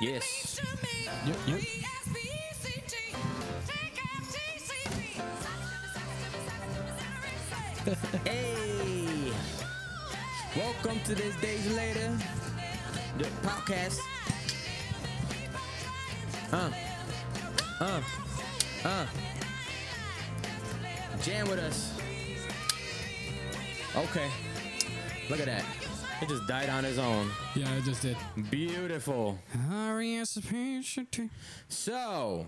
[0.00, 0.60] Yes.
[1.26, 1.60] Yep, yep.
[8.24, 9.32] Hey.
[10.56, 12.16] Welcome to this days later.
[13.18, 13.98] The podcast.
[16.52, 16.70] Uh.
[17.80, 18.00] Uh.
[18.84, 19.06] Uh.
[21.22, 21.98] Jam with us.
[23.96, 24.30] Okay.
[25.28, 25.87] Look at that.
[26.20, 27.30] It just died on its own.
[27.54, 28.16] Yeah, it just did.
[28.50, 29.38] Beautiful.
[31.68, 32.44] So,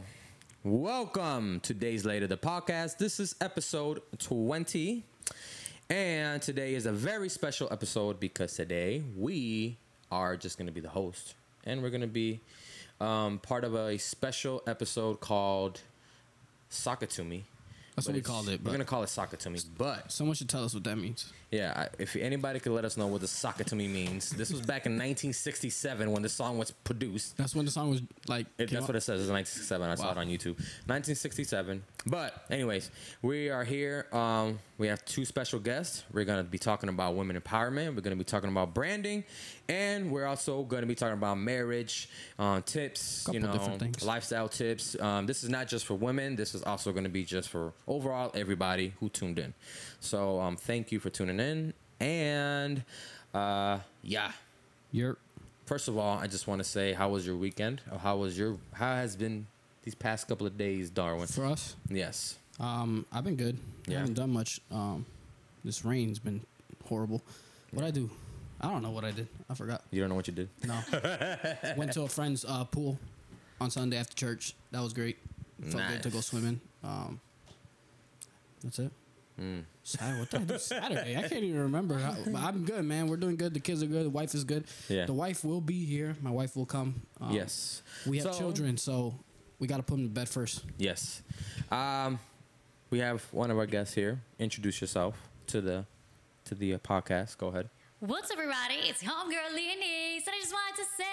[0.65, 2.99] welcome to Days Later, the podcast.
[2.99, 5.05] This is episode 20.
[5.89, 9.77] And today is a very special episode because today we
[10.11, 11.35] are just going to be the host.
[11.63, 12.41] And we're going to be
[13.01, 15.80] um, part of a special episode called
[16.71, 17.45] Sock It To Me.
[18.01, 18.63] That's what we called it.
[18.65, 19.59] We're to call it Sock It To Me.
[19.77, 21.33] But someone should tell us what that means.
[21.51, 24.31] yeah, I- if anybody could let us know what the Sock It To Me means,
[24.31, 27.37] this was back in 1967 when the song was produced.
[27.37, 28.47] That's when the song was like.
[28.59, 28.89] It, came that's out?
[28.89, 29.21] what it says.
[29.21, 29.91] It's 1967.
[29.91, 30.11] I saw Wow.
[30.13, 30.57] it on YouTube.
[30.87, 31.83] 1967.
[32.07, 32.91] But anyways,
[33.23, 34.07] we are here.
[34.13, 36.05] Um, we have two special guests.
[36.13, 37.95] We're gonna be talking about women empowerment.
[37.95, 39.24] We're gonna be talking about branding,
[39.71, 43.26] and we're also gonna be talking about marriage uh, tips.
[43.32, 44.99] you know, lifestyle tips.
[45.01, 46.37] Um, this is not just for women.
[46.37, 49.54] This is also gonna be just for overall everybody who tuned in.
[50.01, 51.73] So um, thank you for tuning in.
[52.01, 52.82] And
[53.35, 54.32] uh, yeah.
[54.93, 55.16] You're.
[55.66, 57.80] First of all, I just want to say, how was your weekend?
[57.93, 58.57] Or how was your?
[58.73, 59.46] How has been
[59.84, 61.29] these past couple of days, Darwin?
[61.29, 62.38] For us, Yes.
[62.59, 63.57] um, I've been good.
[63.87, 63.99] I Yeah.
[64.00, 64.60] haven't done much.
[64.72, 65.06] Um,
[65.65, 66.41] this rain's been
[66.88, 67.22] horrible.
[67.71, 68.10] What I do?
[68.61, 69.28] I don't know what I did.
[69.49, 69.83] I forgot.
[69.91, 70.49] You don't know what you did.
[70.66, 70.78] No.
[71.77, 72.99] Went to a friend's uh, pool
[73.61, 74.55] on Sunday after church.
[74.71, 75.19] That was great.
[75.69, 76.61] Felt good to go swimming.
[76.84, 77.21] Um,
[78.62, 78.93] that's it.
[79.41, 79.65] Mm.
[79.83, 81.17] Saturday, what did I do Saturday?
[81.17, 81.94] I can't even remember.
[81.97, 83.09] I, I'm good, man.
[83.09, 83.55] We're doing good.
[83.55, 84.05] The kids are good.
[84.05, 84.65] The wife is good.
[84.89, 85.06] Yeah.
[85.06, 86.17] The wife will be here.
[86.21, 87.03] My wife will come.
[87.21, 87.83] Um, yes.
[88.06, 89.15] We have So- children, so
[89.59, 90.65] we got to put them to bed first.
[90.77, 91.22] Yes.
[91.71, 92.19] Um,
[92.91, 94.21] we have one of our guests here.
[94.39, 95.17] Introduce yourself
[95.49, 95.87] to the
[96.45, 97.39] to the uh, podcast.
[97.39, 97.71] Go ahead.
[98.00, 98.88] What's up, everybody?
[98.88, 100.21] It's homegirl Leonie.
[100.25, 101.05] So I just wanted to say,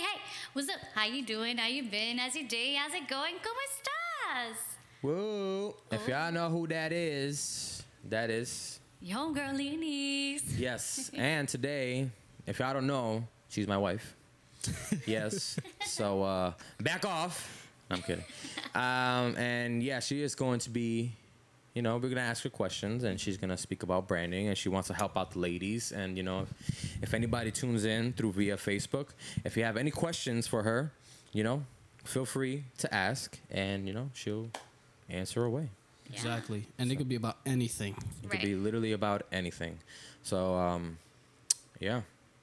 [0.00, 0.20] hey,
[0.54, 0.76] what's up?
[0.94, 1.58] How you doing?
[1.58, 2.16] How you been?
[2.16, 2.74] How's your day?
[2.74, 3.34] How's it going?
[3.34, 4.56] ¿Cómo estás?
[5.02, 5.74] Whoa!
[5.90, 10.38] If y'all know who that is, that is Your homegirl Leonie.
[10.56, 11.10] yes.
[11.14, 12.08] and today,
[12.46, 14.14] if y'all don't know, she's my wife.
[15.06, 15.58] yes.
[15.84, 17.68] So uh, back off.
[17.90, 18.24] I'm kidding.
[18.74, 21.12] Um, and yeah, she is going to be,
[21.74, 24.68] you know, we're gonna ask her questions, and she's gonna speak about branding, and she
[24.68, 25.92] wants to help out the ladies.
[25.92, 29.08] And you know, if, if anybody tunes in through via Facebook,
[29.44, 30.92] if you have any questions for her,
[31.32, 31.64] you know,
[32.04, 34.48] feel free to ask, and you know, she'll
[35.08, 35.70] answer away.
[36.08, 36.16] Yeah.
[36.16, 36.66] Exactly.
[36.78, 37.94] And it could be about anything.
[38.22, 39.78] It could be literally about anything.
[40.22, 40.98] So, um,
[41.80, 42.02] yeah.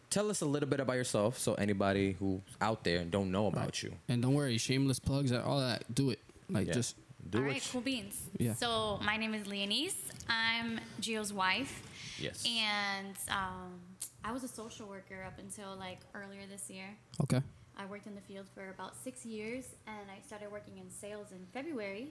[0.09, 3.45] Tell us a little bit about yourself so anybody who's out there and don't know
[3.45, 3.93] about you.
[4.07, 5.83] And don't worry, shameless plugs, and all that.
[5.93, 6.17] Do it.
[6.49, 6.73] Like, Yeah.
[6.73, 6.95] just
[7.29, 7.47] Do All it.
[7.47, 8.21] right, cool beans.
[8.37, 8.53] Yeah.
[8.53, 9.95] So my name is Leonise.
[10.27, 11.83] I'm Gio's wife.
[12.19, 12.43] Yes.
[12.47, 13.79] And um,
[14.23, 16.85] I was a social worker up until like earlier this year.
[17.23, 17.41] okay.
[17.77, 21.27] I worked in the field for about six years, and I started working in sales
[21.31, 22.09] in February.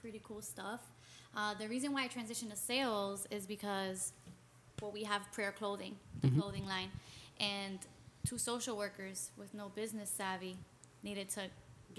[0.00, 0.80] Pretty cool stuff.
[1.36, 4.12] Uh, the reason why I transitioned to sales is because,
[4.80, 6.90] well, we have prayer clothing, the clothing line,
[7.40, 7.80] and
[8.28, 10.56] two social workers with no business savvy
[11.02, 11.42] needed to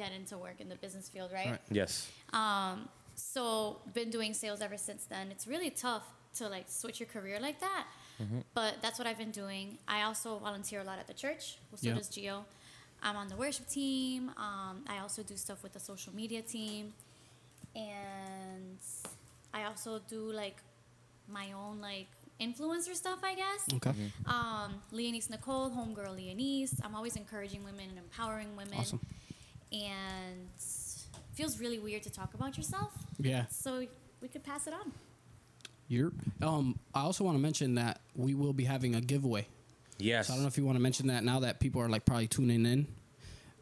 [0.01, 1.51] get into work in the business field, right?
[1.55, 1.61] Right.
[1.81, 1.91] yes.
[2.41, 2.75] Um,
[3.15, 3.41] so
[3.99, 5.25] been doing sales ever since then.
[5.33, 6.05] It's really tough
[6.39, 7.83] to like switch your career like that.
[8.59, 9.65] But that's what I've been doing.
[9.87, 11.43] I also volunteer a lot at the church.
[11.71, 11.95] Well, so Yeah.
[11.99, 12.37] does Gio.
[13.07, 14.21] I'm on the worship team.
[14.47, 16.83] Um, I also do stuff with the social media team,
[17.75, 18.77] and
[19.53, 20.57] I also do like
[21.39, 22.07] my own like
[22.45, 23.61] influencer stuff, I guess.
[23.77, 23.93] Okay.
[24.35, 26.73] Um, Leonise Nicole, homegirl Leonise.
[26.83, 28.77] I'm always encouraging women and empowering women.
[28.79, 28.99] Awesome.
[29.71, 30.49] And
[31.33, 32.91] feels really weird to talk about yourself.
[33.17, 33.45] Yeah.
[33.49, 33.85] So
[34.21, 34.91] we could pass it on.
[35.87, 36.11] You're.
[36.41, 36.79] Um.
[36.93, 39.47] I also want to mention that we will be having a giveaway.
[39.97, 40.27] Yes.
[40.27, 42.05] So I don't know if you want to mention that now that people are like
[42.05, 42.87] probably tuning in.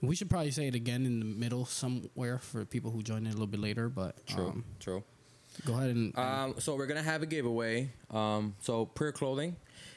[0.01, 3.27] We should probably say it again in the middle somewhere for people who join in
[3.27, 3.89] a little bit later.
[3.89, 4.47] But True.
[4.47, 5.03] um, True.
[5.65, 7.91] go ahead and Um, so we're gonna have a giveaway.
[8.11, 9.55] Um, so Prayer Clothing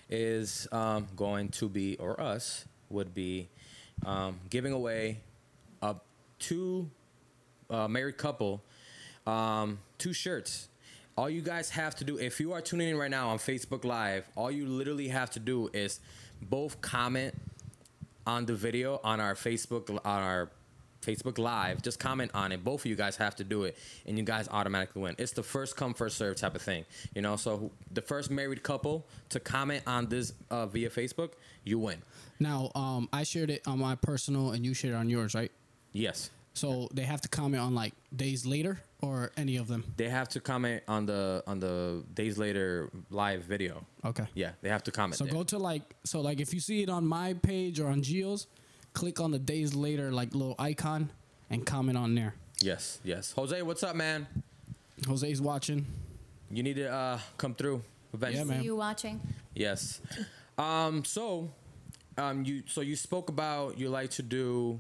[0.08, 3.48] is um, going to be, or us would be,
[4.04, 5.20] um, giving away
[5.82, 5.96] a
[6.38, 6.90] two
[7.68, 8.62] uh, married couple
[9.26, 10.68] um, two shirts.
[11.16, 13.84] All you guys have to do, if you are tuning in right now on Facebook
[13.84, 16.00] Live, all you literally have to do is
[16.40, 17.34] both comment
[18.26, 20.50] on the video on our Facebook on our
[21.02, 22.62] Facebook Live, just comment on it.
[22.62, 23.76] Both of you guys have to do it,
[24.06, 25.14] and you guys automatically win.
[25.18, 26.84] It's the first come first serve type of thing,
[27.14, 27.36] you know.
[27.36, 31.32] So the first married couple to comment on this uh, via Facebook,
[31.64, 32.02] you win.
[32.38, 35.50] Now, um, I shared it on my personal, and you shared it on yours, right?
[35.92, 39.84] Yes, So they have to comment on like days later or any of them.
[39.96, 43.84] they have to comment on the on the days later live video.
[44.04, 44.26] Okay.
[44.34, 45.16] Yeah, they have to comment.
[45.16, 45.32] So there.
[45.32, 48.46] go to like so like if you see it on my page or on Gio's,
[48.92, 51.10] click on the days later like little icon
[51.48, 52.34] and comment on there.
[52.60, 53.32] yes, yes.
[53.32, 54.26] Jose, what's up, man?
[55.06, 55.86] Jose's watching.
[56.50, 57.82] You need to uh, come through
[58.12, 58.48] eventually.
[58.48, 58.64] Yeah, man.
[58.64, 59.20] you watching.
[59.54, 60.00] Yes.
[60.58, 61.50] Um, so,
[62.18, 64.78] um, you so you spoke about you like to do,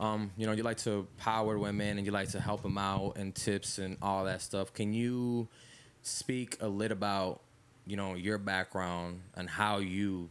[0.00, 3.16] um, you know, you like to power women and you like to help them out
[3.16, 4.72] and tips and all that stuff.
[4.72, 5.46] Can you
[6.02, 7.42] speak a little about,
[7.86, 10.30] you know, your background and how you,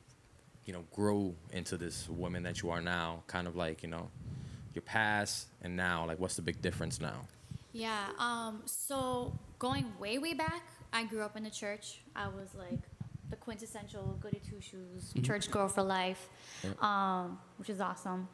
[0.66, 3.24] you know, grew into this woman that you are now?
[3.28, 4.10] Kind of like you know,
[4.74, 6.04] your past and now.
[6.08, 7.28] Like, what's the big difference now?
[7.72, 8.08] Yeah.
[8.18, 8.64] Um.
[8.66, 12.00] So going way way back, I grew up in the church.
[12.16, 12.80] I was like
[13.30, 16.28] the quintessential goody two shoes church girl for life,
[16.82, 18.28] um, which is awesome.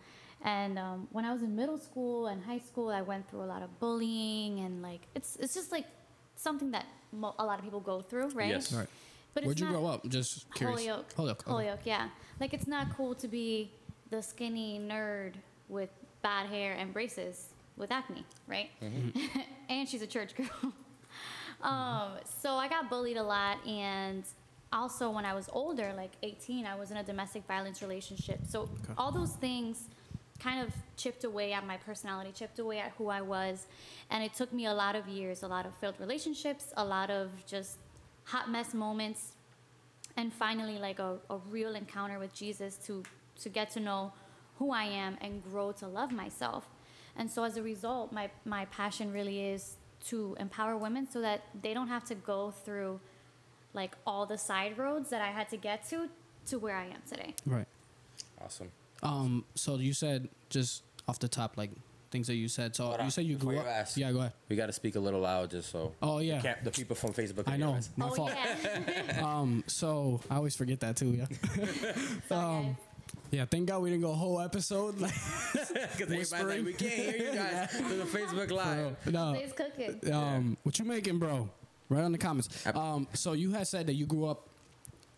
[0.46, 3.50] And um, when I was in middle school and high school, I went through a
[3.50, 5.86] lot of bullying and like it's it's just like
[6.36, 8.50] something that mo- a lot of people go through, right?
[8.50, 8.72] Yes.
[8.72, 8.88] Right.
[9.34, 10.08] But Where'd you grow up?
[10.08, 10.82] Just curious.
[10.82, 11.14] Holyoke.
[11.14, 11.40] Holyoke.
[11.42, 11.52] okay.
[11.52, 12.10] Holyoke, yeah.
[12.40, 13.72] Like it's not cool to be
[14.12, 15.34] the skinny nerd
[15.68, 15.90] with
[16.22, 18.70] bad hair and braces with acne, right?
[19.70, 20.74] and she's a church girl.
[21.64, 24.24] um, so I got bullied a lot, and
[24.72, 28.42] also when I was older, like 18, I was in a domestic violence relationship.
[28.48, 29.90] So all those things
[30.40, 33.68] kind of chipped away at my personality, chipped away at who I was,
[34.10, 37.10] and it took me a lot of years, a lot of failed relationships, a lot
[37.10, 37.78] of just
[38.26, 39.34] hot mess moments
[40.18, 43.04] and finally like a, a real encounter with jesus to
[43.40, 44.12] to get to know
[44.58, 46.68] who i am and grow to love myself
[47.16, 51.44] and so as a result my my passion really is to empower women so that
[51.62, 53.00] they don't have to go through
[53.74, 56.10] like all the side roads that i had to get to
[56.46, 57.68] to where i am today Right.
[58.44, 58.72] Awesome.
[59.06, 59.46] Um.
[59.56, 61.72] So you said just off the top, like
[62.12, 62.76] things that you said.
[62.76, 63.72] So Hold you on, said you before grew you up.
[63.74, 63.98] ask.
[63.98, 64.12] Yeah.
[64.12, 64.34] Go ahead.
[64.50, 65.94] We got to speak a little loud just so.
[66.02, 66.42] Oh yeah.
[66.42, 67.48] Can't, the people from Facebook.
[67.48, 67.68] I can know.
[67.70, 67.90] hear us.
[67.98, 68.32] My oh fault.
[68.34, 69.64] yeah Um.
[69.68, 71.12] So I always forget that too.
[71.12, 71.26] Yeah.
[72.28, 72.76] Sorry, guys.
[73.32, 73.46] Yeah.
[73.46, 75.00] Thank God we didn't go a whole episode.
[75.02, 75.14] Like,
[75.54, 76.66] Because everybody's like, Whispering.
[76.66, 78.96] we can't hear you guys through the Facebook Live.
[79.12, 79.34] no.
[79.34, 80.58] Today's cooking Um.
[80.64, 81.50] What you making, bro?
[81.90, 82.66] Right on the comments.
[82.68, 83.08] Um.
[83.14, 84.48] So you had said that you grew up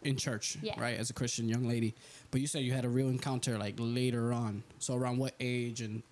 [0.04, 0.80] in church, Yeah.
[0.80, 1.96] right, as a Christian young lady,
[2.32, 4.64] but you said you had a real encounter like later on.
[4.80, 6.04] So around what age and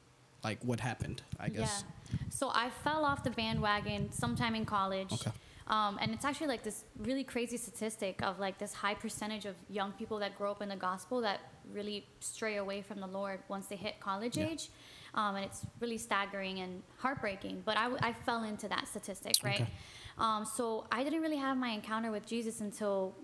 [0.43, 1.21] like what happened?
[1.39, 1.83] I guess.
[2.11, 2.17] Yeah.
[2.29, 5.13] So I fell off the bandwagon sometime in college.
[5.13, 5.31] Okay.
[5.67, 9.55] Um, and it's actually like this really crazy statistic of like this high percentage of
[9.67, 11.39] young people that grow up in the gospel that
[11.73, 14.47] really stray away from the Lord once they hit college Yeah.
[14.49, 14.69] age.
[15.15, 17.63] Um, and it's really staggering and heartbreaking.
[17.65, 19.61] But I, I fell into that statistic, right?
[19.61, 19.71] Okay.
[20.19, 23.15] Um, so I didn't really have my encounter with Jesus until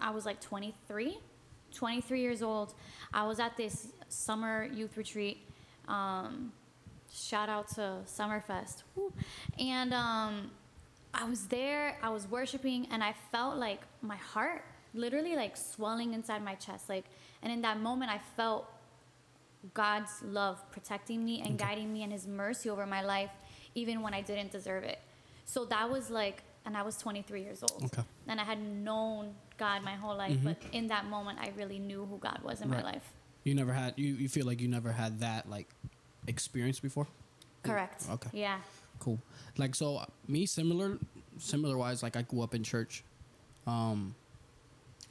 [0.00, 1.18] I was like 23,
[1.74, 2.74] 23 years old.
[3.12, 5.38] I was at this summer youth retreat.
[5.88, 6.52] Um,
[7.12, 8.82] shout out to Summerfest.
[8.96, 9.12] Woo.
[9.58, 10.50] And um,
[11.12, 14.64] I was there, I was worshiping, and I felt like my heart
[14.94, 16.88] literally like swelling inside my chest.
[16.88, 17.04] Like,
[17.42, 18.66] and in that moment, I felt
[19.72, 23.30] God's love protecting me and guiding me and His mercy over my life,
[23.74, 24.98] even when I didn't deserve it.
[25.44, 27.84] So that was like, and I was 23 years old.
[27.84, 28.02] Okay.
[28.26, 32.04] And I had known God my whole life, but in that moment, I really knew
[32.06, 32.82] who God was in Right.
[32.82, 33.12] my life.
[33.44, 33.94] You never had.
[33.96, 35.68] You you feel like you never had that like
[36.26, 37.06] experience before.
[37.62, 38.04] Correct.
[38.10, 38.30] Okay.
[38.32, 38.58] Yeah.
[38.98, 39.18] Cool.
[39.56, 40.98] Like so, me similar,
[41.38, 42.02] similar wise.
[42.02, 43.04] Like I grew up in church.
[43.66, 44.14] Um,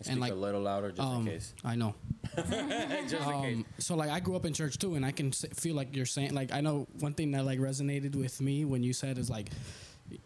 [0.01, 1.53] Speak like, a little louder just um, in case.
[1.63, 1.95] I know.
[2.35, 2.69] just in
[3.09, 3.55] case.
[3.57, 6.05] Um, so like I grew up in church too, and I can feel like you're
[6.05, 9.29] saying like I know one thing that like resonated with me when you said is
[9.29, 9.49] like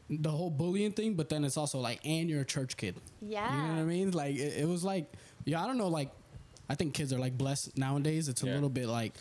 [0.09, 2.95] the whole bullying thing, but then it's also like and you're a church kid.
[3.21, 3.49] Yeah.
[3.55, 4.11] You know what I mean?
[4.11, 5.11] Like it, it was like
[5.45, 5.87] yeah, I don't know.
[5.87, 6.11] Like
[6.69, 8.27] I think kids are like blessed nowadays.
[8.27, 8.53] It's a Yeah.
[8.55, 9.13] little bit like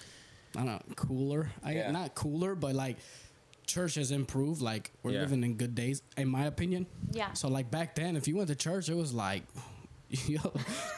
[0.57, 1.51] I don't know cooler.
[1.63, 1.91] I Yeah.
[1.91, 2.97] not cooler, but like
[3.67, 4.61] church has improved.
[4.63, 5.21] Like we're Yeah.
[5.21, 6.87] living in good days, in my opinion.
[7.13, 7.33] Yeah.
[7.35, 9.43] So like back then, if you went to church, it was like.
[10.29, 10.39] Yo,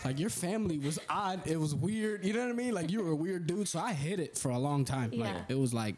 [0.04, 1.40] like your family was odd.
[1.46, 2.26] It was weird.
[2.26, 2.74] You know what I mean?
[2.74, 3.66] Like you were a weird dude.
[3.66, 5.10] So I hid it for a long time.
[5.12, 5.44] Like Yeah.
[5.48, 5.94] it was like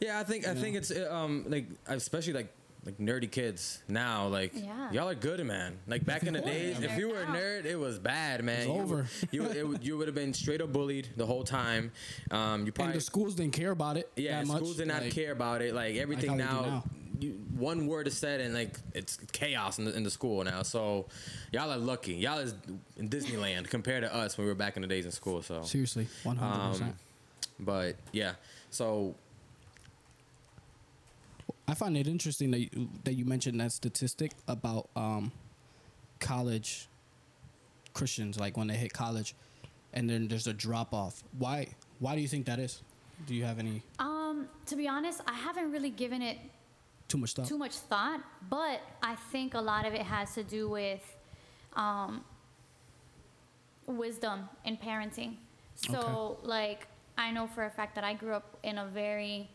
[0.00, 2.52] Yeah, I think I think it's um like especially like
[2.86, 4.90] like nerdy kids now like Yeah.
[4.92, 7.76] y'all are good man like back in the days if you were a nerd it
[7.76, 9.06] was bad man It's you, over.
[9.30, 11.92] you it, would- you would have been straight up bullied the whole time
[12.30, 14.10] um you and the schools didn't care about it.
[14.16, 14.56] yeah that much.
[14.58, 16.84] schools did not Like, care about it like everything how they do now, now.
[17.20, 20.62] You, one word is said and like it's chaos in the, in the school now
[20.62, 21.04] so
[21.52, 22.54] y'all are lucky y'all is
[22.96, 25.62] in Disneyland compared to us when we were back in the days in school so
[25.62, 26.96] Seriously, one hundred um, percent.
[27.58, 28.32] but yeah,
[28.70, 29.14] so
[31.70, 35.30] I find it interesting that you, that you mentioned that statistic about um,
[36.18, 36.88] college
[37.94, 39.36] Christians, like when they hit college,
[39.92, 41.22] and then there's a drop off.
[41.38, 41.68] Why?
[42.00, 42.82] Why do you think that is?
[43.26, 46.38] Do you have any Um, to be honest, I haven't really given it
[47.06, 47.46] too much thought?
[47.46, 51.04] too much thought, but I think a lot of it has to do with
[51.76, 52.24] um,
[53.86, 55.34] wisdom in parenting.
[55.76, 59.48] So, like, I know for a fact that I grew up in a very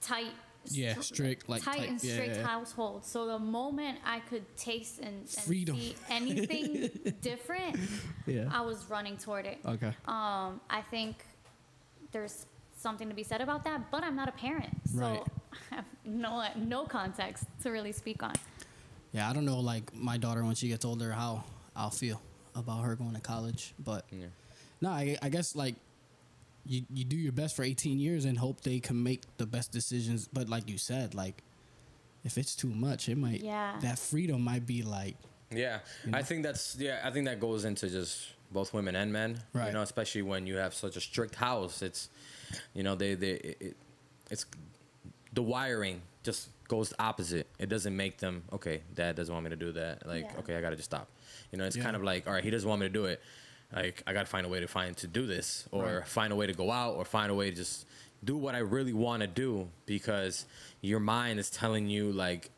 [0.00, 0.32] tight,
[0.70, 2.46] Yeah, strict, like, tight tight- and yeah, strict yeah, yeah.
[2.46, 3.04] household.
[3.06, 5.76] So the moment I could taste and, and Freedom.
[5.78, 6.90] see anything
[7.22, 7.76] different,
[8.26, 8.48] Yeah.
[8.52, 9.58] I was running toward it.
[9.64, 9.92] Okay.
[10.06, 11.24] Um, I think
[12.12, 15.22] there's something to be said about that, but I'm not a parent, so Right.
[15.72, 18.34] I have no no context to really speak on.
[19.12, 21.42] Yeah, I don't know, like my daughter when she gets older, how
[21.74, 22.20] I'll feel
[22.54, 23.74] about her going to college.
[23.78, 24.26] But Yeah.
[24.80, 25.74] no, I, I guess like
[26.68, 29.72] you you do your best for 18 years and hope they can make the best
[29.72, 30.28] decisions.
[30.32, 31.42] But like you said, like
[32.24, 33.78] if it's too much, it might Yeah.
[33.80, 35.16] that freedom might be like
[35.50, 35.80] Yeah,
[36.12, 37.00] I think that's yeah.
[37.02, 39.40] I think that goes into just both women and men.
[39.52, 39.68] Right.
[39.68, 41.80] You know, especially when you have such a strict house.
[41.82, 42.08] It's,
[42.74, 43.76] you know, they they it, it,
[44.30, 44.44] it's
[45.32, 47.46] the wiring just goes opposite.
[47.58, 48.82] It doesn't make them okay.
[48.94, 50.06] Dad doesn't want me to do that.
[50.06, 50.40] Like Yeah.
[50.40, 51.08] okay, I gotta just stop.
[51.50, 51.84] You know, it's Yeah.
[51.84, 53.22] kind of like all right, he doesn't want me to do it.
[53.74, 56.06] Like I gotta find a way to find to do this, or Right.
[56.08, 57.86] find a way to go out, or find a way to just
[58.24, 60.46] do what I really want to do because
[60.80, 62.50] your mind is telling you like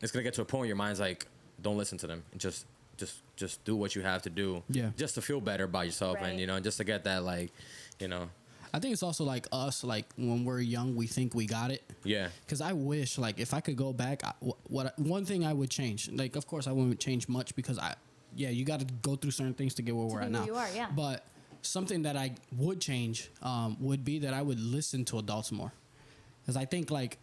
[0.00, 1.26] it's gonna get to a point where your mind's like,
[1.60, 2.22] don't listen to them.
[2.36, 2.66] Just
[2.98, 4.62] just just do what you have to do.
[4.68, 4.90] Yeah.
[4.96, 7.50] Just to feel better about yourself and you know, just to get that like,
[7.98, 8.28] you know,
[8.74, 11.82] I think it's also like us, like when we're young, we think we got it.
[12.04, 12.28] yeah.
[12.44, 15.52] Because I wish, like, if I could go back, I, wh- what one thing I
[15.52, 17.96] would change, like, of course, I wouldn't change much because I,
[18.34, 20.44] yeah, you got to go through certain things to get where we're at now.
[20.44, 20.88] you are, yeah.
[20.94, 21.24] But
[21.62, 25.72] something that I would change um, would be that I would listen to adults more,
[26.42, 27.18] because I think like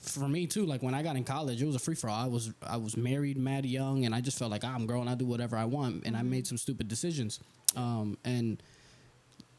[0.00, 2.22] for me too, like when I got in college, it was a free for all.
[2.24, 5.08] I was I was married, mad young, and I just felt like "Ah, I'm grown.
[5.08, 6.30] I do whatever I want, and I Mm-hmm.
[6.30, 7.40] made some stupid decisions.
[7.76, 8.62] Um, and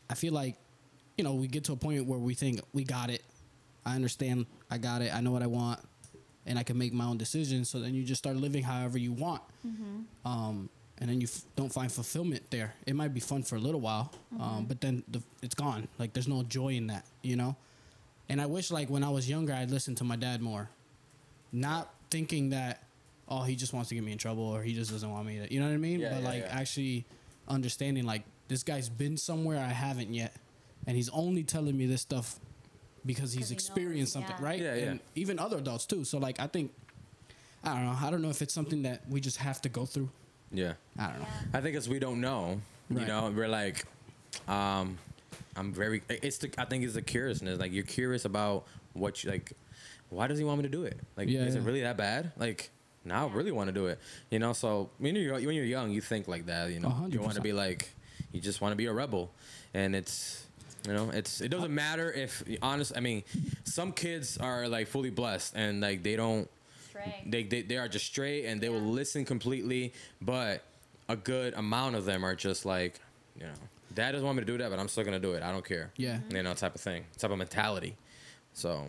[0.10, 0.56] I feel like,
[1.18, 3.24] you know, we get to a point where we think we got it.
[3.86, 4.46] I understand.
[4.72, 5.14] I got it.
[5.14, 5.80] I know what I want,
[6.46, 7.70] and I can make my own decisions.
[7.70, 9.42] So then you just start living however you want.
[10.26, 12.74] Um, and then you f- don't find fulfillment there.
[12.86, 15.88] It might be fun for a little while, um, but then the, it's gone.
[15.98, 17.56] Like there's no joy in that, you know.
[18.28, 20.70] And I wish, like when I was younger, I'd listened to my dad more,
[21.52, 22.84] not thinking that,
[23.28, 25.40] oh, he just wants to get me in trouble or he just doesn't want me
[25.40, 26.00] to, you know what I mean?
[26.00, 26.60] Yeah, but yeah, like yeah.
[26.60, 27.06] actually
[27.48, 30.34] understanding, like this guy's been somewhere I haven't yet,
[30.86, 32.40] and he's only telling me this stuff
[33.06, 34.60] because he's experienced knows, something, right?
[34.60, 34.84] Yeah, yeah.
[34.86, 36.04] And even other adults too.
[36.04, 36.74] So like I think,
[37.64, 37.98] I don't know.
[38.02, 40.10] I don't know if it's something that we just have to go through.
[40.52, 40.74] Yeah.
[40.98, 41.28] I don't know.
[41.54, 42.62] I think it's we don't know.
[42.90, 43.86] You know, we're like,
[44.48, 44.98] um,
[45.56, 46.02] I'm very.
[46.10, 46.52] It's the.
[46.58, 47.60] I think it's the curiousness.
[47.60, 49.54] Like you're curious about what you like.
[50.10, 51.00] Why does he want me to do it?
[51.16, 52.32] Like, Yeah, is it really that bad?
[52.36, 52.72] Like,
[53.06, 54.00] now I really want to do it.
[54.32, 56.72] You know, so when you're when you're young, you think like that.
[56.72, 57.90] You know, A hundred you want to be like,
[58.32, 59.32] you just want to be a rebel,
[59.74, 60.46] and it's.
[60.88, 62.94] You know, it's it doesn't matter if honest.
[62.96, 63.24] I mean,
[63.66, 66.50] some kids are like fully blessed and like they don't
[67.02, 67.24] Stray.
[67.26, 70.64] they, they, they are just straight and they will listen completely but
[71.08, 73.00] a good amount of them are just like
[73.36, 73.54] you know
[73.94, 75.66] dad doesn't want me to do that but i'm still gonna do it i don't
[75.66, 76.20] care Yeah.
[76.30, 77.96] you know type of thing type of mentality
[78.54, 78.88] so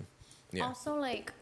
[0.52, 1.32] yeah Also, like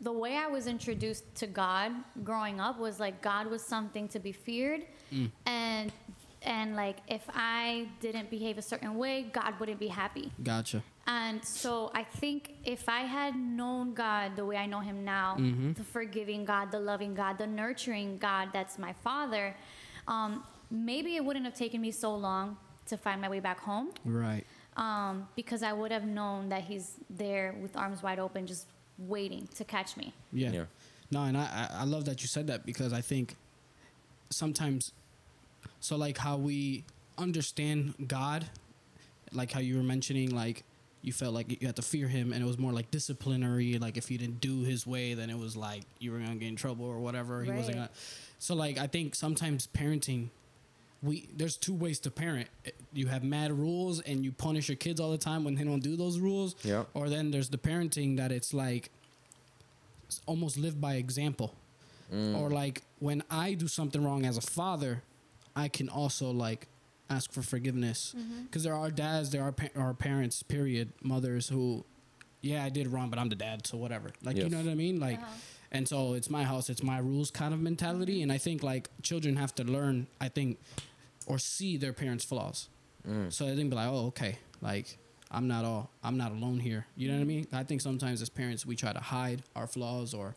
[0.00, 1.90] the way I was introduced to God
[2.22, 5.30] growing up was like God was something to be feared, Mm.
[5.44, 5.92] and
[6.42, 10.30] and like if I didn't behave a certain way, God wouldn't be happy.
[10.42, 10.82] Gotcha.
[11.10, 15.36] And so I think if I had known God the way I know Him now,
[15.38, 15.72] Mm-hmm.
[15.72, 19.56] the forgiving God, the loving God, the nurturing God that's my Father,
[20.06, 23.88] um, maybe it wouldn't have taken me so long to find my way back home
[24.04, 24.44] Right.
[24.76, 28.66] um, because I would have known that He's there with arms wide open, just
[28.98, 30.12] waiting to catch me.
[30.32, 30.50] Yeah.
[30.52, 30.64] Yeah.
[31.10, 33.34] No, and I, I I love that you said that because I think
[34.30, 34.92] sometimes,
[35.80, 36.84] so like how we
[37.16, 38.44] understand God,
[39.32, 40.64] like how you were mentioning, like
[41.08, 43.78] you felt like you had to fear Him, and it was more like disciplinary.
[43.78, 46.48] Like if you didn't do His way, then it was like you were gonna get
[46.48, 47.42] in trouble or whatever.
[47.42, 47.90] He wasn't gonna.
[48.38, 50.28] So like I think sometimes parenting.
[51.02, 52.48] We there's two ways to parent.
[52.92, 55.82] You have mad rules and you punish your kids all the time when they don't
[55.82, 56.54] do those rules.
[56.62, 56.84] Yeah.
[56.94, 58.90] Or then there's the parenting that it's like
[60.08, 61.54] s- almost live by example.
[62.12, 62.36] Mm.
[62.38, 65.02] Or like when I do something wrong as a father,
[65.54, 66.66] I can also like
[67.10, 68.44] ask for forgiveness mm-hmm.
[68.44, 71.84] because there are dads, there are pa- are parents, period, mothers who,
[72.40, 74.10] yeah, I did wrong, but I'm the dad, so whatever.
[74.22, 75.00] Like you know what I mean?
[75.00, 75.34] Like, Uh-huh.
[75.72, 78.24] and so it's my house, it's my rules kind of mentality, mm-hmm.
[78.24, 80.58] and I think like children have to learn, I think,
[81.26, 82.68] or see their parents' flaws.
[83.06, 83.32] Mm.
[83.32, 84.98] So I think be like, oh, okay, like
[85.30, 86.86] I'm not all I'm not alone here.
[86.96, 87.28] You know what I mm-hmm.
[87.28, 87.46] mean?
[87.52, 90.36] I think sometimes as parents we try to hide our flaws or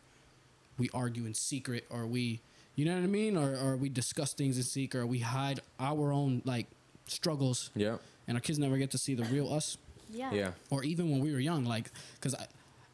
[0.78, 2.40] we argue in secret or we
[2.74, 3.36] you know what I mean?
[3.36, 6.66] Or or we discuss things in secret or we hide our own like
[7.06, 7.96] struggles Yeah.
[8.26, 9.76] and our kids never get to see the real us.
[10.10, 10.32] Yeah.
[10.32, 10.50] Yeah.
[10.70, 12.46] Or even when we were young, like because I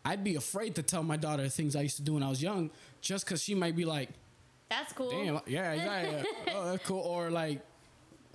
[0.05, 2.43] I'd be afraid to tell my daughter things I used to do when I was
[2.43, 2.71] young,
[3.01, 4.09] just because she might be like,
[4.71, 5.11] That's cool.
[5.11, 7.61] "Damn, yeah, exactly, oh, that's cool," or like,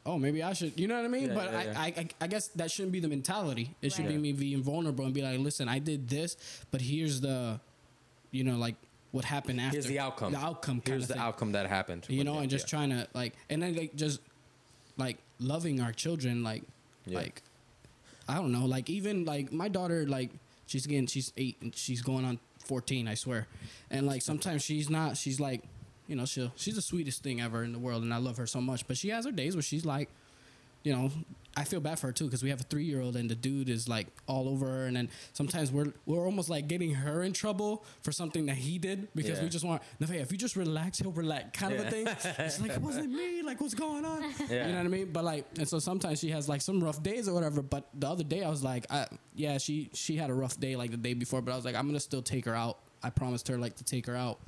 [0.05, 1.29] "Oh, maybe I should," you know what I mean?
[1.29, 1.73] Yeah, but yeah, I, yeah.
[1.79, 3.73] I, I, I guess that shouldn't be the mentality.
[3.81, 6.35] It should be me being vulnerable and be like, "Listen, I did this,
[6.69, 7.59] but here's the,
[8.31, 8.75] you know, like
[9.13, 9.75] what happened after.
[9.75, 10.31] Here's the outcome.
[10.31, 10.81] The outcome.
[10.83, 11.21] Here's the thing.
[11.21, 12.07] outcome that happened.
[12.09, 12.77] You know, and just yeah.
[12.77, 14.19] trying to like, and then like just
[14.97, 16.63] like loving our children, like,
[17.05, 17.19] Yeah.
[17.19, 17.43] like
[18.27, 20.31] I don't know, like even like my daughter, like
[20.65, 23.47] she's again, she's eight and she's going on fourteen, I swear,
[23.91, 25.61] and like sometimes she's not, she's like,
[26.07, 28.47] you know, she she's the sweetest thing ever in the world, and I love her
[28.47, 30.09] so much, but she has her days where she's like,
[30.83, 31.09] you know.
[31.55, 33.35] I feel bad for her too because we have a three year old and the
[33.35, 37.21] dude is like all over her and then sometimes we're we're almost like getting her
[37.21, 39.43] in trouble for something that he did because Yeah.
[39.43, 42.71] we just want if you just relax he'll relax kind of a thing it's like
[42.71, 44.65] it wasn't me like what's going on Yeah.
[44.65, 47.03] you know what I mean but like and so sometimes she has like some rough
[47.03, 50.31] days or whatever but the other day I was like I, yeah she she had
[50.31, 52.45] a rough day like the day before but I was like I'm gonna still take
[52.45, 54.39] her out I promised her like to take her out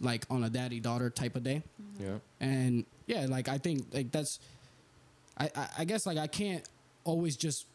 [0.00, 1.62] like on a daddy daughter type of day
[2.00, 2.18] Yeah.
[2.40, 4.40] and yeah like i think like that's
[5.38, 6.66] I, I i guess like i can't
[7.04, 7.66] always just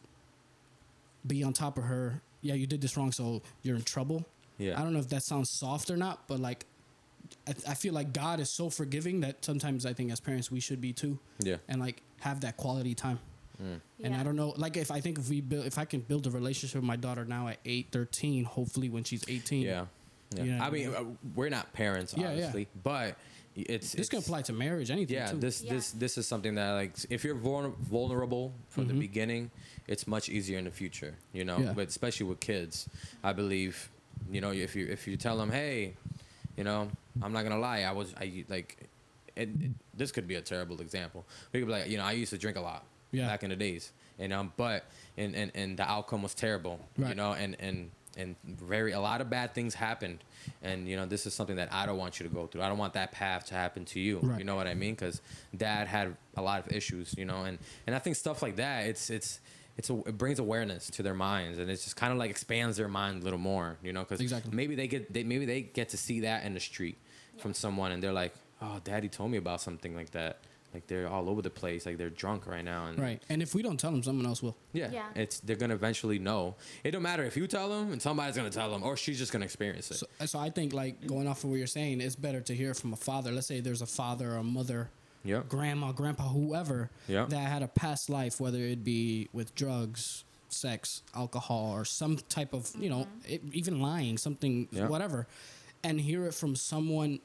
[1.26, 4.26] be on top of her yeah you did this wrong so you're in trouble
[4.58, 4.80] Yeah.
[4.80, 6.66] i don't know if that sounds soft or not but like
[7.48, 10.60] I, I feel like god is so forgiving that sometimes i think as parents we
[10.60, 11.58] should be too Yeah.
[11.68, 13.20] and like have that quality time
[13.60, 14.20] and Yeah.
[14.20, 16.30] i don't know like if i think if we build if i can build a
[16.30, 19.86] relationship with my daughter now at 8 13 hopefully when she's 18 Yeah.
[20.36, 20.44] Yeah.
[20.44, 20.96] You know what I I mean, mean?
[20.96, 21.04] uh,
[21.36, 22.30] we're not parents, Yeah, yeah.
[22.30, 23.18] obviously, but
[23.56, 25.38] it's this can apply to marriage anything Yeah, too.
[25.38, 25.74] this Yeah.
[25.74, 29.00] this this is something that like if you're vulnerable from the Mhm.
[29.00, 29.52] beginning,
[29.88, 31.16] it's much easier in the future.
[31.34, 31.74] You know, Yeah.
[31.74, 32.88] but especially with kids,
[33.24, 33.90] I believe,
[34.32, 35.96] you know, if you if you tell them, hey,
[36.58, 36.92] you know,
[37.22, 38.78] I'm not gonna lie, I was I like,
[39.36, 41.26] it, it- this could be a terrible example.
[41.52, 43.28] We could be like, you know, I used to drink a lot Yeah.
[43.28, 44.86] back in the days, and um, but
[45.18, 46.80] and and and the outcome was terrible.
[46.98, 47.10] Right.
[47.10, 50.24] You know, and and and very a lot of bad things happened.
[50.62, 52.62] And you know this is something that i don't want you to go through.
[52.62, 54.20] I don't want that path to happen to you.
[54.22, 54.40] Right.
[54.40, 54.94] you know what i mean?
[54.96, 55.22] Because
[55.56, 58.86] dad had a lot of issues you know and and i think stuff like that
[58.88, 59.40] it's it's
[59.78, 62.78] it's a, it brings awareness to their minds and it's just kind of like expands
[62.78, 64.52] their mind a little more you know because Exactly.
[64.54, 66.98] maybe they get they, maybe they get to see that in the street
[67.38, 70.40] from someone and they're like oh daddy told me about something like that
[70.74, 73.56] like they're all over the place like they're drunk right now and right and if
[73.56, 75.08] we don't tell them someone else will yeah, Yeah.
[75.16, 76.56] it's they're gonna eventually know.
[76.84, 79.32] It don't matter if you tell them, and somebody's gonna tell them, or she's just
[79.32, 79.96] gonna experience it.
[79.96, 82.74] So, so I think like going off of what you're saying, it's better to hear
[82.74, 83.32] from a father.
[83.32, 84.90] Let's say there's a father or a mother,
[85.24, 87.26] yeah, grandma, grandpa, whoever Yeah.
[87.26, 92.54] that had a past life, whether it be with drugs, sex, alcohol, or some type
[92.54, 93.58] of you know, it, mm-hmm.
[93.58, 94.88] even lying, something, Yeah.
[94.88, 95.28] whatever,
[95.84, 97.20] and hear it from someone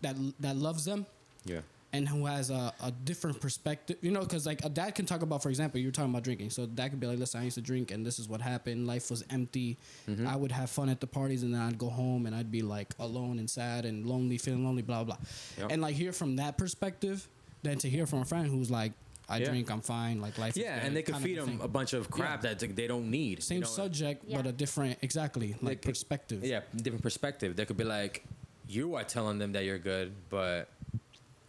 [0.00, 1.04] that that loves them
[1.44, 1.60] yeah,
[1.92, 5.22] and who has a, a different perspective, you know, because like a dad can talk
[5.22, 6.50] about, for example, you're talking about drinking.
[6.50, 8.86] So dad could be like, listen, I used to drink and this is what happened.
[8.86, 9.76] Life was empty.
[10.08, 10.26] Mm-hmm.
[10.26, 12.62] I would have fun at the parties and then I'd go home and I'd be
[12.62, 15.16] like alone and sad and lonely, feeling lonely, blah, blah.
[15.58, 15.72] Yep.
[15.72, 17.26] And like hear from that perspective
[17.62, 18.92] than to hear from a friend who's like,
[19.28, 19.50] I Yeah.
[19.50, 21.60] drink, I'm fine, like life is yeah, and they could feed them thing.
[21.62, 23.44] a bunch of crap that they don't need.
[23.44, 23.66] Same you know?
[23.68, 26.44] subject, but a different, exactly, like could- perspective.
[26.44, 27.54] Yeah, different perspective.
[27.54, 28.24] They could be like,
[28.66, 30.68] you are telling them that you're good, but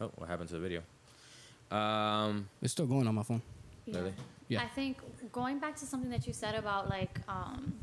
[0.02, 0.82] oh, what happened to the video?
[1.76, 3.42] Um, It's still going on my phone.
[3.88, 4.14] Really?
[4.50, 4.62] Yeah.
[4.62, 4.98] I think
[5.32, 7.74] going back to something that you said about like um,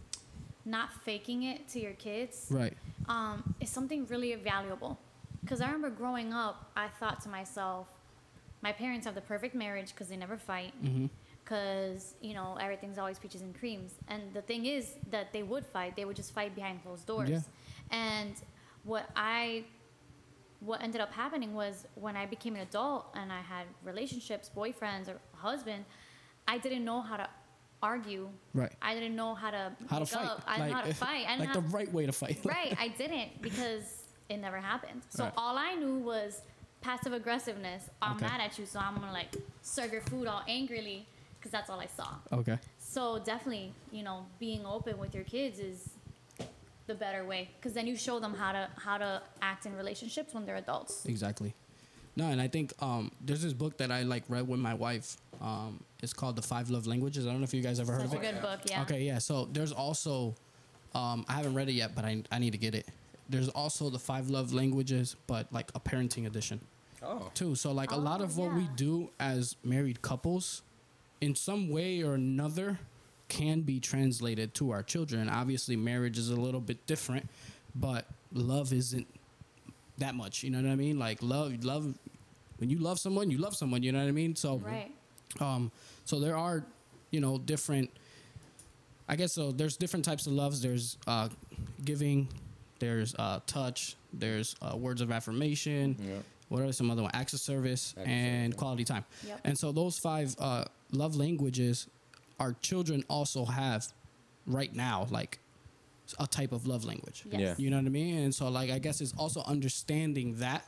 [0.64, 2.74] not faking it to your kids Right.
[3.08, 4.98] um, is something really valuable.
[5.42, 7.86] Because I remember growing up, I thought to myself,
[8.60, 10.74] my parents have the perfect marriage because they never fight.
[10.84, 11.06] Mm-hmm.
[11.42, 13.92] Because, you know, everything's always peaches and creams.
[14.08, 17.30] And the thing is that they would fight, they would just fight behind closed doors.
[17.30, 17.40] Yeah.
[17.90, 18.34] And
[18.84, 19.64] what I
[20.60, 25.08] what ended up happening was when I became an adult and I had relationships, boyfriends
[25.08, 25.84] or husband,
[26.46, 27.28] I didn't know how to
[27.82, 28.28] argue.
[28.54, 28.72] Right.
[28.82, 30.24] I didn't know how to How to fight.
[30.26, 30.42] up.
[30.46, 31.26] I didn't know how to fight.
[31.28, 32.38] I like the right way to fight.
[32.44, 33.84] right, I didn't because
[34.28, 35.02] it never happened.
[35.10, 35.32] So Right.
[35.36, 36.42] all I knew was
[36.80, 37.88] passive aggressiveness.
[38.02, 38.26] I'm Okay.
[38.26, 41.06] mad at you, so I'm gonna like serve your food all angrily
[41.38, 42.14] because that's all I saw.
[42.32, 42.58] okay.
[42.78, 45.90] So definitely, you know, being open with your kids is
[46.88, 50.34] the better way because then you show them how to how to act in relationships
[50.34, 51.06] when they're adults.
[51.06, 51.54] Exactly.
[52.16, 55.16] No, and I think um, there's this book that I like read with my wife.
[55.40, 57.24] Um, it's called The Five Love Languages.
[57.26, 58.32] I don't know if you guys ever heard Such of a it.
[58.32, 58.82] good book, yeah.
[58.82, 59.18] Okay, yeah.
[59.18, 60.34] So there's also,
[60.96, 62.88] um, I haven't read it yet, but I, I need to get it.
[63.28, 66.58] There's also the Five Love Languages, but like a parenting edition
[67.04, 67.54] oh, too.
[67.54, 70.62] So like a lot Oh, of what we do as married couples,
[71.20, 72.80] in some way or another,
[73.28, 75.28] can be translated to our children.
[75.28, 77.28] Obviously, marriage is a little bit different,
[77.74, 79.06] but love isn't
[79.98, 80.42] that much.
[80.42, 80.98] You know what I mean?
[80.98, 81.94] Like love, love.
[82.58, 83.82] When you love someone, you love someone.
[83.82, 84.34] You know what I mean?
[84.34, 84.90] So, Right.
[85.40, 85.70] um,
[86.04, 86.64] so there are,
[87.10, 87.90] you know, different.
[89.08, 89.52] I guess so.
[89.52, 90.60] There's different types of loves.
[90.60, 91.28] There's uh,
[91.84, 92.28] giving.
[92.78, 93.96] There's uh, touch.
[94.12, 95.96] There's uh, words of affirmation.
[96.00, 96.24] Yep.
[96.48, 97.10] What are some other one?
[97.14, 99.04] Acts of service Acts and service, quality time.
[99.26, 99.40] Yep.
[99.44, 101.86] And so those five uh, love languages,
[102.38, 103.86] our children also have
[104.46, 105.38] right now, like
[106.18, 107.24] a type of love language.
[107.30, 107.40] Yes.
[107.40, 107.54] Yeah.
[107.58, 108.18] You know what I mean?
[108.18, 110.64] And so, like, I guess it's also understanding that,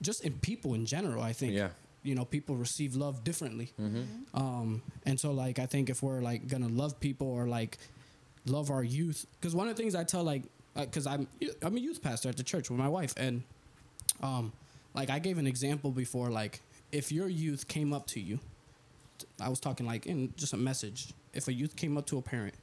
[0.00, 1.22] just in people in general.
[1.22, 1.54] I think.
[1.54, 1.70] Yeah.
[2.02, 3.74] You know, people receive love differently.
[3.78, 4.34] Mm-hmm.
[4.34, 7.76] Um, and so, like, I think if we're like gonna love people or like
[8.46, 10.44] love our youth, because one of the things I tell like,
[10.74, 11.28] because I'm
[11.60, 13.42] I'm a youth pastor at the church with my wife, and
[14.22, 14.50] um,
[14.94, 18.38] like I gave an example before, like if your youth came up to you,
[19.40, 21.12] I was talking like in just a message.
[21.32, 22.54] If a youth came up to a parent,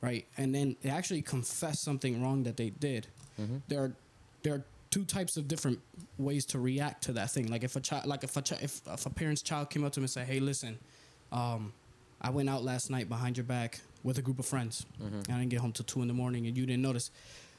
[0.00, 3.06] right, and then they actually confessed something wrong that they did,
[3.40, 3.58] mm-hmm.
[3.68, 3.92] there are
[4.42, 5.78] there are two types of different
[6.18, 7.46] ways to react to that thing.
[7.48, 10.00] Like if a child, like if a if, if a parent's child came up to
[10.00, 10.78] him and said, "Hey, listen,
[11.32, 11.72] um,
[12.20, 14.86] I went out last night behind your back with a group of friends.
[15.02, 15.14] Mm-hmm.
[15.14, 17.10] And I didn't get home till two in the morning, and you didn't notice."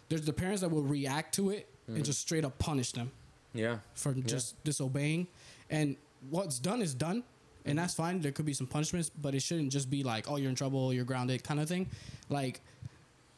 [0.10, 2.04] There's the parents that will react to it and mm-hmm.
[2.04, 3.12] just straight up punish them
[3.54, 3.78] Yeah.
[3.94, 5.28] for just disobeying.
[5.70, 5.96] And
[6.30, 7.24] what's done is done,
[7.66, 8.22] and that's fine.
[8.22, 10.94] There could be some punishments, but it shouldn't just be like, "Oh, you're in trouble,
[10.94, 11.90] you're grounded," kind of thing.
[12.30, 12.62] Like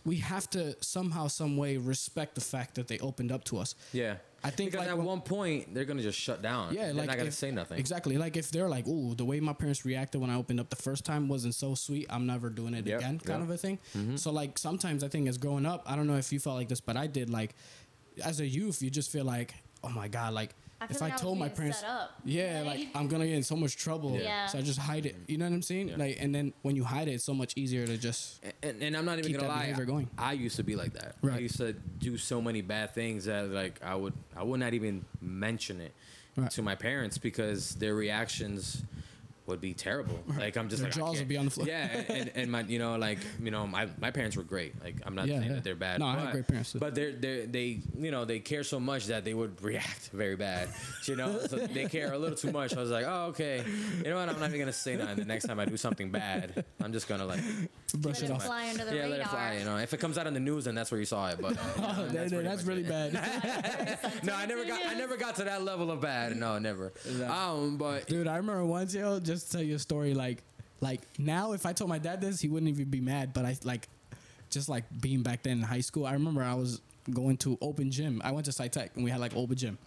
[0.05, 3.73] we have to somehow, some way, respect the fact that they opened up to us.
[3.93, 4.15] Yeah.
[4.45, 6.73] I think, because like, at one point they're gonna just shut down.
[6.73, 7.79] Yeah, they're like not gonna if- say nothing.
[7.79, 8.17] Exactly.
[8.17, 10.75] Like if they're like, "Ooh, the way my parents reacted when I opened up the
[10.75, 12.07] first time wasn't so sweet.
[12.09, 13.47] I'm never doing it Yep, again," kind yep.
[13.49, 13.79] of a thing.
[13.95, 14.17] Mm-hmm.
[14.17, 16.67] So like sometimes I think as growing up, I don't know if you felt like
[16.67, 17.29] this, but I did.
[17.29, 17.55] Like
[18.21, 20.53] as a youth, you just feel like, "Oh my god!" Like
[20.83, 22.13] I feel if like I I told my parents, set up.
[22.25, 24.17] yeah, like I'm gonna get in so much trouble.
[24.19, 24.47] Yeah.
[24.47, 25.15] So I just hide it.
[25.27, 25.89] You know what I'm saying?
[25.89, 25.97] Yeah.
[25.97, 28.43] Like, and then when you hide it, it's so much easier to just.
[28.61, 29.71] and, and I'm not even gonna lie.
[29.85, 30.09] going.
[30.17, 31.15] I used to be like that.
[31.21, 31.35] Right.
[31.35, 34.73] I used to do so many bad things that like I would I would not
[34.73, 35.93] even mention it
[36.35, 36.49] Right.
[36.51, 38.81] to my parents because their reactions
[39.45, 40.17] would be terrible.
[40.37, 41.67] Like I'm just Their like jaws would be on the floor.
[41.67, 44.81] Yeah, and, and, and my you know like you know my, my parents were great.
[44.83, 45.55] Like I'm not Yeah, saying yeah.
[45.55, 45.99] that they're bad.
[45.99, 46.79] No, I but, had great parents, too.
[46.79, 50.35] But they're they they you know they care so much that they would react very
[50.35, 50.69] bad.
[51.05, 52.73] You know, so they care a little too much.
[52.77, 53.61] I was like, oh okay,
[53.97, 54.29] you know what?
[54.29, 55.17] I'm not even gonna say nothing.
[55.17, 57.41] The next time I do something bad, I'm just gonna like
[57.97, 58.45] Brush Let it it off.
[58.45, 59.09] fly under the yeah, radar.
[59.17, 59.57] let it fly.
[59.59, 61.39] You know, if it comes out in the news, then that's where you saw it.
[61.41, 62.87] But uh, you know, Oh, that's, that- pretty that's really it.
[62.87, 63.99] bad.
[64.23, 64.85] no, I never got.
[64.85, 66.37] I never got to that level of bad.
[66.37, 66.93] No, never.
[67.27, 70.43] Um, but Dude, I remember once, yo, just to tell you a story, like,
[70.81, 73.33] like now, if I told my dad this, he wouldn't even be mad.
[73.33, 73.87] But I like,
[74.49, 77.91] just like being back then in high school, I remember I was going to open
[77.91, 78.21] gym.
[78.23, 79.77] I went to SciTech and we had like open gym,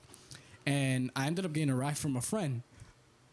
[0.65, 2.63] and I ended up getting a ride from a friend,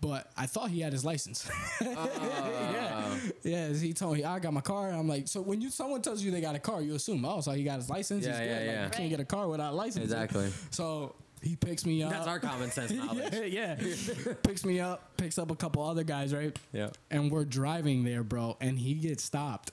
[0.02, 1.49] but I thought he had his license.
[1.95, 3.17] Ah.
[3.43, 3.73] yeah, yeah.
[3.73, 4.88] He told me I got my car.
[4.88, 7.23] And I'm like, so when you someone tells you they got a car, you assume,
[7.26, 8.26] oh, so he got his license.
[8.26, 8.56] Yeah, He's yeah.
[8.56, 8.84] Like, yeah.
[8.86, 10.06] you can't get a car without a license.
[10.06, 10.49] Exactly.
[10.71, 12.12] So he picks me up.
[12.12, 13.34] that's our common sense knowledge.
[13.51, 14.34] yeah, yeah.
[14.43, 16.58] picks me up, picks up a couple other guys, right?
[16.71, 16.89] Yeah.
[17.12, 19.71] And we're driving there, bro, and he gets stopped.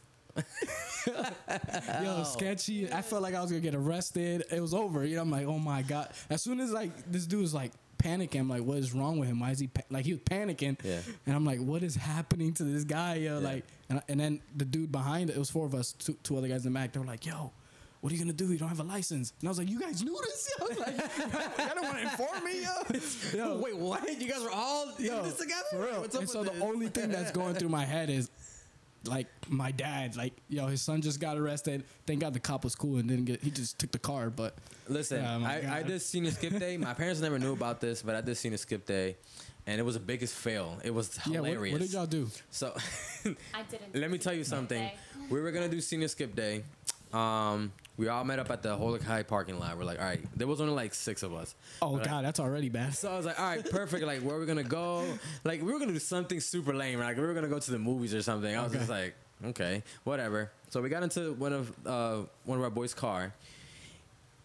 [1.07, 2.91] Yo, sketchy.
[2.93, 4.45] I felt like I was gonna get arrested.
[4.51, 5.05] It was over.
[5.05, 6.11] You know, I'm like, oh my god.
[6.29, 9.29] As soon as like this dude was like panicking, I'm like, what is wrong with
[9.29, 9.41] him?
[9.41, 9.83] Why is he pa-?
[9.91, 10.79] like he was panicking?
[10.85, 11.01] Yeah.
[11.27, 13.17] And I'm like, what is happening to this guy?
[13.17, 13.47] Yo, Yeah.
[13.47, 16.37] like, and, and then the dude behind it, it was four of us, two, two
[16.39, 16.93] other guys in the back.
[16.93, 17.53] They were like, yo.
[18.01, 18.51] What are you gonna do?
[18.51, 19.33] You don't have a license.
[19.41, 20.51] And I was like, you guys knew this?
[20.61, 22.99] I was like, I don't want to inform me, yo.
[23.37, 24.21] yo Wait, what?
[24.21, 25.63] You guys are all Yo, in this together?
[25.71, 26.01] For real.
[26.01, 26.63] What's up and so with the this?
[26.63, 28.31] only thing that's going through my head is
[29.05, 31.85] like my dad, like, yo, his son just got arrested.
[32.07, 34.55] Thank God the cop was cool and didn't get he just took the car, but
[34.89, 35.87] Listen, Yeah, I, I God.
[35.89, 36.77] did senior skip day.
[36.79, 39.17] My parents never knew about this, but I did senior skip day,
[39.67, 40.79] and it was the biggest fail.
[40.83, 41.27] It was hilarious.
[41.35, 41.73] yeah, what, hilarious.
[41.73, 42.29] what did y'all do?
[42.51, 42.75] So,
[43.55, 43.95] I didn't.
[43.95, 44.91] let me tell you something.
[45.31, 46.65] We were gonna do senior skip day.
[47.13, 49.77] Um, we all met up at the Holocaust parking lot.
[49.77, 50.21] We're like, all right.
[50.35, 51.55] There was only like six of us.
[51.83, 52.95] Oh We're like, God, that's already bad.
[52.95, 54.05] So I was like, all right, perfect.
[54.05, 55.05] Like, where are we gonna go?
[55.45, 56.99] Like, we were gonna do something super lame.
[56.99, 58.55] Like, we were gonna go to the movies or something.
[58.55, 60.51] I was just like, okay, whatever.
[60.71, 63.35] So we got into one of uh, one of our boys' car.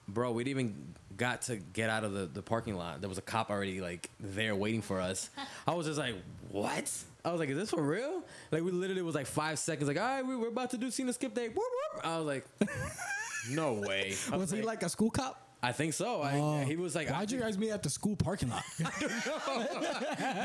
[0.07, 3.01] Bro, we didn't even got to get out of the, the parking lot.
[3.01, 5.29] There was a cop already like there waiting for us.
[5.67, 6.15] I was just like,
[6.51, 6.91] what?
[7.25, 8.23] I was like, is this for real?
[8.51, 9.87] Like, we literally was like five seconds.
[9.87, 11.47] Like, all right, we, we're about to do senior skip day.
[11.47, 12.05] Whoop, whoop.
[12.05, 12.45] I was like,
[13.49, 14.13] no way.
[14.31, 15.41] I Was he like a school cop?
[15.63, 16.21] I think so.
[16.21, 16.59] I, Oh.
[16.59, 18.63] he was like, Why'd you guys meet at the school parking lot?
[18.79, 18.85] we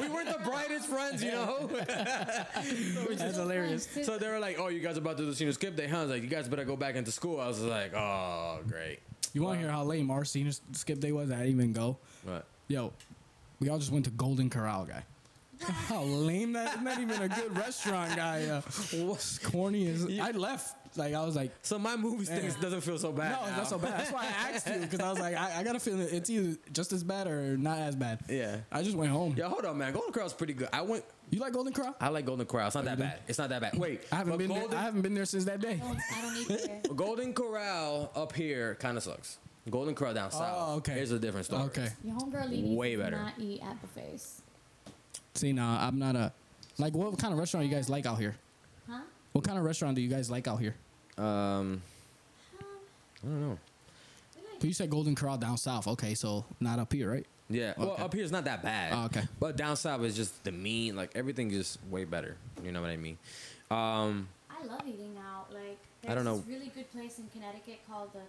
[0.08, 1.68] weren't the brightest friends, you know.
[1.76, 3.86] that's hilarious.
[4.02, 5.98] so they were like, "Oh, you guys about to do the senior skip day?" Huh?
[5.98, 9.00] I was like, "You guys better go back into school." I was like, "Oh, great."
[9.34, 11.30] You want to hear how lame our senior skip day was?
[11.30, 11.98] I didn't even go.
[12.24, 12.46] What?
[12.68, 12.92] Yo,
[13.60, 15.04] we all just went to Golden Corral, guy.
[15.62, 16.82] How lame that!
[16.82, 18.44] Not even a good restaurant guy.
[18.46, 18.60] Uh,
[19.04, 20.18] what's corny is?
[20.18, 20.76] I left.
[20.96, 23.30] Like I was like, So my movie thing doesn't feel so bad.
[23.32, 23.56] no, it's now.
[23.58, 24.00] not so bad.
[24.00, 26.28] That's why I asked you because I was like, I, I got a feeling it's
[26.28, 28.20] either just as bad or not as bad.
[28.28, 28.56] Yeah.
[28.72, 29.34] I just went home.
[29.36, 29.92] Yeah, hold on, man.
[29.92, 30.68] Golden Corral's pretty good.
[30.72, 31.04] I went.
[31.30, 31.94] You like Golden Corral?
[32.00, 32.66] I like Golden Corral.
[32.66, 33.04] It's not that do?
[33.04, 33.20] bad.
[33.28, 33.78] It's not that bad.
[33.78, 34.80] Wait, I haven't been Golden, there.
[34.80, 35.74] I haven't been there since that day.
[35.74, 36.94] I don't, I don't eat there.
[36.96, 39.38] Golden Corral up here kind of sucks.
[39.70, 40.56] Golden Corral down south.
[40.58, 40.94] Oh, okay.
[40.94, 41.62] Here's a different story.
[41.66, 41.88] Okay.
[42.02, 43.16] Your homegirl Lady Way better.
[43.16, 44.42] not eat at buffets.
[45.34, 46.32] See, now I'm not a
[46.78, 46.94] like.
[46.94, 48.34] What kind of restaurant you guys like out here?
[48.88, 49.00] Huh?
[49.32, 50.74] What kind of restaurant do you guys like out here?
[51.18, 51.82] Um,
[52.58, 53.58] I don't know.
[54.58, 55.86] But you said Golden Corral down south.
[55.86, 57.26] Okay, so not up here, right?
[57.48, 57.72] Yeah.
[57.76, 58.02] Well, Okay.
[58.02, 58.92] up here is not that bad.
[58.94, 59.22] Oh, okay.
[59.38, 60.96] But down south is just the mean.
[60.96, 62.36] Like everything is way better.
[62.62, 63.18] You know what I mean?
[63.70, 65.52] Um, I love eating out.
[65.52, 66.38] Like there's I don't know.
[66.38, 68.20] this really good place in Connecticut called the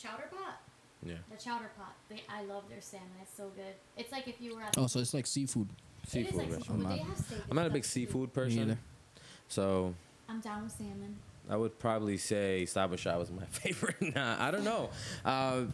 [0.00, 0.60] Chowder Pot.
[1.04, 1.14] yeah.
[1.30, 1.94] The Chowder Pot.
[2.08, 3.08] They, I love their salmon.
[3.22, 3.74] It's so good.
[3.96, 4.76] It's like if you were at.
[4.76, 5.68] Oh, so it's like seafood.
[6.02, 6.64] It is Seafood like restaurant.
[6.64, 6.74] seafood.
[6.74, 7.38] I'm not- have steak.
[7.38, 8.58] and I'm not a big seafood person.
[8.60, 8.78] either.
[9.48, 9.94] So
[10.28, 11.16] I'm down with salmon.
[11.50, 14.00] I would probably say Stop and Shop was my favorite.
[14.14, 14.90] nah, I don't know.
[15.24, 15.64] Uh,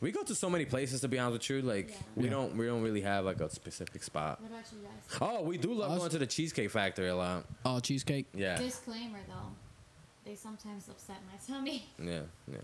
[0.00, 1.62] we go to so many places to be honest with you.
[1.62, 1.96] Like Yeah.
[2.16, 2.30] we Yeah.
[2.30, 4.40] don't we don't really have like a specific spot.
[4.40, 5.18] What about you guys?
[5.20, 7.44] Oh, we do love Us- going to the Cheesecake Factory a lot.
[7.64, 8.26] Oh, cheesecake.
[8.34, 8.58] Yeah.
[8.58, 9.52] Disclaimer though,
[10.24, 11.86] they sometimes upset my tummy.
[12.00, 12.20] Yeah.
[12.50, 12.58] Yeah.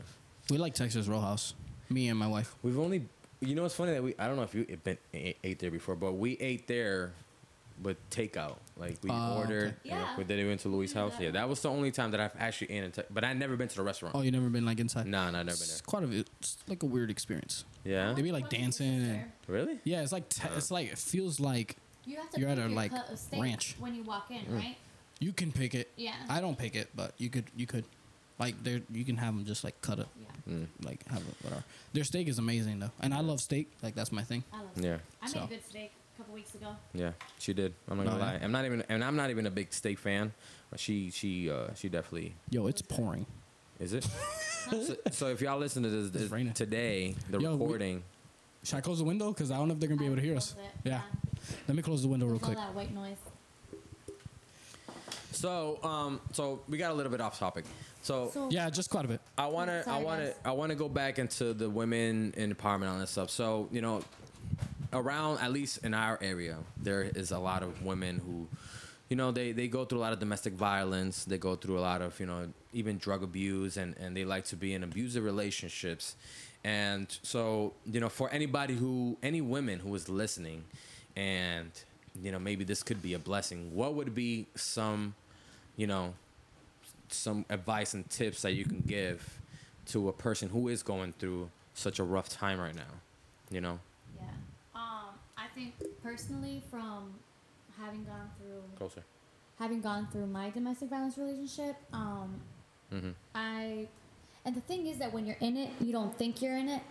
[0.50, 1.55] We like Texas Roadhouse.
[1.90, 2.55] Me and my wife.
[2.62, 3.07] We've only
[3.47, 5.71] you know it's funny that we I don't know if you been ate ate there
[5.71, 7.13] before, but we ate there
[7.83, 8.57] with takeout.
[8.77, 9.77] Like we Oh, ordered, okay.
[9.85, 10.17] you know, Yeah.
[10.17, 11.13] we did it went to Louis' house.
[11.17, 11.23] that.
[11.23, 12.93] Yeah, that was the only time that I've actually eaten.
[12.93, 14.15] Te- but I've never been to the restaurant.
[14.15, 15.07] Oh, you never been like inside?
[15.07, 16.25] Nah, nah, never been It's quite a.
[16.41, 17.65] It's like a weird experience.
[17.83, 17.93] there.
[17.95, 19.79] Yeah, They be like What is dancing and really?
[19.85, 21.77] yeah, it's like te- it's like it feels like
[22.07, 23.77] You have to You're at a, your like, cut of steak ranch.
[23.79, 24.57] when you walk in, Mm.
[24.59, 24.77] right?
[25.21, 25.91] you can pick it.
[25.97, 26.13] Yeah.
[26.29, 27.85] I don't pick it, but you could you could
[28.38, 30.53] like there you can have them just like cut it yeah.
[30.55, 30.66] Mm.
[30.85, 31.64] like have it whatever.
[31.92, 33.70] Their steak is amazing though, and I love steak.
[33.83, 34.44] Like that's my thing.
[34.53, 34.97] I love Yeah.
[34.97, 35.01] steak.
[35.23, 35.40] I So.
[35.40, 36.77] made good steak a couple weeks ago.
[36.92, 37.75] Yeah, she did.
[37.88, 38.40] I'm not gonna lie.
[38.42, 40.33] I'm not even, and I'm not even a big steak fan.
[40.70, 43.27] But she, she, uh, she definitely Yo, it's pouring.
[43.79, 44.05] is it.
[44.70, 48.03] so, so if y'all listen to this, this today, the Yo, we- recording.
[48.64, 49.31] Should I close the window?
[49.33, 50.55] Cause I don't know if they're gonna be able to hear us.
[50.55, 51.03] Close Yeah.
[51.68, 52.59] Let me close the window real With all quick.
[52.59, 53.18] that white noise.
[55.33, 57.64] So, um, so we got a little bit off topic.
[58.05, 59.21] So, So Yeah, just quite a bit.
[59.38, 60.35] I want to, I Sorry, want guys.
[60.35, 63.31] to, I want to go back into the women in empowerment on this stuff.
[63.31, 64.03] So, you know,
[64.93, 68.47] around at least in our area, there is a lot of women who,
[69.09, 71.25] you know, they they go through a lot of domestic violence.
[71.25, 74.45] They go through a lot of, you know, even drug abuse, and and they like
[74.47, 76.17] to be in abusive relationships.
[76.62, 80.64] And so, you know, for anybody who, any women who is listening,
[81.17, 81.71] and
[82.23, 83.75] you know, maybe this could be a blessing.
[83.75, 85.14] What would be some,
[85.77, 86.14] you know,
[87.14, 89.40] some advice and tips that you can give
[89.87, 92.83] to a person who is going through such a rough time right now?
[93.50, 93.79] You know,
[94.16, 94.22] yeah.
[94.74, 97.14] Um, I think personally, from
[97.79, 99.03] having gone through closer.
[99.59, 102.40] having gone through my domestic violence relationship, um,
[102.92, 103.11] Mm-hmm.
[103.35, 103.88] I
[104.44, 106.83] and the thing is that when you're in it, you don't think you're in it.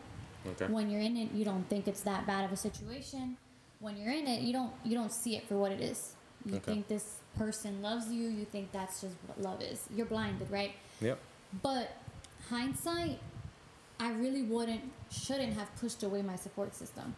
[0.46, 0.66] Okay.
[0.66, 3.38] When you're in it, you don't think it's that bad of a situation.
[3.80, 6.16] When you're in it, you don't you don't see it for what it is.
[6.46, 6.74] You Okay.
[6.74, 8.28] think this person loves you.
[8.28, 9.88] You think that's just what love is.
[9.94, 10.74] You're blinded, right?
[11.02, 11.20] Yep.
[11.62, 11.96] But
[12.50, 13.20] hindsight,
[14.00, 17.16] I really wouldn't, shouldn't have pushed away my support system.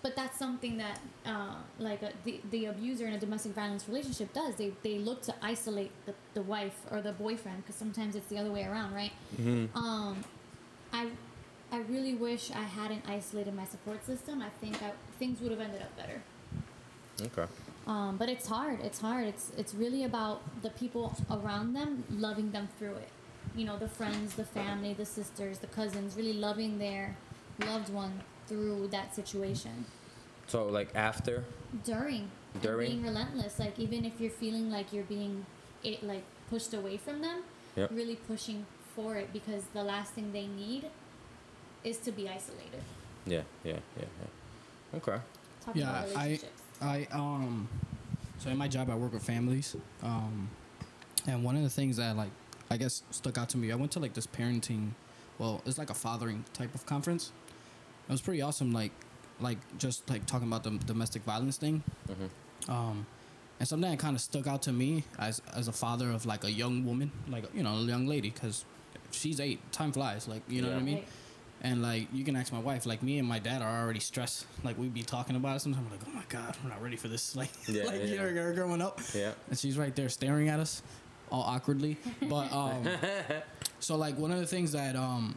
[0.00, 4.32] But that's something that, uh, like a, the the abuser in a domestic violence relationship
[4.32, 4.54] does.
[4.54, 8.38] They they look to isolate the, the wife or the boyfriend because sometimes it's the
[8.38, 9.10] other way around, right?
[9.36, 9.66] Hmm.
[9.74, 10.24] Um,
[10.92, 11.08] I
[11.72, 14.40] I really wish I hadn't isolated my support system.
[14.40, 16.22] I think I, things would have ended up better.
[17.20, 17.50] Okay.
[17.88, 18.80] Um, but it's hard.
[18.82, 19.26] It's hard.
[19.26, 23.08] It's it's really about the people around them loving them through it.
[23.56, 27.16] You know, the friends, the family, the sisters, the cousins, really loving their
[27.64, 29.86] loved one through that situation.
[30.46, 31.44] So like after.
[31.84, 32.30] During,
[32.62, 32.90] During?
[32.90, 33.58] being relentless.
[33.58, 35.44] Like even if you're feeling like you're being,
[35.82, 37.42] it like pushed away from them,
[37.76, 37.90] Yep.
[37.92, 40.84] really pushing for it because the last thing they need
[41.84, 42.82] is to be isolated.
[43.26, 43.42] Yeah.
[43.64, 43.78] Yeah.
[43.98, 44.04] Yeah.
[44.20, 44.98] Yeah.
[44.98, 45.18] Okay.
[45.64, 46.57] Talking Yeah, about I relationships.
[46.80, 47.68] I um
[48.38, 49.76] so in my job I work with families.
[50.02, 50.50] Um
[51.26, 52.30] and one of the things that like
[52.70, 54.90] I guess stuck out to me, I went to like this parenting
[55.38, 57.32] well, it's like a fathering type of conference.
[58.08, 58.92] It was pretty awesome, like
[59.40, 61.82] like just like talking about the domestic violence thing.
[62.08, 62.70] Mm-hmm.
[62.70, 63.06] Um
[63.58, 66.44] and something that kind of stuck out to me as as a father of like
[66.44, 68.64] a young woman, like you know, a young lady, because
[69.10, 70.96] she's eight, time flies, like you know what I mean.
[70.96, 71.08] Right.
[71.62, 74.46] And like you can ask my wife, like me and my dad are already stressed.
[74.62, 75.86] Like we'd be talking about it sometimes.
[75.90, 77.34] We're like, oh my god, we're not ready for this.
[77.36, 78.30] Like, Yeah, like yeah, you know, yeah.
[78.32, 79.32] you're growing up, Yeah.
[79.48, 80.82] and she's right there staring at us,
[81.32, 81.96] all awkwardly.
[82.28, 82.86] But um,
[83.80, 85.36] so like one of the things that um,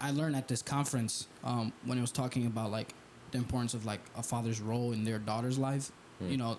[0.00, 2.92] I learned at this conference um, when it was talking about like
[3.30, 5.90] the importance of like a father's role in their daughter's life
[6.20, 6.56] you know,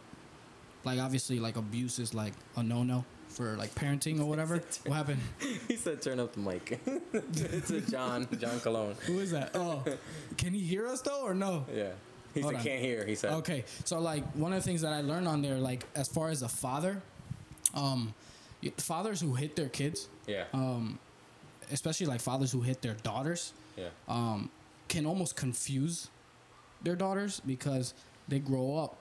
[0.84, 3.04] like obviously like abuse is like a no no
[3.38, 4.62] for like parenting or whatever.
[4.86, 5.20] what happened?
[5.68, 6.80] he said, "Turn up the mic."
[7.14, 8.96] it's a John John Cologne.
[9.06, 9.52] Who is that?
[9.54, 9.84] Oh,
[10.38, 11.66] can he hear us though or no?
[11.74, 11.92] Yeah,
[12.34, 12.66] he Hold said, on.
[12.66, 15.42] "Can't hear." He said, Okay, so like one of the things that I learned on
[15.42, 17.02] there, like as far as a father,
[17.76, 18.14] um,
[18.78, 20.98] fathers who hit their kids, "Yeah, um,
[21.72, 24.50] especially like fathers who hit their daughters, yeah, um,
[24.88, 26.10] can almost confuse
[26.82, 27.94] their daughters because
[28.28, 28.98] they grow up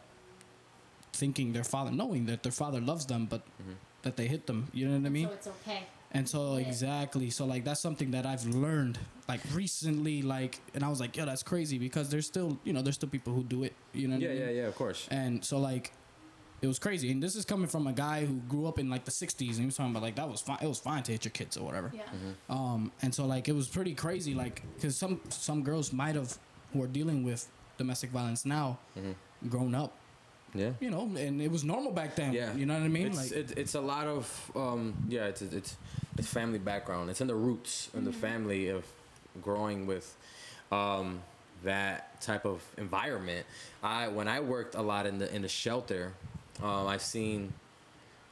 [1.13, 3.43] thinking their father, knowing that their father loves them, but
[4.03, 4.69] that they hit them.
[4.73, 5.27] You know what I mean?
[5.29, 5.83] So it's okay.
[6.13, 6.67] And so Yeah.
[6.67, 11.17] exactly, so like that's something that I've learned like recently, like, and I was like,
[11.17, 13.75] yo, that's crazy because there's still, you know, there's still people who do it.
[13.93, 14.43] You know what yeah, I mean?
[14.43, 15.09] yeah, yeah." Of course.
[15.11, 15.93] And so like,
[16.63, 17.11] it was crazy.
[17.11, 19.59] And this is coming from a guy who grew up in like the '60s, and
[19.61, 20.59] he was talking about like that was fine.
[20.63, 21.91] It was fine to hit your kids or whatever.
[21.93, 22.03] Yeah.
[22.49, 26.39] Um, and so like it was pretty crazy, like because some some girls might have
[26.73, 27.47] who are dealing with
[27.79, 28.79] domestic violence now,
[29.51, 29.93] grown up,
[30.55, 30.71] Yeah.
[30.81, 32.33] you know, and it was normal back then.
[32.33, 33.09] Yeah, you know what I mean?
[33.09, 35.27] It's like it, it's a lot of um, yeah.
[35.27, 35.77] It's it's
[36.17, 37.11] it's family background.
[37.11, 38.85] It's in the roots in the family of
[39.43, 40.17] growing with
[40.73, 41.21] um,
[41.65, 43.45] that type of environment.
[43.83, 46.13] I when I worked a lot in the in the shelter,
[46.63, 47.53] um, I've seen.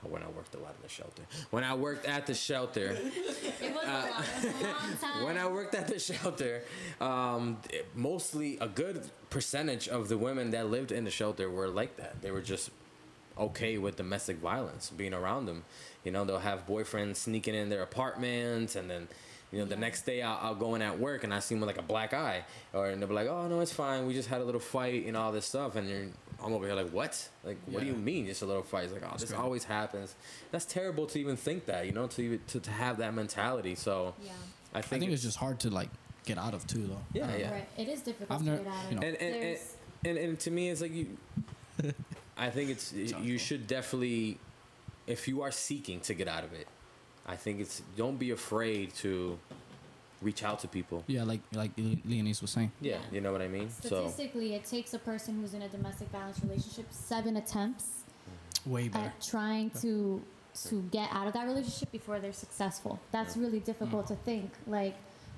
[0.02, 1.22] When I worked a lot in the shelter.
[1.50, 2.94] When I worked at the shelter,
[3.86, 4.22] Uh,
[5.24, 6.62] when I worked at the shelter,
[7.00, 7.58] um,
[7.94, 12.22] mostly a good percentage of the women that lived in the shelter were like that.
[12.22, 12.70] They were just
[13.38, 15.64] okay with domestic violence being around them.
[16.04, 19.08] You know, they'll have boyfriends sneaking in their apartments, and then,
[19.54, 21.60] you know, the next day I'll, I'll go in at work and I see him
[21.60, 24.06] with like a black eye, or and they'll be like, "Oh no, it's fine.
[24.06, 26.06] We just had a little fight and all this stuff," and you're.
[26.44, 27.26] I'm over here like, what?
[27.44, 28.84] Like, what do you mean, just a little fight?
[28.84, 29.40] It's like, oh, this great.
[29.40, 30.14] always happens.
[30.50, 33.76] That's terrible to even think that, you know, to even, to, to have that mentality.
[33.76, 34.32] So, Yeah.
[34.74, 35.88] I I think, think it's just hard to like
[36.26, 37.00] get out of too, though.
[37.14, 37.50] Yeah, yeah.
[37.52, 37.68] Right.
[37.78, 38.90] It is difficult I've to never- get out of.
[38.92, 39.06] you know.
[39.06, 39.58] and and, and
[40.04, 41.16] and and to me, it's like you.
[42.36, 44.38] I think it's you should definitely,
[45.06, 46.66] if you are seeking to get out of it,
[47.26, 49.38] I think it's don't be afraid to
[50.22, 51.04] reach out to people.
[51.06, 52.72] Yeah, like like Le- Leonise was saying.
[52.80, 52.98] Yeah, Yeah.
[53.12, 53.70] you know what I mean.
[53.70, 58.70] So Statistically, it takes a person who's in a domestic violence relationship seven attempts mm-hmm.
[58.70, 59.06] Way better.
[59.06, 60.22] at trying to
[60.68, 63.00] to get out of that relationship before they're successful.
[63.10, 64.22] That's really difficult to mm.
[64.24, 64.50] think.
[64.66, 64.94] Like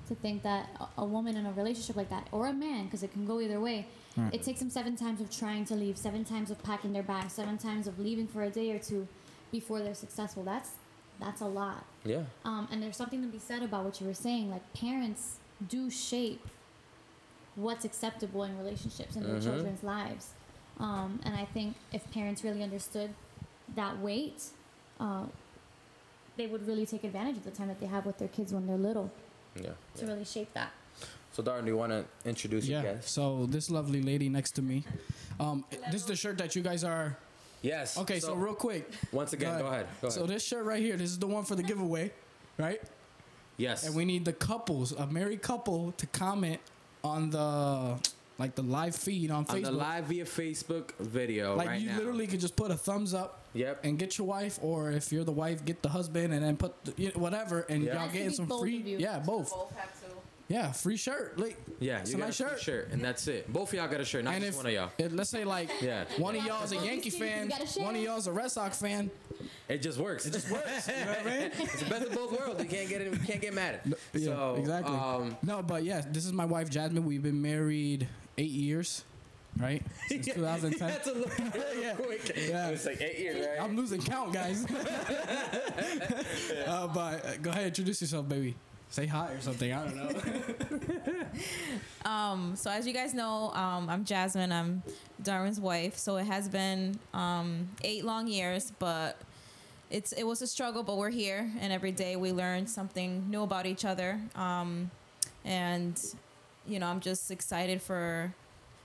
[0.07, 3.03] to think that a, a woman in a relationship like that, or a man, because
[3.03, 3.87] it can go either way.
[4.15, 4.33] Right.
[4.33, 7.33] It takes them seven times of trying to leave, seven times of packing their bags,
[7.33, 9.07] seven times of leaving for a day or two
[9.51, 10.43] before they're successful.
[10.43, 10.71] That's
[11.19, 11.85] that's a lot.
[12.05, 14.49] yeah, Um, and there's something to be said about what you were saying.
[14.49, 16.45] Like parents do shape
[17.55, 19.43] what's acceptable in relationships in their Mhm.
[19.43, 20.33] children's lives.
[20.79, 23.13] Um, and I think if parents really understood
[23.75, 24.43] that weight,
[24.99, 25.25] uh,
[26.37, 28.67] they would really take advantage of the time that they have with their kids when
[28.67, 29.09] they're little
[29.59, 29.71] yeah.
[29.95, 30.71] to really shape that.
[31.31, 32.81] So Darren, do you want to introduce Yeah.
[32.83, 33.09] your guest?
[33.09, 34.85] So this lovely lady next to me,
[35.39, 37.17] um, this is the shirt that you guys are.
[37.61, 37.97] Yes.
[37.97, 38.89] Okay, so, real quick.
[39.11, 39.87] once again, go ahead.
[40.01, 40.19] Go ahead.
[40.19, 42.11] So this shirt right here, this is the one for the giveaway,
[42.57, 42.81] right?
[43.57, 43.85] yes.
[43.85, 46.59] And we need the couples, a married couple, to comment
[47.03, 47.97] on the
[48.39, 49.63] like the live feed on on Facebook.
[49.63, 51.97] the live via Facebook video like right you now.
[51.97, 53.83] literally could just put a thumbs up Yep.
[53.83, 56.75] and get your wife, or if you're the wife, get the husband, and then put
[56.85, 57.93] the, you know, whatever, and Yeah.
[57.93, 58.79] y'all Has getting some both free.
[58.81, 58.97] of you.
[58.99, 59.49] Yeah, both.
[59.49, 59.96] Both have to.
[60.49, 61.37] Yeah, free shirt.
[61.37, 62.61] Like, Yeah, it's you a got nice a free shirt.
[62.61, 63.51] shirt, and that's it.
[63.51, 64.91] Both of y'all got a shirt, not and just if one of y'all.
[64.97, 66.05] it- let's say like Yeah.
[66.17, 69.11] one of y'all is a Yankee fan, one of y'all is a Red Sox fan.
[69.67, 70.25] It just works.
[70.25, 70.87] It just works.
[70.87, 71.51] You know what I mean?
[71.59, 72.63] it's the best of both worlds.
[72.63, 73.11] You can't get it.
[73.11, 73.81] You can't get mad.
[74.13, 74.95] Yeah, so, exactly.
[74.95, 77.03] Um, no, but yeah, this is my wife Jasmine.
[77.05, 78.07] We've been married
[78.37, 79.03] eight years,
[79.57, 79.83] right?
[80.07, 80.87] Since 2010.
[80.87, 81.31] That's a little
[81.81, 81.93] Yeah.
[81.95, 82.31] quick.
[82.47, 82.69] Yeah.
[82.69, 83.61] It's like eight years, right?
[83.61, 84.65] I'm losing count, guys.
[86.65, 88.55] uh, but uh, go ahead, introduce yourself, baby.
[88.89, 89.71] Say hi or something.
[89.73, 91.23] I don't know.
[92.05, 94.49] Um, so as you guys know, um, I'm Jasmine.
[94.49, 94.81] I'm
[95.21, 95.97] Darwin's wife.
[95.97, 99.17] So it has been um, eight long years, but
[99.89, 100.83] it's it was a struggle.
[100.83, 104.21] But we're here, and every day we learn something new about each other.
[104.35, 104.89] Um,
[105.43, 106.01] and
[106.65, 108.33] you know, I'm just excited for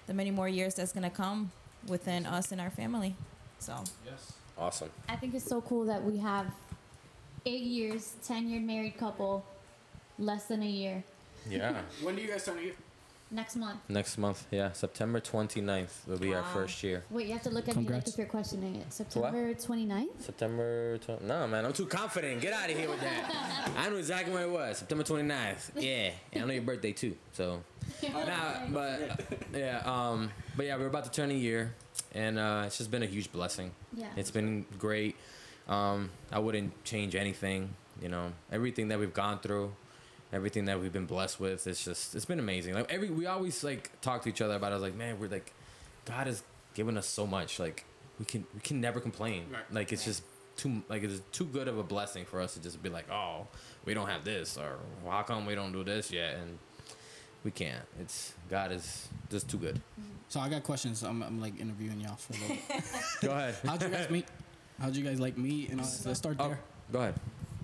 [0.09, 1.53] the many more years that's gonna come
[1.87, 3.15] within us and our family.
[3.61, 4.33] So Yes.
[4.59, 4.91] Awesome.
[5.09, 6.47] I think it's so cool that we have
[7.47, 9.45] eight years, ten year married couple,
[10.23, 11.05] less than a year
[11.49, 11.83] Yeah.
[12.03, 12.75] When do you guys turn a year?
[13.33, 13.79] next month.
[13.89, 17.03] Next month, yeah, September 29th will be our first year.
[17.11, 18.93] Wait, you have to look at me like if you're questioning it.
[18.93, 20.21] September 29th?
[20.21, 22.41] September 20, No, man, I'm too confident.
[22.43, 23.71] Get out of here with that.
[23.79, 24.79] I knew exactly when it was.
[24.79, 25.71] September 29th.
[25.77, 26.11] Yeah.
[26.33, 27.17] And I know your birthday too.
[27.33, 27.63] So,
[28.13, 29.21] nah, but
[29.55, 31.75] yeah, um, but yeah, we're about to turn a year,
[32.15, 33.71] and uh, it's just been a huge blessing.
[33.97, 34.09] Yeah.
[34.17, 35.17] It's been great.
[35.69, 37.71] Um, I wouldn't change anything.
[38.03, 39.73] You know, everything that we've gone through,
[40.33, 41.67] everything that we've been blessed with.
[41.67, 42.75] It's just it's been amazing.
[42.75, 44.69] Like every we always like talk to each other about.
[44.69, 44.75] it.
[44.75, 45.53] I was like, man, we're like,
[46.05, 46.43] God has
[46.75, 47.59] given us so much.
[47.59, 47.85] Like
[48.19, 49.47] we can we can never complain.
[49.53, 49.63] Right.
[49.73, 50.23] Like it's just
[50.57, 53.47] too like it's too good of a blessing for us to just be like, oh,
[53.85, 56.37] we don't have this, or well, how come we don't do this yet?
[56.37, 56.59] And
[57.45, 57.85] we can't.
[58.01, 59.81] It's God is just too good.
[60.29, 61.03] So I got questions.
[61.03, 62.57] I'm, I'm like interviewing y'all for a little.
[62.69, 62.85] bit.
[63.21, 63.55] Go ahead.
[63.65, 64.27] How'd you guys meet?
[64.81, 65.71] How'd you guys like meet?
[65.71, 66.07] And all that?
[66.07, 66.47] Let's start there.
[66.47, 66.61] Oh, there.
[66.91, 67.15] go ahead.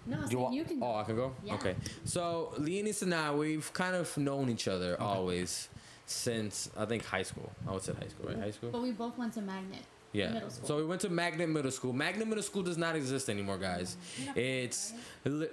[0.08, 0.82] No, so You, wa- you can.
[0.82, 1.34] oh, I can go.
[1.44, 1.54] Yeah.
[1.54, 1.74] Okay.
[2.04, 5.68] So Leonis and I, we've kind of known each other always
[6.06, 7.50] since I think high school.
[7.68, 8.38] I would say high school, right?
[8.38, 8.70] High school.
[8.70, 9.82] But we both went to Magnet.
[10.12, 10.30] Yeah.
[10.32, 10.66] Middle school.
[10.68, 11.92] So we went to Magnet Middle School.
[11.92, 13.96] Magnet Middle School does not exist anymore, guys.
[14.34, 14.94] It's
[15.24, 15.48] li-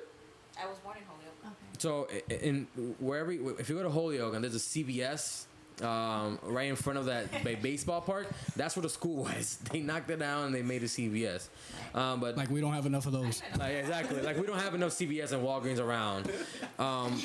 [0.57, 1.33] I was born in Holyoke.
[1.45, 1.77] Okay.
[1.77, 2.67] so i- in
[2.99, 5.45] wherever you- if you go to Holyoke and there's a CVS
[5.81, 9.57] um, right in front of that baseball park, that's where the school was.
[9.71, 11.47] They knocked it down and they made a CVS.
[11.93, 13.41] Um, but Like we don't have enough of those.
[13.59, 14.21] like, exactly.
[14.21, 16.31] Like we don't have enough CVS and Walgreens around.
[16.79, 17.21] Um,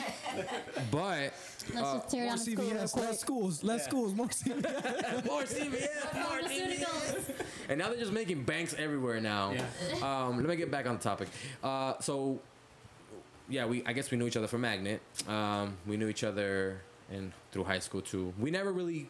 [0.90, 1.32] but
[1.74, 3.04] Let's Uh, just tear More down the school real CVS, quick.
[3.04, 5.24] less schools, less schools, more CVS.
[5.26, 7.44] more CVS, more CVS.
[7.68, 9.54] And now they're just making banks everywhere now.
[10.02, 11.28] Um, let me get back on the topic.
[11.62, 12.40] Uh, so,
[13.48, 15.00] yeah, we I guess we knew each other from Magnet.
[15.28, 16.80] Um, we knew each other
[17.12, 18.32] in through high school too.
[18.38, 19.08] We never really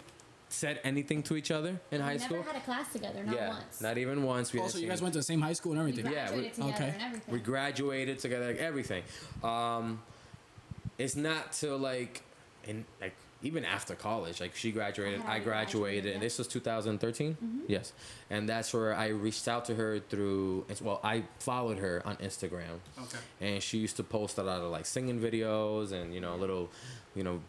[0.48, 2.38] said anything to each other in high school.
[2.38, 2.52] we school.
[2.52, 3.80] never had a class together, not yeah, once.
[3.80, 4.52] not even once.
[4.52, 6.12] We Also, you guys went to the same high school and we everything.
[6.12, 6.88] Yeah, we- graduated together okay.
[6.94, 7.32] and everything.
[7.34, 9.02] we graduated together, like everything.
[9.44, 10.02] Um,
[10.98, 12.22] it's not till like
[12.64, 16.22] in like even after college, like she graduated, I had I already graduated, graduated, and
[16.22, 17.62] this was 2013.
[17.68, 17.92] Yes,
[18.28, 20.66] and that's where I reached out to her through.
[20.82, 23.18] Well, I followed her on Instagram, Okay.
[23.40, 26.68] and she used to post a lot of like singing videos and you know little,
[27.14, 27.40] you know,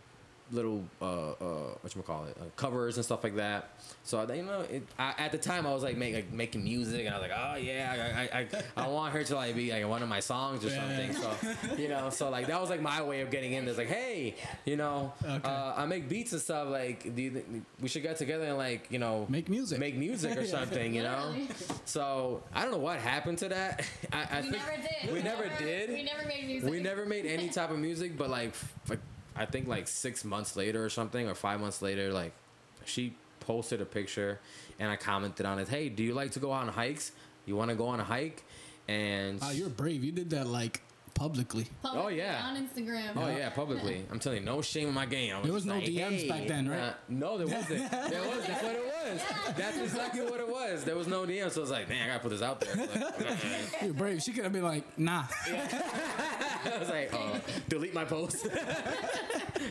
[0.51, 1.33] little uh uh
[1.81, 3.69] what you call it uh, covers and stuff like that.
[4.03, 7.05] So you know, it, I, at the time I was like, make, like making music,
[7.05, 8.39] and I was like, oh yeah, I I,
[8.79, 10.87] I, I want her to like be like one of my songs or Yeah.
[10.87, 11.13] something.
[11.13, 13.67] So you know, so like that was like my way of getting in.
[13.67, 14.35] It's like, hey,
[14.65, 15.41] you know, Okay.
[15.47, 16.67] uh, I make beats and stuff.
[16.69, 19.79] Like, do you think we should get together and like you know Make music.
[19.79, 20.93] make music or something?
[20.93, 21.33] You know.
[21.85, 23.85] So I don't know what happened to that.
[24.13, 25.13] I, I we think never did.
[25.13, 25.89] we never did.
[25.89, 26.69] We never made music.
[26.69, 28.53] We never made any type of music, but like,
[28.87, 28.99] like
[29.35, 32.33] I think like six months later or something, or five months later, like
[32.85, 34.39] she posted a picture,
[34.79, 35.67] and I commented on it.
[35.67, 37.11] Hey, do you like to go on hikes?
[37.45, 38.43] You want to go on a hike?
[38.87, 40.03] And Wow, you're brave.
[40.03, 40.81] You did that like
[41.13, 41.67] publicly.
[41.81, 42.43] Publicly Oh, yeah.
[42.45, 43.11] On Instagram.
[43.15, 44.03] Oh yeah, publicly.
[44.11, 45.35] I'm telling you, no shame in my game.
[45.35, 46.79] I There was no like, DMs hey, back then, right?
[46.79, 47.91] uh, no, there wasn't.
[47.91, 48.45] There was.
[48.45, 49.21] That's what it was.
[49.57, 50.83] That's exactly what it was.
[50.83, 51.51] There was no DMs.
[51.51, 52.75] So I was like, man, I gotta put this out there.
[52.75, 54.21] Like, You're brave.
[54.21, 55.23] She could have been like, nah.
[55.47, 57.39] I was like, oh,
[57.69, 58.47] delete my post.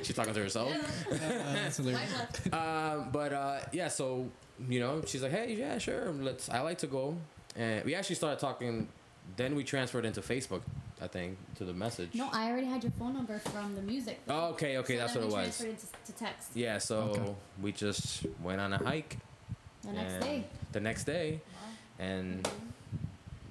[0.03, 0.71] She's talking to herself.
[1.11, 1.17] Uh,
[1.55, 2.11] that's hilarious.
[2.11, 2.55] Swipe left.
[2.55, 4.29] Um, but uh, yeah, so
[4.69, 6.49] you know, she's like, hey, yeah, sure, let's.
[6.51, 7.17] I like to go,
[7.57, 8.89] and we actually started talking.
[9.37, 10.63] Then we transferred into Facebook,
[11.01, 12.11] I think, to the message.
[12.15, 14.21] No, I already had your phone number from the music.
[14.29, 15.59] Oh, okay, okay, So that's then what it was.
[15.59, 17.35] transferred into to text Yeah, so Okay.
[17.63, 19.17] we just went on a hike.
[19.83, 20.45] the next day.
[20.73, 21.41] The next day,
[21.99, 22.67] and mm-hmm.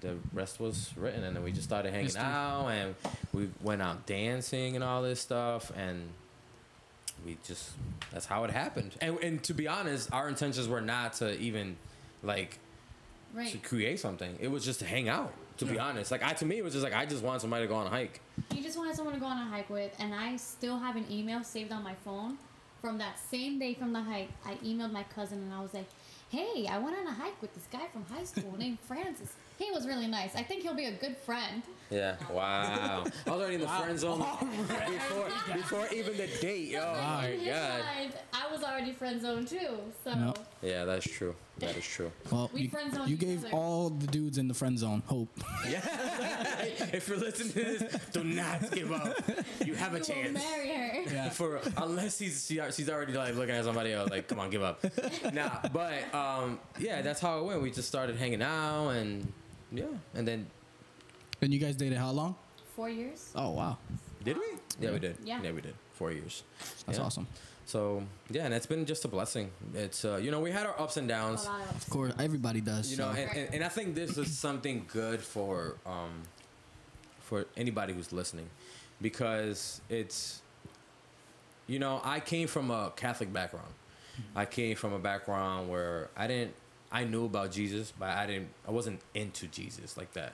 [0.02, 2.22] the rest was written, and then we just started hanging History.
[2.22, 2.96] out, and
[3.34, 6.10] we went out dancing and all this stuff, and
[7.26, 7.72] we just
[8.12, 8.96] that's how it happened.
[9.02, 11.78] And and to be honest, our intentions were not to even
[12.22, 12.60] like
[13.52, 14.38] to create something.
[14.40, 15.34] It was just to hang out.
[15.60, 17.66] To be honest, like I to me, it was just like I just want somebody
[17.66, 18.22] to go on a hike.
[18.56, 21.06] You just wanted someone to go on a hike with, and I still have an
[21.12, 22.38] email saved on my phone
[22.82, 24.30] from that same day from the hike.
[24.46, 25.90] I emailed my cousin and I was like,
[26.30, 29.34] "Hey, I went on a hike with this guy from high school named Francis.
[29.58, 30.34] He was really nice.
[30.34, 32.16] I think he'll be a good friend." Yeah.
[32.32, 33.04] Wow.
[33.28, 33.82] I was already in the Wow.
[33.82, 34.20] friend zone
[34.68, 36.76] before before even the date.
[36.76, 37.80] Oh my god.
[37.84, 39.80] mind, I was already friend zoned too.
[40.04, 40.34] So No.
[40.62, 41.34] Yeah, that's true.
[41.60, 42.12] That is true.
[42.32, 43.56] Well, We you, friend zoned you gave other.
[43.56, 45.30] all the dudes in the friend zone hope.
[45.68, 45.82] Yeah.
[46.94, 49.18] if you're listening to this, do not give up.
[49.66, 50.34] You have a you will chance.
[50.34, 51.02] marry her.
[51.12, 51.30] Yeah.
[51.30, 54.62] For unless he's she, she's already like looking at somebody else like come on give
[54.62, 54.84] up.
[55.34, 57.62] nah, but um yeah that's how it went.
[57.64, 59.32] We just started hanging out and
[59.72, 60.46] yeah and then
[61.42, 62.36] And you guys dated how long?
[62.76, 63.32] Four years.
[63.36, 63.78] Oh wow,
[64.24, 64.44] did we?
[64.80, 65.18] Yeah we did.
[65.24, 65.42] Yeah.
[65.44, 65.74] yeah we did.
[65.94, 66.44] Four years.
[66.86, 67.06] that's Yeah.
[67.06, 67.28] awesome.
[67.66, 69.52] So yeah, and it's been just a blessing.
[69.74, 71.46] It's uh, you know we had our ups and A downs.
[71.46, 72.90] lot of Of course, everybody does.
[72.92, 76.24] You know, and, and, and I think this is something good for um,
[77.20, 78.50] for anybody who's listening,
[79.02, 80.42] because it's,
[81.68, 83.74] you know, I came from a Catholic background.
[84.36, 86.54] I came from a background where I didn't,
[86.92, 90.34] I knew about Jesus, but I didn't, I wasn't into Jesus like that.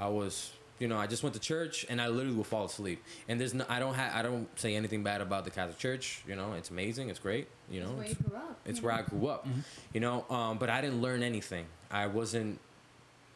[0.00, 3.02] I was, you know, I just went to church and I literally would fall asleep.
[3.28, 6.22] And there's no, I don't have, I don't say anything bad about the Catholic Church.
[6.26, 7.48] You know, it's amazing, it's great.
[7.70, 8.58] You know, where it's- you grew up.
[8.64, 8.98] it's where know?
[9.00, 9.46] I grew up,
[9.92, 10.24] you know.
[10.30, 11.66] Um, but I didn't learn anything.
[11.90, 12.58] I wasn't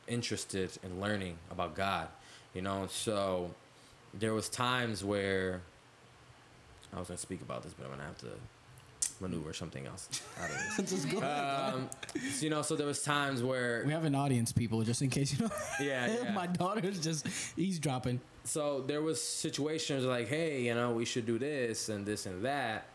[0.09, 2.09] interested in learning about God,
[2.55, 2.87] you know.
[2.89, 3.51] So
[4.15, 5.61] there was times where
[6.95, 8.31] I was gonna speak about this, but I'm gonna have to
[9.29, 10.09] maneuver something else
[10.41, 10.91] out of this.
[10.91, 11.19] Just go.
[11.19, 11.89] Um,
[12.33, 15.11] so, you know, so there was times where we have an audience, people, just in
[15.11, 15.51] case you know.
[15.81, 16.33] Yeah, yeah.
[16.33, 17.27] My daughter's just
[17.59, 18.21] eavesdropping.
[18.45, 22.45] so there was situations like, hey, you know, we should do this and this and
[22.45, 22.87] that,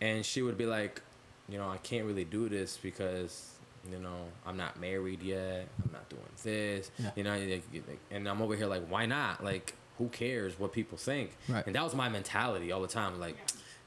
[0.00, 1.00] and she would be like,
[1.48, 3.46] you know, I can't really do this because
[3.90, 5.66] you know I'm not married yet.
[5.82, 6.90] I'm not doing this.
[6.98, 7.10] Yeah.
[7.16, 9.42] You know, like, like- and I'm over here like, why not?
[9.42, 11.36] Like, who cares what people think?
[11.48, 11.64] Right.
[11.66, 13.18] And that was my mentality all the time.
[13.20, 13.36] Like,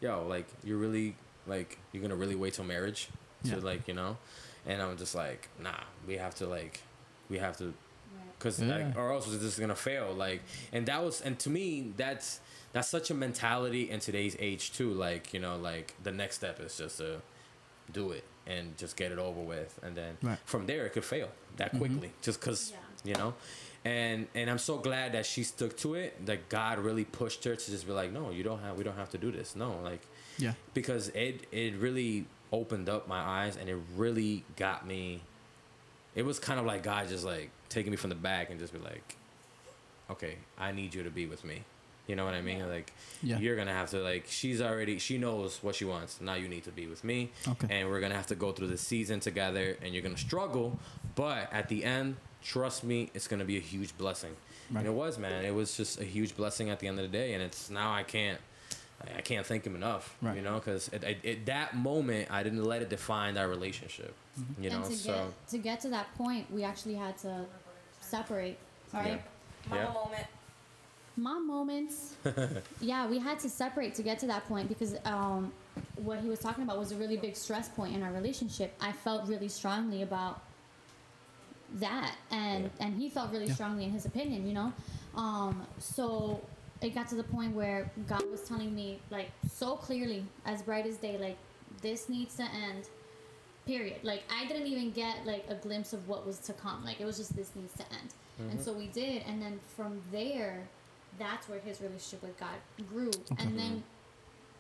[0.02, 1.16] yo, like you're really
[1.48, 3.10] like you're gonna really wait till marriage
[3.44, 3.56] to Yeah.
[3.58, 4.18] like you know,
[4.66, 5.72] and I'm just like, nah,
[6.08, 6.82] we have to like,
[7.30, 7.74] we have to
[8.38, 8.76] because Yeah.
[8.88, 10.14] like, or else this is gonna fail.
[10.14, 10.42] Like,
[10.72, 12.40] and that was, and to me, that's
[12.74, 14.92] that's such a mentality in today's age too.
[14.94, 17.22] Like, you know, like the next step is just to
[17.92, 20.34] do it and just get it over with, and then Right.
[20.34, 20.46] Mm-hmm.
[20.46, 23.12] from there it could fail that quickly, just because Yeah.
[23.12, 23.34] you know.
[23.86, 26.26] And and I'm so glad that she stuck to it.
[26.26, 28.96] That God really pushed her to just be like, no, you don't have, we don't
[28.96, 29.56] have to do this.
[29.58, 30.02] No, like
[30.38, 30.54] Yeah.
[30.74, 35.22] because it it really opened up my eyes and it really got me
[36.16, 38.72] it was kind of like god just like taking me from the back and just
[38.74, 39.16] be like
[40.10, 41.64] okay i need you to be with me
[42.08, 42.92] you know what i mean like
[43.24, 43.40] Yeah.
[43.40, 46.64] you're gonna have to like she's already she knows what she wants now you need
[46.66, 47.68] to be with me Okay.
[47.80, 50.78] and we're gonna have to go through the season together and you're gonna struggle
[51.16, 54.36] but at the end trust me it's gonna be a huge blessing
[54.72, 54.80] Right.
[54.82, 57.18] and it was man it was just a huge blessing at the end of the
[57.18, 58.40] day and it's now i can't
[59.18, 60.36] I can't thank him enough, Right.
[60.38, 64.14] you know, because at, at, at that moment I didn't let it define our relationship,
[64.40, 64.64] Mm-hmm.
[64.64, 64.78] you know.
[64.78, 67.46] and to So get to get to that point, we actually had to
[68.02, 68.58] separate,
[68.94, 69.22] right?
[69.72, 69.84] Yeah.
[69.94, 70.26] moment.
[71.16, 72.16] Mom moments.
[72.82, 75.52] yeah, we had to separate to get to that point because um,
[75.98, 78.74] what he was talking about was a really big stress point in our relationship.
[78.82, 80.42] I felt really strongly about
[81.76, 82.86] that, and Yeah.
[82.86, 83.54] and he felt really Yeah.
[83.54, 84.48] strongly in his opinion.
[84.48, 84.74] You know,
[85.16, 86.42] um, so
[86.84, 90.86] it got to the point where God was telling me like so clearly, as bright
[90.86, 91.38] as day, like
[91.82, 92.90] this needs to end.
[93.66, 94.00] Period.
[94.04, 96.84] Like I didn't even get like a glimpse of what was to come.
[96.84, 98.62] Like it was just this needs to end, and mm-hmm.
[98.62, 99.24] so we did.
[99.26, 100.68] And then from there,
[101.18, 102.56] that's where his relationship with God
[102.90, 103.12] grew.
[103.40, 103.84] And then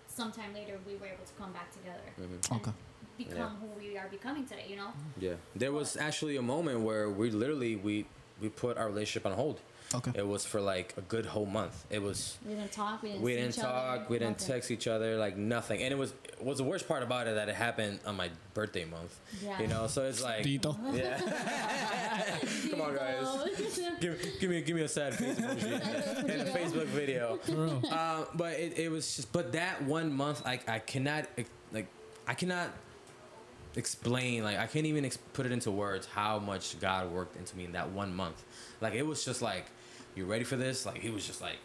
[0.07, 2.53] sometime later, we were able to come back together mm-hmm.
[2.53, 2.71] and Okay.
[3.17, 3.49] become Yeah.
[3.59, 4.67] who we are becoming today.
[4.69, 4.93] You know.
[5.19, 8.05] yeah, there was actually a moment where we literally we
[8.39, 9.59] we put our relationship on hold.
[9.95, 10.11] Okay.
[10.15, 11.85] It was for like a good whole month.
[11.89, 13.01] It was We didn't talk.
[13.03, 13.21] We didn't.
[13.21, 14.53] we didn't each other, talk, we didn't nothing.
[14.55, 15.81] text each other, like nothing.
[15.83, 18.29] And it was it was the worst part about it that it happened on my
[18.53, 19.19] birthday month.
[19.43, 19.59] Yeah.
[19.59, 20.75] You know, so it's like Tito.
[20.93, 21.19] yeah.
[22.71, 23.49] Come on, guys.
[23.99, 27.37] give, give me give me a sad face emoji and a Facebook video.
[27.43, 27.81] For real.
[27.89, 31.25] Uh, but it, it was just but that one month I I cannot
[31.71, 31.87] like
[32.27, 32.69] I cannot
[33.75, 37.55] explain like I can't even ex- put it into words how much God worked into
[37.57, 38.43] me in that one month.
[38.81, 39.65] Like it was just like
[40.15, 40.85] you ready for this?
[40.85, 41.57] Like he was just like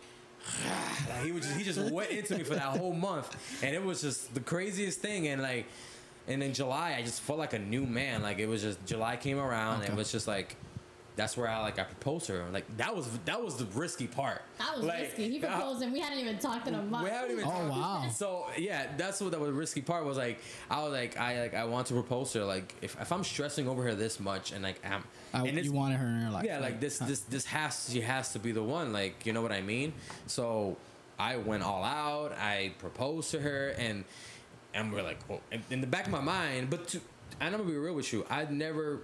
[1.08, 3.34] like he was just, he just went into me for that whole month.
[3.62, 5.28] And it was just the craziest thing.
[5.28, 5.66] And like
[6.26, 8.22] and in July I just felt like a new man.
[8.22, 9.82] Like it was just July came around.
[9.82, 10.56] And it was just like
[11.18, 14.06] that's where I like I proposed to her like that was that was the risky
[14.06, 15.28] part That was Like, risky.
[15.28, 17.04] He uh, proposed, and we hadn't even talked in a month.
[17.04, 17.70] we haven't even Oh, talked.
[17.70, 18.08] wow.
[18.14, 20.38] So yeah, that's what that was risky part was like
[20.70, 23.24] I was like I like I want to propose to her like if, if I'm
[23.24, 25.04] stressing over her this much and like I'm
[25.34, 26.44] I, and you wanted her in your life.
[26.46, 29.42] yeah like this this this has she has to be the one like you know
[29.42, 29.92] what I mean
[30.26, 30.76] so
[31.18, 34.04] I went all out I proposed to her and
[34.72, 37.00] and we're like oh, in, in the back of my mind but to,
[37.40, 39.00] I'm gonna be real with you I'd never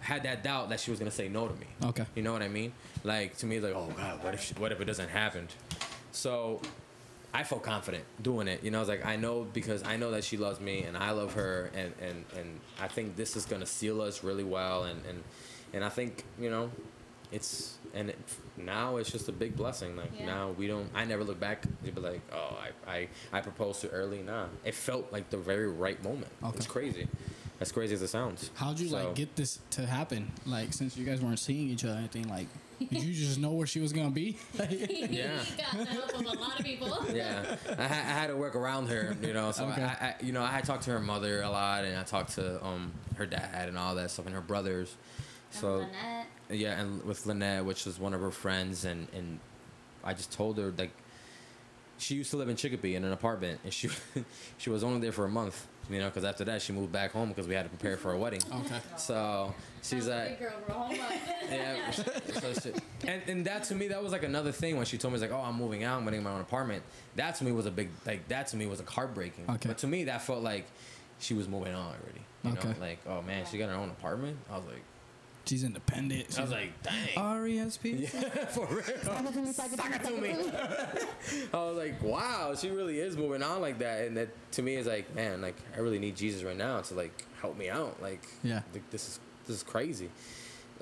[0.00, 2.04] had that doubt that she was gonna say no to me Okay.
[2.14, 2.72] you know what I mean
[3.04, 5.48] like to me it's like oh god what if she, what if it doesn't happen
[6.12, 6.60] so
[7.34, 8.62] I felt confident doing it.
[8.64, 10.96] You know, I was like, I know because I know that she loves me and
[10.96, 14.84] I love her, and and and I think this is gonna seal us really well,
[14.84, 15.22] and and
[15.74, 16.70] and I think you know,
[17.30, 18.18] it's and it,
[18.56, 19.96] now it's just a big blessing.
[19.96, 20.24] Like Yeah.
[20.24, 20.88] now we don't.
[20.94, 24.22] I never look back and be like, oh, I I I proposed too early.
[24.22, 26.32] Nah, it felt like the very right moment.
[26.42, 26.56] Okay.
[26.56, 27.06] It's crazy.
[27.60, 28.50] As crazy as it sounds.
[28.54, 30.30] How'd you So- like get this to happen?
[30.44, 32.48] Like since you guys weren't seeing each other, or anything like,
[32.78, 34.36] did you just know where she was gonna be?
[34.58, 35.38] Yeah.
[35.56, 37.06] got the help of a lot of people.
[37.14, 39.52] yeah, I, I had to work around her, you know.
[39.52, 39.82] So Okay.
[39.82, 42.32] I, I, you know, I had talked to her mother a lot, and I talked
[42.34, 44.94] to um her dad and all that stuff, and her brothers.
[45.52, 49.40] And So Lynette, yeah, and with Lynette, which is one of her friends, and and
[50.04, 50.90] I just told her like
[51.96, 53.88] she used to live in Chicopee in an apartment, and she
[54.58, 57.12] she was only there for a month, you know, because after that she moved back
[57.12, 58.40] home because we had to prepare for a wedding.
[58.52, 58.80] okay.
[58.96, 60.38] So she's that was a like.
[60.40, 60.74] girl, bro.
[60.76, 61.06] Hold on.
[61.50, 62.72] Yeah, so she,
[63.06, 65.30] and and that to me that was like another thing when she told me like
[65.32, 66.82] oh I'm moving out I'm getting my own apartment
[67.16, 69.68] that to me was a big like that to me was like heartbreaking Okay.
[69.68, 70.66] but to me that felt like
[71.20, 72.68] she was moving on already you Okay.
[72.68, 74.82] know like oh man she got her own apartment I was like
[75.46, 76.36] She's independent.
[76.38, 77.16] I was like, dang.
[77.16, 78.06] R E S P.
[78.06, 79.52] For real.
[79.52, 80.30] Suck it to me.
[81.54, 84.06] I was like, wow, she really is moving on like that.
[84.08, 86.94] And that to me is like, man, like I really need Jesus right now to
[86.94, 88.02] like help me out.
[88.02, 88.62] Like, Yeah.
[88.74, 90.10] like, this is this is crazy.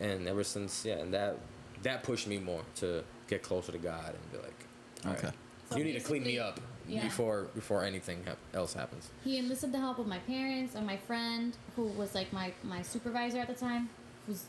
[0.01, 1.37] And ever since, yeah, and that
[1.83, 4.65] that pushed me more to get closer to God and be like,
[5.05, 5.35] all right, Okay.
[5.71, 7.03] So you need to clean me up yeah.
[7.03, 9.11] before before anything hap- else happens.
[9.25, 12.81] He enlisted the help of my parents and my friend, who was like my, my
[12.83, 13.89] supervisor at the time,
[14.27, 14.45] who's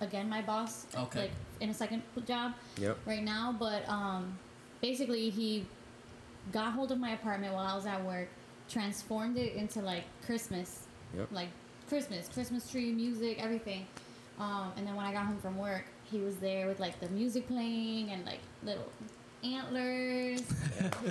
[0.00, 1.20] again my boss, Okay.
[1.22, 1.30] like
[1.60, 2.98] in a second job Yep.
[3.06, 3.54] right now.
[3.58, 4.38] But um,
[4.80, 5.66] basically, he
[6.52, 8.28] got hold of my apartment while I was at work,
[8.68, 10.86] transformed it into like Christmas,
[11.16, 11.28] Yep.
[11.32, 11.48] like
[11.88, 13.86] Christmas, Christmas tree, music, everything.
[14.38, 17.08] Um, and then when I got home from work, he was there with like the
[17.08, 18.90] music playing and like little
[19.44, 20.42] antlers.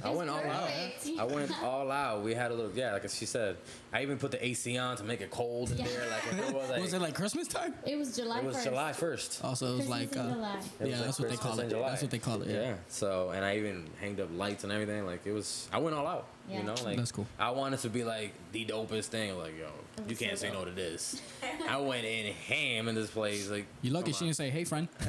[0.04, 0.68] I went all out.
[0.70, 1.20] perfect.
[1.20, 2.24] I went all out.
[2.24, 3.58] We had a little, yeah, like she said.
[3.94, 5.86] I even put the AC on to make it cold in Yeah.
[5.88, 6.10] there.
[6.10, 7.74] Like it was like, Was it like Christmas time?
[7.86, 8.64] It was July it was 1st.
[8.64, 9.44] July first.
[9.44, 10.26] Also, it was Christmas like.
[10.26, 10.56] Uh, July.
[10.56, 11.70] It was Yeah, like that's what they call it.
[11.70, 11.90] July.
[11.90, 12.76] That's what they call it, yeah.
[12.88, 15.06] So, and I even hanged up lights and everything.
[15.06, 16.28] Like it was, I went all out.
[16.50, 16.60] Yeah.
[16.60, 17.28] You know, like That's cool.
[17.38, 19.38] I wanted to be like the dopest thing.
[19.38, 19.68] Like, yo,
[20.04, 21.22] It you can't so say no to this.
[21.70, 23.50] I went in ham in this place.
[23.50, 24.28] Like, You lucky she on.
[24.28, 24.88] didn't say, "Hey, friend."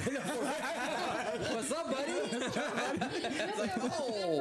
[1.51, 2.12] What's up, buddy?
[3.59, 4.41] Like, oh.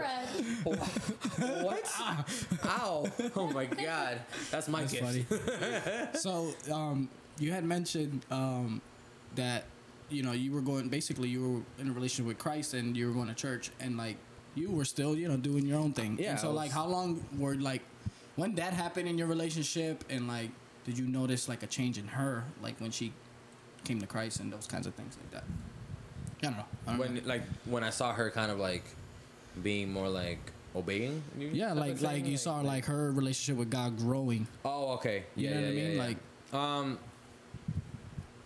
[1.64, 1.92] what?
[2.66, 3.08] Ow!
[3.36, 4.20] Oh my god,
[4.52, 5.04] that's my That's gift.
[5.30, 6.08] funny.
[6.14, 8.82] so, um, you had mentioned um,
[9.36, 9.66] that
[10.10, 11.42] you know you were going basically you
[11.78, 14.18] were in a relationship with Christ and you were going to church and like
[14.58, 16.18] you were still you know doing your own thing.
[16.20, 17.82] Yeah, And so I like how long were like
[18.36, 20.50] when that happened in your relationship and like
[20.86, 23.14] did you notice like a change in her like when she
[23.84, 25.44] came to Christ and those kinds of things like that?
[26.42, 26.66] I don't know.
[26.88, 27.22] I don't when know.
[27.26, 28.84] like when I saw her kind of like
[29.64, 30.40] being more like
[30.76, 31.24] obeying.
[31.38, 34.48] you Yeah, like like you saw like her relationship with God growing.
[34.66, 35.24] Oh, okay.
[35.36, 35.98] You Yeah, know yeah, what I yeah, mean?
[35.98, 36.04] yeah.
[36.04, 36.18] Like-
[36.54, 37.00] um,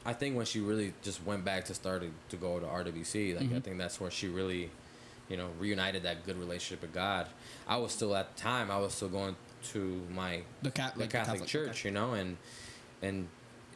[0.04, 3.44] I think when she really just went back to started to go to RWC, like
[3.44, 3.64] I Mhm.
[3.64, 4.72] think that's where she really,
[5.32, 7.26] you know, reunited that good relationship with God.
[7.68, 9.36] I was still at the time, I was still going
[9.72, 11.90] to my The cat, the like Catholic, church, okay.
[11.90, 12.36] you know, and
[13.02, 13.28] and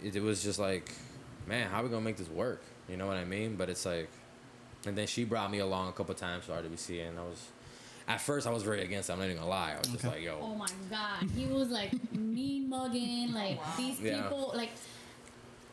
[0.03, 0.91] it, it was just like,
[1.47, 2.61] man, how are we gonna make this work?
[2.89, 3.55] You know what I mean?
[3.55, 4.09] But it's like,
[4.85, 7.47] and then she brought me along a couple times to RWC, and I was,
[8.07, 9.09] at first I was very against.
[9.09, 9.73] it, I'm not even gonna lie.
[9.75, 13.99] I was just like, yo, Oh my god, he was like mean mugging, like these
[14.01, 14.23] Yeah.
[14.23, 14.51] people.
[14.53, 14.71] Like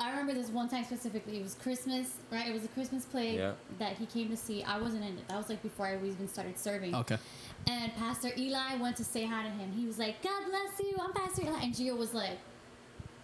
[0.03, 1.39] I remember this one time specifically.
[1.39, 2.47] It was Christmas, right?
[2.49, 3.53] It was a Christmas play Yeah.
[3.79, 4.63] that he came to see.
[4.63, 5.29] I wasn't in it.
[5.29, 6.95] That was like before I even started serving.
[6.95, 7.19] Okay.
[7.69, 9.73] And Pastor Eli went to say hi to him.
[9.73, 12.39] He was like, "God bless you, I'm Pastor Eli," and Gio was like,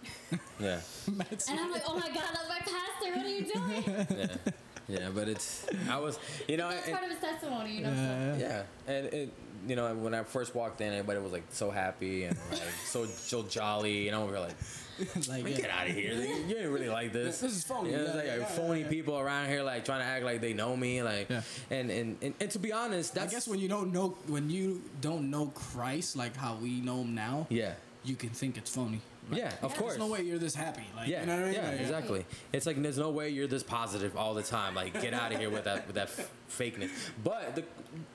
[0.59, 0.79] yeah.
[1.07, 3.17] and I'm like, "Oh my God, that's my pastor.
[3.17, 4.07] What are you doing?"
[4.87, 6.17] yeah, yeah, but it's I was,
[6.47, 7.93] you know, That's and- part of his testimony, you know.
[7.93, 8.63] so- Yeah.
[8.87, 9.33] yeah, and it,
[9.67, 13.05] you know, when I first walked in, everybody was like so happy and like so
[13.05, 14.55] so jolly, and I was like,
[15.29, 15.55] like, yeah.
[15.57, 16.13] get out of here!
[16.13, 17.39] You you ain't really like this.
[17.39, 17.91] This is phony.
[17.91, 18.87] Yeah, there's Yeah, like yeah, yeah, phony yeah.
[18.89, 21.41] people around here like trying to act like they know me, like, Yeah.
[21.69, 24.81] and, and and and to be honest, I guess when you don't know when you
[25.01, 27.73] don't know Christ like how we know him now, yeah,
[28.03, 29.01] you can think it's phony.
[29.31, 29.91] yeah, of course.
[29.93, 30.81] There's no way you're this happy.
[30.95, 31.53] Like, Yeah, you know what I mean?
[31.53, 32.25] yeah, Like, exactly.
[32.51, 34.73] It's like there's no way you're this positive all the time.
[34.73, 36.89] Like, get out of here with that with that f- fakeness.
[37.23, 37.63] But the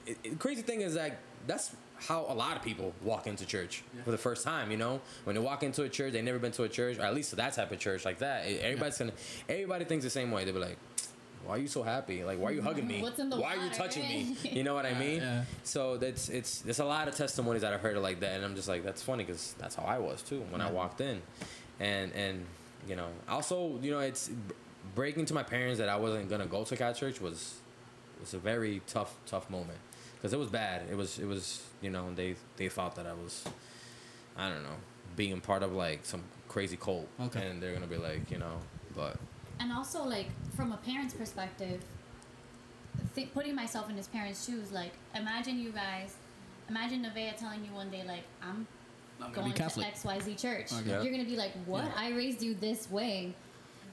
[0.07, 1.71] it, it- crazy thing is that that's
[2.07, 4.71] how a lot of people walk into church for the first time.
[4.71, 7.03] You know, when they walk into a church, they never been to a church, or
[7.03, 8.47] at least to that type of church like that.
[8.47, 9.13] Everybody's gonna,
[9.49, 10.45] everybody thinks the same way.
[10.45, 10.79] They be like.
[11.47, 12.25] Why are you so happy?
[12.25, 12.69] Like, why are you mm-hmm.
[12.69, 13.03] hugging me?
[13.03, 14.35] What's in the why are you touching me?
[14.45, 15.21] You know what I mean?
[15.21, 15.45] Yeah.
[15.63, 18.55] So that's it's there's a lot of testimonies that I've heard like that, and I'm
[18.55, 21.21] just like that's funny because that's how I was too when I walked in,
[21.81, 22.47] and and
[22.89, 24.31] you know also you know it's
[24.95, 27.61] breaking to my parents that I wasn't gonna go to Catholic church was
[28.21, 29.79] was a very tough tough moment
[30.25, 30.81] because it was bad.
[30.91, 33.45] It was it was you know they they thought that I was
[34.39, 34.77] I don't know
[35.17, 37.47] being part of like some crazy cult, Okay.
[37.47, 38.57] and they're gonna be like you know
[38.97, 39.17] but
[39.61, 41.83] and also like from a parent's perspective
[43.15, 46.15] th- putting myself in his parents shoes like imagine you guys
[46.71, 48.67] imagine Nevaeh telling you one day like i'm
[49.21, 49.95] I'm gonna going be Catholic.
[49.95, 50.91] to xyz church Okay.
[50.91, 51.03] Yeah.
[51.03, 51.93] you're gonna be like what Yeah.
[51.97, 53.35] i raised you this way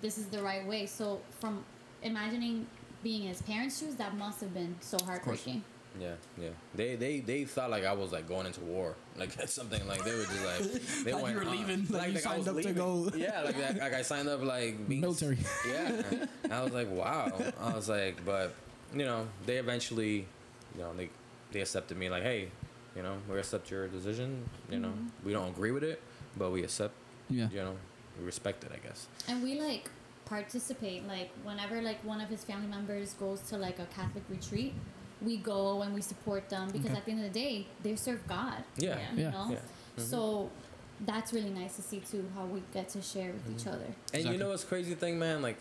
[0.01, 1.63] this is the right way so from
[2.03, 2.65] imagining
[3.03, 5.63] being in his parents shoes that must have been so heartbreaking
[5.99, 6.49] Yeah, yeah.
[6.73, 10.03] They they they thought like I was like going into war, like that's something like
[10.03, 12.61] they were just like they Like you were leaving, like you I signed was up
[12.61, 15.37] to go- Yeah, like that, like I signed up like being Military.
[15.67, 16.01] Yeah,
[16.49, 17.31] I was like wow.
[17.59, 18.53] I was like, but
[18.93, 20.27] you know, they eventually,
[20.75, 21.09] you know, they
[21.51, 22.49] they accepted me like, hey,
[22.95, 24.49] you know, we accept your decision.
[24.69, 25.25] You know, mm-hmm.
[25.25, 26.01] we don't agree with it,
[26.37, 26.93] but we accept.
[27.29, 27.49] Yeah.
[27.51, 27.75] You know,
[28.17, 28.71] we respect it.
[28.73, 29.07] I guess.
[29.27, 29.89] and we like
[30.25, 34.73] participate like whenever like one of his family members goes to like a catholic retreat
[35.21, 36.97] we go and we support them because Okay.
[36.97, 38.97] at the end of the day they serve god Yeah.
[39.15, 39.29] you Yeah.
[39.31, 39.57] know Yeah.
[39.57, 40.03] Mm-hmm.
[40.03, 40.49] so
[41.05, 43.95] that's really nice to see too how we get to share with each other And
[44.13, 44.31] Exactly.
[44.33, 45.41] you know what's crazy thing, man?
[45.41, 45.57] Like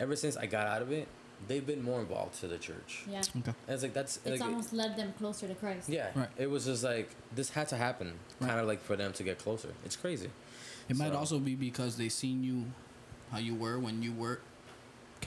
[0.00, 1.08] ever since I got out of it,
[1.46, 3.04] they've been more involved to the church.
[3.10, 3.18] Yeah.
[3.20, 3.52] Okay.
[3.66, 5.88] And it's like that's It's like, almost led them closer to Christ.
[5.88, 6.10] yeah.
[6.14, 6.28] Right.
[6.36, 8.48] It was just like this had to happen, Right.
[8.48, 9.72] kind of like for them to get closer.
[9.84, 10.30] It's crazy.
[10.88, 12.66] It might also be because they seen you
[13.30, 14.40] how you were when you were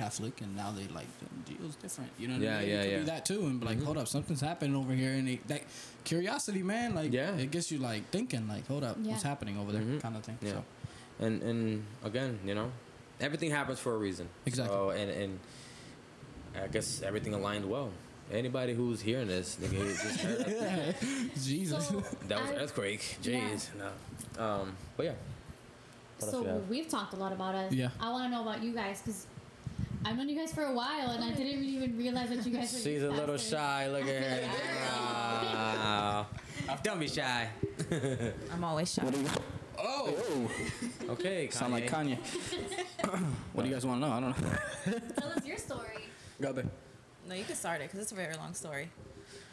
[0.02, 1.08] Catholic, and now they like
[1.46, 2.10] deals different.
[2.18, 2.70] You know what Yeah, I mean?
[2.70, 2.98] yeah, it could yeah.
[3.00, 3.86] Be that too, and be like, Mhm.
[3.86, 5.62] hold up, something's happening over here, and it, that
[6.04, 7.36] curiosity, man, like, Yeah.
[7.36, 10.02] it gets you like thinking, like, hold up, what's happening over there, Mhm.
[10.02, 10.38] kind of thing.
[10.42, 10.52] Yeah.
[10.54, 10.64] So,
[11.20, 12.72] And and again, you know,
[13.20, 14.28] everything happens for a reason.
[14.48, 14.76] Exactly.
[14.76, 15.40] So, and and
[16.56, 17.92] I guess everything aligned well.
[18.32, 20.96] Anybody who's hearing this, nigga, just heard that.
[21.40, 21.88] Jesus.
[21.90, 23.18] So, that was I- an earthquake.
[23.22, 23.56] Yeah.
[23.78, 24.44] No.
[24.44, 24.76] Um.
[24.98, 25.14] But yeah.
[26.20, 26.70] What so we have?
[26.70, 27.72] we've talked a lot about us.
[27.74, 27.90] Yeah.
[28.00, 29.26] I want to know about you guys because
[30.04, 32.74] I've known you guys for a while and I didn't even realize that you guys
[32.74, 32.80] were.
[32.80, 33.50] She's a little pastors.
[33.50, 33.88] shy.
[33.92, 34.50] Look at her.
[34.96, 36.28] Wow.
[36.84, 37.50] Don't be shy.
[38.54, 39.04] I'm always shy.
[39.78, 40.52] oh, oh.
[41.12, 41.48] Okay.
[41.48, 41.54] Kanye.
[41.60, 42.18] sound like Kanye.
[43.54, 44.14] what do you guys want to know?
[44.14, 45.00] I don't know.
[45.18, 46.06] Tell us your story.
[46.40, 46.66] Go there.
[47.28, 48.90] No, you can start it because it's a very long story.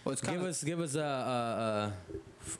[0.04, 0.46] Well, it's Give of.
[0.46, 1.92] us give us a,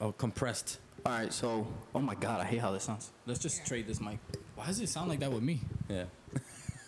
[0.01, 0.78] a, a, a compressed.
[1.07, 3.11] All right, so, oh my God, I hate how this sounds.
[3.24, 4.18] Let's just trade this mic.
[4.57, 5.61] Why does it sound like that with me?
[5.89, 6.05] Yeah.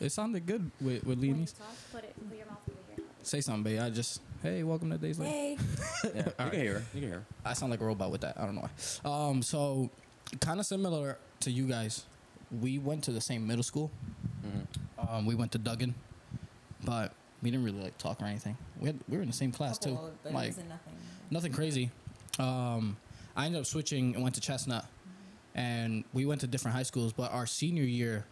[0.00, 3.04] It sounded good with, with When you talk, put it put your mouth over here.
[3.22, 3.80] Say something, babe.
[3.80, 5.30] I just, hey, welcome to Days Later.
[5.30, 5.58] Hey.
[6.04, 6.10] Yeah.
[6.14, 6.50] You right.
[6.52, 6.82] can hear her.
[6.94, 7.24] You can hear her.
[7.44, 8.38] I sound like a robot with that.
[8.40, 8.66] I don't know
[9.02, 9.28] why.
[9.28, 9.90] Um, so
[10.40, 12.04] kind of similar to you guys.
[12.62, 13.90] We went to the same middle school.
[14.46, 15.14] Mm-hmm.
[15.14, 15.94] Um, we went to Duggan,
[16.82, 18.56] but we didn't really like talk or anything.
[18.80, 19.90] We had, we were in the same class too.
[19.90, 20.74] Couple, but it Like nothing.
[21.30, 21.90] nothing crazy.
[22.38, 22.96] Um,
[23.36, 24.86] I ended up switching and went to Chestnut,
[25.54, 27.12] and we went to different high schools.
[27.12, 28.24] But our senior year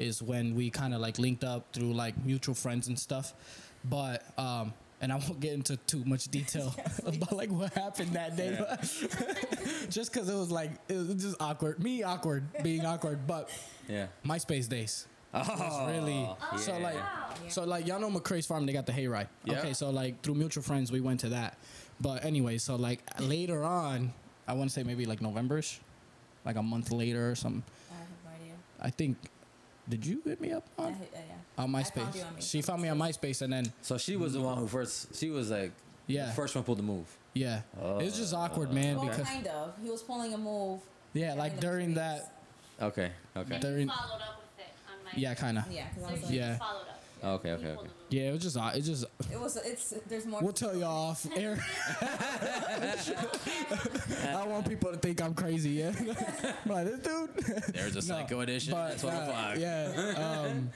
[0.00, 3.34] is when we kind of like linked up through like mutual friends and stuff.
[3.84, 6.74] But um, and I won't get into too much detail
[7.06, 8.58] about like what happened that day,
[9.88, 11.82] just because it was like it was just awkward.
[11.82, 13.50] Me awkward, being awkward, but
[13.88, 14.06] Yeah.
[14.24, 15.06] MySpace days.
[15.32, 16.28] Oh, was really
[16.58, 16.84] so yeah.
[16.84, 19.28] like so like y'all know McCray's farm they got the hayride.
[19.44, 19.60] Yeah.
[19.60, 21.56] Okay, so like through mutual friends we went to that.
[22.00, 24.12] But anyway, so like later on,
[24.48, 25.78] I want to say maybe like Novemberish,
[26.44, 27.62] like a month later or something.
[27.90, 28.54] I have no idea.
[28.80, 29.16] I think.
[29.88, 31.62] Did you hit me up on yeah, yeah.
[31.64, 32.16] on I found MySpace?
[32.16, 34.66] you on She found me on MySpace and then So she was the one who
[34.68, 35.14] first.
[35.16, 35.72] She was like
[36.06, 36.26] Yeah.
[36.26, 37.06] the first one pulled the move.
[37.34, 38.96] yeah, it was just awkward, man.
[38.96, 39.74] Well, Because kind of.
[39.82, 40.80] He was pulling a move.
[41.12, 41.96] yeah, like during trees.
[41.96, 42.32] that,
[42.80, 43.12] Okay.
[43.36, 43.54] Okay.
[43.54, 45.10] And During- you followed up with it on my.
[45.14, 45.70] yeah, kind of.
[45.70, 46.56] Yeah, So like, Yeah.
[46.56, 46.99] followed up.
[47.22, 47.50] Okay.
[47.52, 47.66] Okay.
[47.68, 47.88] Okay.
[48.10, 49.04] Yeah, it was just it just.
[49.32, 49.56] it was.
[49.56, 50.40] It's there's more.
[50.42, 51.62] We'll tell y'all off air.
[54.32, 55.70] I want people to think I'm crazy.
[55.70, 55.92] Yeah,
[56.66, 57.34] but this dude.
[57.74, 58.72] There's a No, psycho edition.
[58.72, 59.56] but, at 12 uh, o'clock.
[59.58, 60.42] Yeah.
[60.48, 60.70] Um,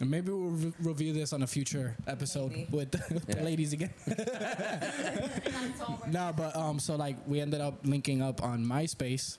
[0.00, 2.68] and maybe we'll re- review this on a future episode Maybe.
[2.70, 2.90] with
[3.26, 3.42] the Yeah.
[3.44, 3.90] ladies again.
[4.06, 6.06] That's over.
[6.08, 9.36] no, but um, so like we ended up linking up on MySpace,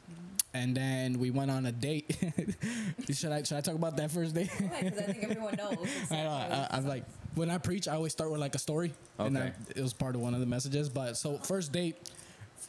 [0.54, 2.16] and then we went on a date.
[3.12, 4.50] should I should I talk about that first date?
[4.58, 5.78] Because I think everyone knows.
[5.84, 6.30] It's I know.
[6.30, 7.04] like, I, I'm like
[7.36, 9.54] when I preach, I always start with like a story, and Okay.
[9.68, 10.90] that, it was part of one of the messages.
[10.90, 11.96] But so first date,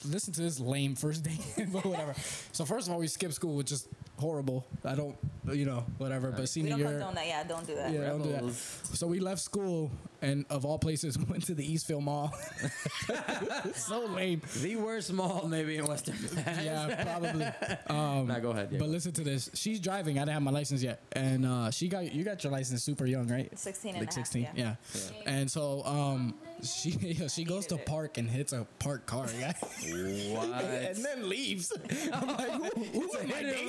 [0.04, 1.38] listen to this lame first day,
[1.72, 2.14] but whatever.
[2.52, 3.88] So first of all, we skipped school, which is
[4.18, 4.66] horrible.
[4.84, 5.16] I don't,
[5.52, 6.30] you know, whatever.
[6.30, 7.26] But we senior don't year, condone that.
[7.26, 7.92] Yeah, don't do that.
[7.92, 8.52] yeah, don't do that.
[8.52, 9.90] So we left school,
[10.20, 12.32] and of all places, went to the Eastfield Mall.
[13.74, 14.42] so lame.
[14.60, 16.64] The worst mall maybe in Western Mass.
[16.64, 17.46] Yeah, probably.
[17.88, 18.68] Um, Nah, go ahead.
[18.70, 18.78] Yeah.
[18.78, 19.50] but listen to this.
[19.54, 20.18] She's driving.
[20.18, 23.06] I didn't have my license yet, and uh, she got you got your license super
[23.06, 23.50] young, right?
[23.58, 24.74] 16 and like a half, 16 yeah.
[24.94, 25.10] yeah.
[25.26, 29.52] and so um she yeah, she goes to park and hits a parked car yeah
[30.32, 30.64] what?
[30.64, 31.72] and then leaves
[32.12, 33.68] i'm like who, who am I dating?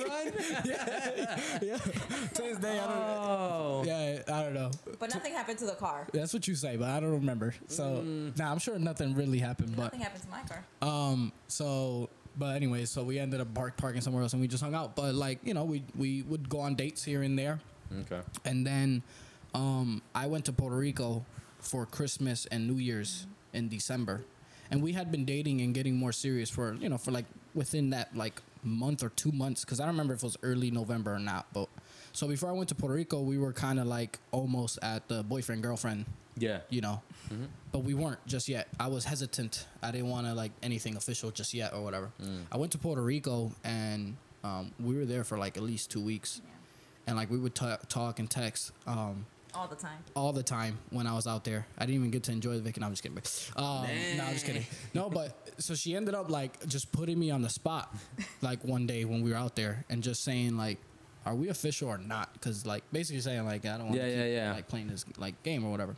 [0.64, 3.82] yeah, yeah to this day i don't Oh.
[3.86, 6.06] yeah i don't know But nothing happened to the car.
[6.12, 8.36] that's what you say but i don't remember so Mm.
[8.38, 10.64] nah i'm sure nothing really happened but Nothing happened to my car.
[10.82, 14.62] um so but anyway so we ended up park parking somewhere else and we just
[14.62, 17.60] hung out but like you know we we would go on dates here and there
[18.00, 18.20] Okay.
[18.44, 19.02] and then
[19.54, 21.24] um, I went to Puerto Rico
[21.64, 24.22] for Christmas and New Year's in December,
[24.70, 27.90] and we had been dating and getting more serious for you know for like within
[27.90, 31.14] that like month or two months because I don't remember if it was early November
[31.14, 31.46] or not.
[31.52, 31.68] But
[32.12, 35.22] so before I went to Puerto Rico, we were kind of like almost at the
[35.22, 36.06] boyfriend girlfriend,
[36.38, 36.60] Yeah.
[36.70, 37.02] you know,
[37.72, 38.68] but we weren't just yet.
[38.80, 39.66] I was hesitant.
[39.82, 42.10] I didn't want to like anything official just yet or whatever.
[42.50, 46.00] I went to Puerto Rico and um, we were there for like at least two
[46.02, 46.40] weeks,
[47.06, 48.72] and like we would ta- talk and text.
[48.86, 49.98] Um, All the time.
[50.16, 51.66] all the time when I was out there.
[51.78, 52.80] I didn't even get to enjoy the vacation.
[52.80, 53.18] No, I'm just kidding.
[53.56, 53.86] Um,
[54.16, 54.64] no, I'm just kidding.
[54.94, 57.94] No, but so she ended up like just putting me on the spot,
[58.42, 60.78] like one day when we were out there, and just saying like,
[61.24, 64.08] "Are we official or not?" Because like basically saying like, "I don't want to Yeah,
[64.08, 64.52] keep, yeah, yeah.
[64.54, 65.94] like playing this like game or whatever."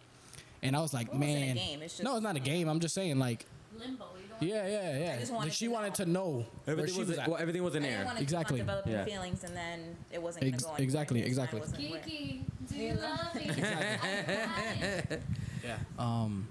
[0.63, 2.41] And I was like, Well, it wasn't a "Man, game, it's no, it's not a
[2.41, 2.69] game.
[2.69, 3.47] I'm just saying like,
[3.79, 4.05] Limbo.
[4.17, 4.43] You don't.
[4.49, 7.09] yeah, yeah, yeah." I Like, wanted she to wanted to know where Everything she was,
[7.09, 7.29] was at.
[7.29, 8.05] well, everything was in I didn't air.
[8.07, 8.59] want to Exactly.
[8.59, 9.05] developing Yeah.
[9.05, 11.61] feelings and then it wasn't going to Ex- go exactly, exactly.
[11.61, 11.79] wasn't.
[11.79, 12.45] Kiki,
[12.77, 13.35] do Do you love
[15.11, 15.17] me?
[15.65, 15.79] Yeah.
[15.99, 16.47] Um,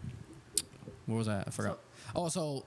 [1.05, 1.43] where was I?
[1.45, 1.79] I forgot.
[2.15, 2.65] oh, so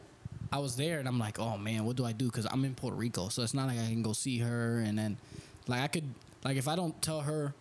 [0.53, 2.27] I was there, and I'm like, oh man, what do I do?
[2.27, 4.97] Because I'm in Puerto Rico, so it's not like I can go see her, and
[4.99, 5.19] then
[5.67, 6.05] like I could
[6.45, 7.53] like if I don't tell her,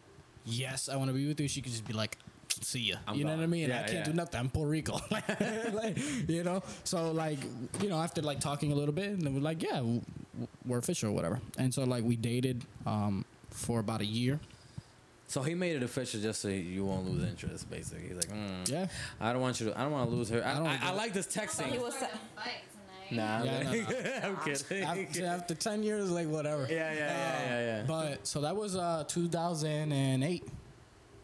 [0.45, 2.17] yes, I want to be with you, she could just be like.
[2.59, 2.95] See ya.
[3.07, 3.39] I'm you know gone.
[3.39, 3.69] what I mean?
[3.69, 4.03] Yeah, I can't yeah.
[4.05, 4.39] do nothing.
[4.39, 4.99] I'm Puerto Rico.
[5.11, 5.27] like,
[5.73, 6.63] like, you know.
[6.85, 7.37] So like,
[7.83, 10.01] you know, after like talking a little bit, and then we're like, yeah, w-
[10.33, 11.39] w- we're official or whatever.
[11.59, 14.39] And so like we dated um, for about a year.
[15.29, 17.69] So he made it official just so you won't lose interest.
[17.69, 18.87] Basically, he's like, mm, Yeah.
[19.19, 19.77] I don't want you to.
[19.79, 20.41] I don't want to lose her.
[20.45, 21.65] I, I don't I, I like this texting.
[21.65, 22.53] He was We're sa- gonna fight
[23.09, 23.11] tonight.
[23.11, 24.23] Nah, Yeah, I'm, no, kidding.
[24.23, 24.83] I'm kidding.
[25.07, 26.65] After, after ten years, like whatever.
[26.69, 27.83] yeah, yeah, yeah, yeah, yeah.
[27.87, 30.43] But so that was uh 2008,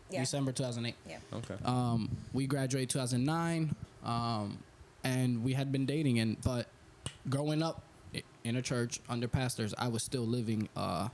[0.09, 0.19] Yeah.
[0.19, 0.95] December 2008.
[1.09, 1.17] Yeah.
[1.37, 1.55] okay.
[1.63, 3.73] Um, we graduated 2009,
[4.03, 4.57] um,
[5.05, 6.19] and we had been dating.
[6.19, 6.67] And but
[7.29, 7.81] growing up
[8.43, 11.07] in a church under pastors, I was still living uh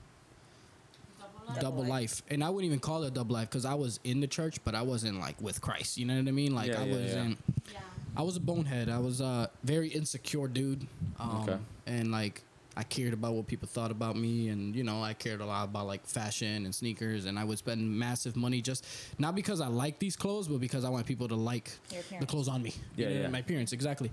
[1.56, 1.62] Double life.
[1.62, 1.90] double life.
[1.90, 4.28] life, and I wouldn't even call it a double life because I was in the
[4.28, 5.98] church, but I wasn't like with Christ.
[5.98, 6.54] You know what I mean?
[6.56, 7.24] Like Yeah, I yeah, was yeah.
[7.24, 7.38] in.
[7.72, 7.80] Yeah.
[8.18, 8.90] I was a bonehead.
[8.90, 10.86] I was a very insecure dude.
[11.20, 11.58] Um, Okay.
[11.88, 12.42] And like
[12.78, 15.66] I cared about what people thought about me, and you know I cared a lot
[15.66, 18.86] about like fashion and sneakers, and I would spend massive money just
[19.18, 21.72] not because I like these clothes, but because I want people to like
[22.20, 22.74] the clothes on me.
[22.96, 23.28] You Yeah, know, yeah.
[23.30, 24.12] My appearance exactly.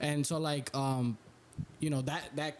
[0.00, 1.16] And so like um,
[1.80, 2.58] you know that that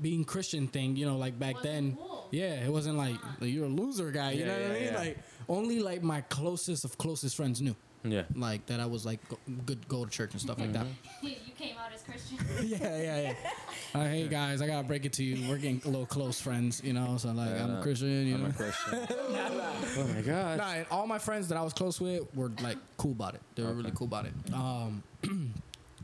[0.00, 1.96] being Christian thing, you know, like back then.
[1.96, 2.28] cool.
[2.30, 4.32] Yeah, it wasn't like, like, you're a loser guy.
[4.32, 4.84] You Yeah, know what I mean?
[4.84, 4.98] yeah.
[4.98, 5.18] Like
[5.48, 8.22] only like my closest of closest friends knew Yeah.
[8.34, 10.86] like that I was like go, good go to church and stuff like that.
[10.86, 11.26] Mm-hmm.
[11.28, 12.38] you came out as Christian.
[12.66, 13.34] yeah, yeah, yeah.
[13.94, 15.48] Uh, hey guys, I gotta break it to you.
[15.48, 17.16] We're getting a little close friends, you know.
[17.16, 17.78] So like, I'm Yeah.
[17.78, 18.48] a Christian, you I'm know.
[18.48, 19.06] a Christian.
[19.10, 20.58] oh my god.
[20.58, 23.42] Nah, and all my friends that I was close with were like cool about it.
[23.54, 24.32] They were really cool about it.
[24.52, 25.04] Um,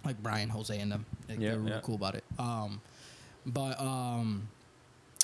[0.04, 1.04] like Brian, Jose, and them.
[1.28, 1.80] Like, Yeah, they were really yeah.
[1.82, 2.22] cool about it.
[2.38, 2.80] Um,
[3.46, 4.48] but um,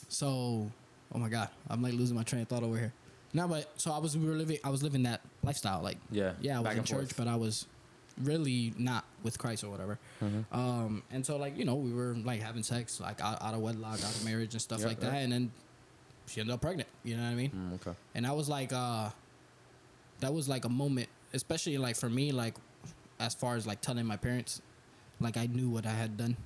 [0.09, 0.71] so
[1.15, 2.93] oh my god, I'm like losing my train of thought over here.
[3.33, 6.33] No, but so I was we were living I was living that lifestyle like Yeah.
[6.41, 7.17] yeah I was in church forth.
[7.17, 7.67] but I was
[8.23, 9.99] really not with Christ or whatever.
[10.25, 10.59] Mm-hmm.
[10.59, 13.61] Um, and so like you know we were like having sex like out, out of
[13.61, 15.11] wedlock, out of marriage and stuff Yeah, like yeah.
[15.11, 15.53] that, and then
[16.27, 16.89] she ended up pregnant.
[17.05, 17.51] You know what I mean?
[17.51, 17.97] Mm, okay.
[18.15, 19.11] and I was like, uh,
[20.21, 22.55] that was like a moment, especially like for me, like
[23.21, 24.63] as far as like telling my parents,
[25.21, 26.37] like I knew what I had done.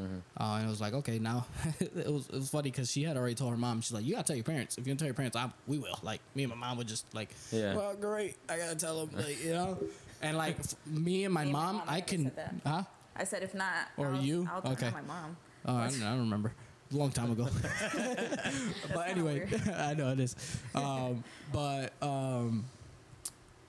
[0.00, 0.42] Mm-hmm.
[0.42, 1.44] Uh, and it was like, okay, now
[1.80, 3.80] it was it was funny because she had already told her mom.
[3.82, 4.78] She's like, you gotta tell your parents.
[4.78, 5.98] If you don't tell your parents, I we will.
[6.02, 7.74] Like me and my mom would just like, Yeah.
[7.76, 9.78] well, great, I gotta tell them, like you know.
[10.22, 12.60] And like f- me and my Me and my mom, mom I never can, said
[12.64, 12.82] huh?
[13.16, 14.48] I said if not, Or I'll, you?
[14.50, 14.90] I'll tell Okay.
[14.90, 15.36] my mom.
[15.66, 16.52] Oh, I don't, I don't remember.
[16.90, 17.48] Long time ago.
[18.94, 20.36] but anyway, I know it is.
[20.74, 21.22] Um,
[21.52, 22.64] but um,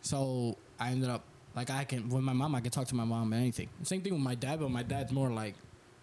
[0.02, 1.24] so I ended up
[1.56, 3.70] like I can with my mom I can talk to my mom and anything.
[3.84, 5.56] Same thing with my dad, but my dad's more like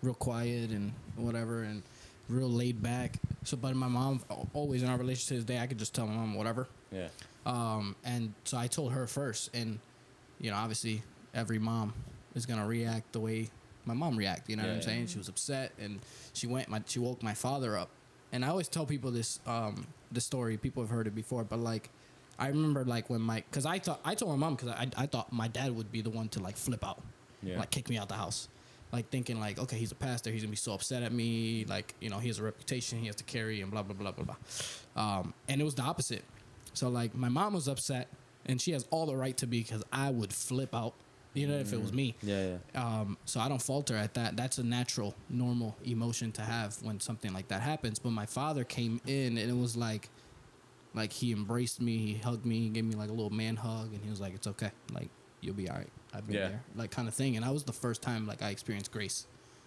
[0.03, 1.83] real quiet and whatever and
[2.29, 3.17] real laid back.
[3.45, 4.21] So, but my mom
[4.55, 6.69] always in our relationship to this day, I could just tell my mom whatever.
[6.93, 7.09] Yeah.
[7.47, 9.79] Um, and so I told her first, and
[10.41, 11.03] you know, obviously,
[11.35, 11.93] every mom
[12.35, 13.49] is gonna react the way
[13.87, 14.49] my mom react.
[14.51, 14.83] You know what I'm yeah.
[14.83, 15.07] saying?
[15.09, 16.01] She was upset, and
[16.33, 16.69] she went.
[16.69, 17.89] My she woke my father up,
[18.33, 20.57] and I always tell people this um this story.
[20.57, 21.91] People have heard it before, but like.
[22.39, 25.05] I remember like when my, cause I thought I told my mom because I I
[25.05, 27.03] thought my dad would be the one to like flip out,
[27.43, 27.59] Yeah.
[27.59, 28.49] like kick me out the house,
[28.93, 31.95] like thinking like okay he's a pastor he's gonna be so upset at me like
[32.01, 34.25] you know he has a reputation he has to carry and blah blah blah blah
[34.25, 34.37] blah,
[35.21, 36.25] um, and it was the opposite.
[36.73, 38.09] So like my mom was upset,
[38.47, 40.95] and she has all the right to be because I would flip out,
[41.35, 42.17] you know, if it was me.
[42.23, 42.57] Yeah.
[42.75, 42.83] Yeah.
[42.83, 44.37] Um, so I don't falter at that.
[44.37, 47.99] That's a natural, normal emotion to have when something like that happens.
[47.99, 50.09] But my father came in, and it was like,
[50.95, 53.93] like he embraced me, he hugged me, he gave me like a little man hug,
[53.93, 55.11] and he was like, "It's okay, like
[55.41, 55.91] you'll be all right.
[56.13, 56.49] I've been Yeah.
[56.49, 57.37] there," like kind of thing.
[57.37, 59.27] And I was the first time like I experienced grace,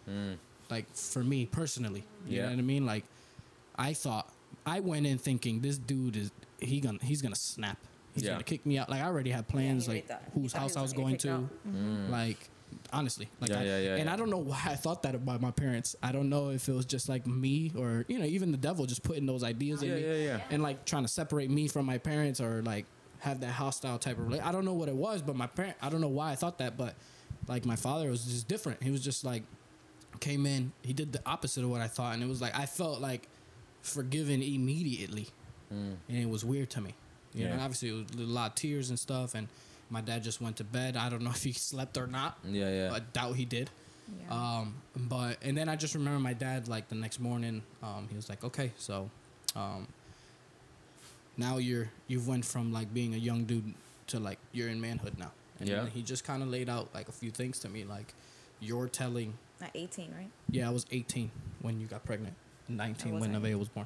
[0.10, 0.38] Mm.
[0.70, 2.04] like for me personally.
[2.28, 2.44] You Yeah.
[2.44, 2.86] know what I mean?
[2.86, 3.06] Like
[3.76, 4.32] I thought
[4.66, 7.78] I went in thinking this dude is he gonna he's gonna snap.
[8.14, 8.32] He's Yeah.
[8.34, 8.90] gonna kick me out.
[8.90, 11.16] Like I already had plans he already like whose house was I was gonna going
[11.16, 11.70] get kicked to.
[11.76, 12.10] out.
[12.12, 12.50] Like
[12.92, 13.54] honestly, like Mm.
[13.54, 14.14] Yeah, I, yeah, yeah, and yeah.
[14.14, 15.96] I don't know why I thought that about my parents.
[16.04, 18.86] I don't know if it was just like me or you know even the devil
[18.86, 19.96] just putting those ideas in Yeah.
[19.96, 20.16] me Yeah.
[20.38, 20.42] Yeah.
[20.50, 22.86] and like trying to separate me from my parents or like
[23.24, 24.48] have that hostile type of relationship.
[24.48, 26.58] I don't know what it was, but my parent I don't know why I thought
[26.60, 26.96] that, but
[27.48, 28.84] like my father was just different.
[28.84, 29.44] He was just like
[30.20, 32.66] came in, he did the opposite of what I thought, and it was like I
[32.66, 33.28] felt like
[33.82, 35.28] forgiven immediately,
[35.70, 36.94] and it was weird to me.
[37.34, 37.54] You know, Yeah.
[37.54, 39.48] and obviously it was a lot of tears and stuff, and
[39.90, 40.96] my dad just went to bed.
[40.96, 42.38] I don't know if he slept or not.
[42.46, 42.70] Yeah.
[42.70, 42.94] Yeah.
[42.94, 43.70] I doubt he did.
[44.28, 44.34] Yeah.
[44.60, 47.64] Um, but and then I just remember my dad like the next morning.
[47.82, 49.10] Um, he was like, "Okay, so,
[49.56, 49.88] um,
[51.38, 53.74] now you're you've went from like being a young dude
[54.08, 55.86] to like you're in manhood now." And Yeah.
[55.88, 58.14] he just kind of laid out like a few things to me, like
[58.60, 59.34] you're telling.
[59.62, 60.30] At 18, right?
[60.50, 61.32] Yeah, I was 18
[61.62, 62.36] when you got pregnant.
[62.68, 63.44] 19 when wasn't.
[63.44, 63.86] Nevaeh was born.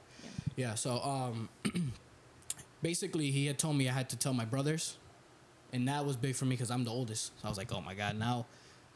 [0.55, 0.69] Yeah.
[0.69, 0.75] Yeah.
[0.75, 1.49] So um,
[2.81, 4.97] basically he had told me I had to tell my brothers,
[5.73, 7.27] and that was big for me because I'm the oldest.
[7.39, 8.45] So I was like, oh my god, now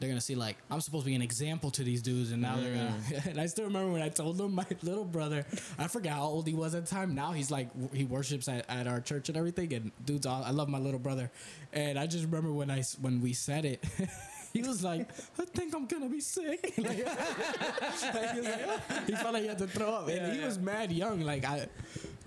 [0.02, 2.56] they're gonna see like I'm supposed to be an example to these dudes, and now
[2.56, 2.96] they're gonna.
[3.08, 3.28] Mm-hmm.
[3.30, 5.46] and I still remember when I told them my little brother,
[5.78, 7.14] I forgot how old he was at the time.
[7.14, 10.50] Now he's like he worships at, at our church and everything, and dudes, all, I
[10.50, 11.30] love my little brother,
[11.72, 13.84] and I just remember when I when we said it.
[14.52, 16.74] He was like, I think I'm gonna be sick.
[16.78, 18.02] like, he, was
[18.46, 20.46] like, he felt like he had to throw up, and Yeah, he yeah.
[20.46, 21.66] was mad young, like I,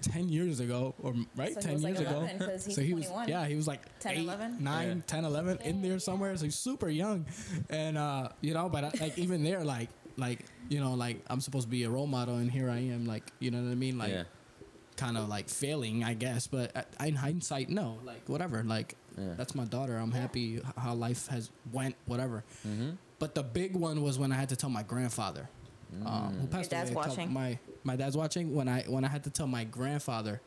[0.01, 2.45] ten years ago, or right, So he ten was, like, years 11, ago.
[2.47, 4.63] 'cause he's so he was, yeah, he was like 10, 8, 11?
[4.63, 4.95] 9, Yeah.
[5.07, 6.35] 10, 11 in there somewhere.
[6.37, 7.25] So he's super young,
[7.69, 11.41] and uh, you know, but I, like even there, like, like you know, like I'm
[11.41, 13.75] supposed to be a role model, and here I am, like, you know what I
[13.75, 14.23] mean, like yeah.
[14.97, 16.47] kind of like failing, I guess.
[16.47, 18.63] But in hindsight, no, like whatever.
[18.63, 19.33] Like Yeah.
[19.37, 19.97] that's my daughter.
[19.97, 22.43] I'm happy how life has went, whatever.
[22.67, 22.91] Mm-hmm.
[23.19, 25.47] But the big one was when I had to tell my grandfather,
[26.05, 26.95] um, who passed dad's away.
[27.07, 27.31] watching?
[27.33, 28.53] My my dad's watching.
[28.53, 30.41] When I when I had to tell my grandfather,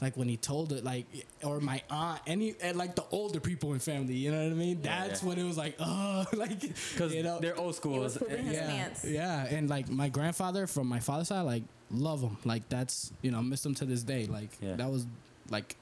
[0.00, 1.06] like when he told it, like
[1.44, 4.14] or my aunt, any and like the older people in family.
[4.14, 4.82] You know what I mean?
[4.82, 5.28] That's yeah.
[5.28, 7.92] when it was like, oh, like Because you know, they're old school.
[7.94, 9.04] He was pooping his yeah, pants.
[9.04, 12.36] yeah, and like my grandfather from my father's side, like love him.
[12.44, 14.26] Like that's you know miss him to this day.
[14.26, 14.74] Like Yeah.
[14.74, 15.06] that was
[15.50, 15.76] like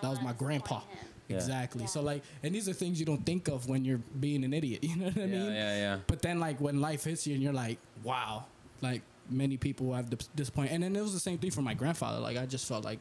[0.00, 0.80] that was my grandpa.
[0.80, 0.98] him.
[1.28, 1.36] Yeah.
[1.36, 1.86] Exactly.
[1.86, 4.82] So like, and these are things you don't think of when you're being an idiot.
[4.88, 5.52] You know what I yeah, mean?
[5.52, 5.98] yeah, yeah.
[6.06, 8.46] But then like when life hits you and you're like, wow,
[8.80, 10.72] like many people have dis- disappointed.
[10.72, 12.18] And then it was the same thing for my grandfather.
[12.18, 12.98] Like I just felt like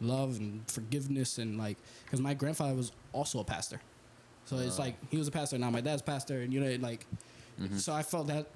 [0.00, 3.80] love and forgiveness and like because my grandfather was also a pastor.
[4.46, 7.04] So it's like he was a pastor now my dad's pastor and you know like
[7.78, 8.46] so I felt that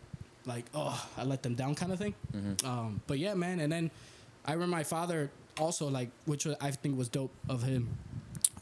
[0.47, 2.15] like oh I let them down kind of thing.
[2.65, 3.61] Um, but yeah, man.
[3.61, 3.91] And then
[4.47, 7.89] I remember my father also like which I think was dope of him.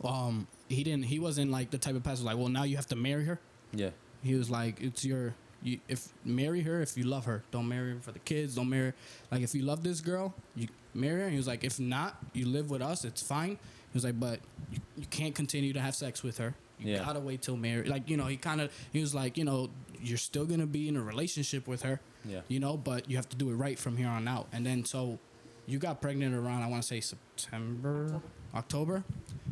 [0.04, 2.86] Um, he didn't he wasn't like the type of pastor like well now you have
[2.88, 3.38] to marry her.
[3.72, 3.90] Yeah.
[4.22, 7.42] He was like, "It's your, you, if marry her if you love her.
[7.50, 8.54] Don't marry her for the kids.
[8.56, 8.92] Don't marry.
[9.30, 12.16] Like if you love this girl, you marry her." And he was like, "If not,
[12.32, 13.04] you live with us.
[13.04, 14.40] It's fine." He was like, "But
[14.72, 16.54] you, you can't continue to have sex with her.
[16.80, 17.04] You Yeah.
[17.04, 19.70] gotta wait till marriage." Like you know, he kind of he was like, you know,
[20.00, 22.00] you're still gonna be in a relationship with her.
[22.24, 22.40] Yeah.
[22.48, 24.48] You know, but you have to do it right from here on out.
[24.52, 25.18] And then so,
[25.66, 28.20] you got pregnant around I want to say September,
[28.54, 29.04] October,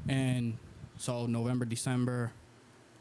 [0.08, 0.56] and
[0.98, 2.32] so November, December.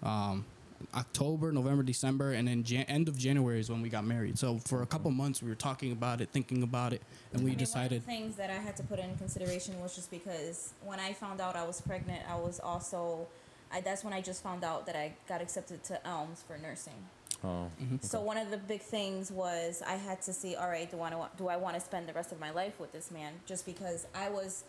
[0.03, 0.45] Um,
[0.93, 4.38] October, November, December, and then Jan- end of January is when we got married.
[4.38, 7.01] So for a couple months, we were talking about it, thinking about it,
[7.34, 7.91] and we I mean, decided.
[7.91, 10.99] One of the things that I had to put in consideration was just because when
[10.99, 13.26] I found out I was pregnant, I was also,
[13.72, 16.93] I, that's when I just found out that I got accepted to Elms for nursing.
[17.43, 17.70] Oh.
[18.01, 21.16] So one of the big things was I had to see, all right, do I
[21.16, 23.34] want do I want to spend the rest of my life with this man?
[23.45, 24.64] Just because I was,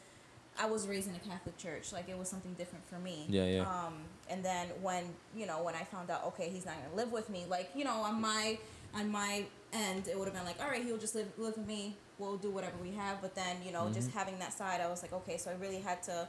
[0.58, 3.26] I was raised in a Catholic church, like it was something different for me.
[3.28, 3.60] Yeah, yeah.
[3.62, 3.94] Um,
[4.28, 5.04] and then when
[5.34, 7.84] you know when I found out, okay, he's not gonna live with me, like you
[7.84, 8.58] know on my
[8.94, 11.66] on my end, it would have been like, all right, he'll just live live with
[11.66, 11.96] me.
[12.18, 13.20] We'll do whatever we have.
[13.20, 15.80] But then you know, just having that side, I was like, okay, so I really
[15.80, 16.28] had to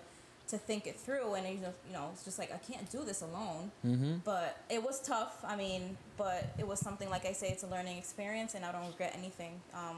[0.49, 3.03] to think it through, and you know, you know, it's just like I can't do
[3.03, 3.71] this alone.
[3.85, 4.17] Mm-hmm.
[4.23, 5.43] But it was tough.
[5.45, 8.71] I mean, but it was something like I say, it's a learning experience, and I
[8.71, 9.61] don't regret anything.
[9.73, 9.97] Um,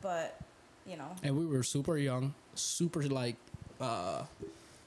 [0.00, 0.40] but
[0.88, 3.36] you know, and we were super young, super like,
[3.80, 4.22] uh,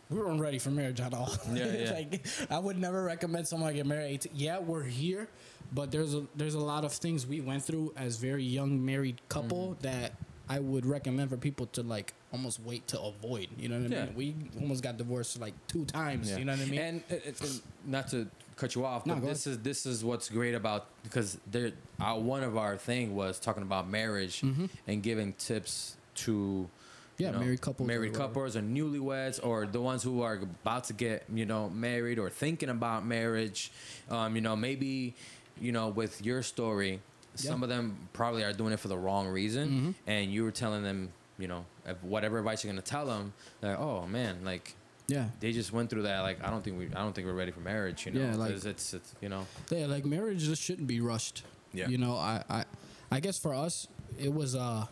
[0.09, 1.31] we weren't ready for marriage at all.
[1.53, 1.91] Yeah, yeah.
[1.91, 4.27] like, I would never recommend someone get married.
[4.33, 5.27] Yeah, we're here,
[5.71, 9.21] but there's a there's a lot of things we went through as very young married
[9.29, 9.81] couple Mm-hmm.
[9.83, 10.13] that
[10.49, 13.47] I would recommend for people to like almost wait to avoid.
[13.57, 14.05] You know what I Yeah.
[14.07, 14.15] mean?
[14.15, 16.29] We almost got divorced like two times.
[16.29, 16.37] Yeah.
[16.39, 16.79] You know what I mean?
[16.79, 18.27] And, uh, and not to
[18.61, 22.43] cut you off, but this is this is what's great about because there uh, one
[22.43, 24.43] of our thing was talking about marriage
[24.87, 26.69] and giving tips to
[27.11, 27.23] Mm-hmm.
[27.23, 28.27] Yeah, know, married couples or married whatever.
[28.33, 32.29] couples or newlyweds or the ones who are about to get you know married or
[32.31, 33.71] thinking about marriage.
[34.09, 35.13] Um, you know, maybe
[35.59, 36.99] you know with your story,
[37.35, 37.83] some of them
[38.13, 41.09] probably are doing it for the wrong reason, and you were telling them.
[41.37, 41.65] You know,
[42.01, 43.33] whatever advice you're gonna tell them,
[43.63, 44.75] like, oh man, like
[45.07, 45.25] yeah.
[45.39, 46.19] they just went through that.
[46.21, 48.05] Like, I don't think we, I don't think we're ready for marriage.
[48.05, 50.99] You know, Yeah, like- 'cause it's, it's, you know, Yeah, like marriage just shouldn't be
[51.01, 51.43] rushed.
[51.73, 51.87] Yeah.
[51.87, 52.65] You know, I, I,
[53.11, 53.87] I guess for us,
[54.19, 54.85] it was uh,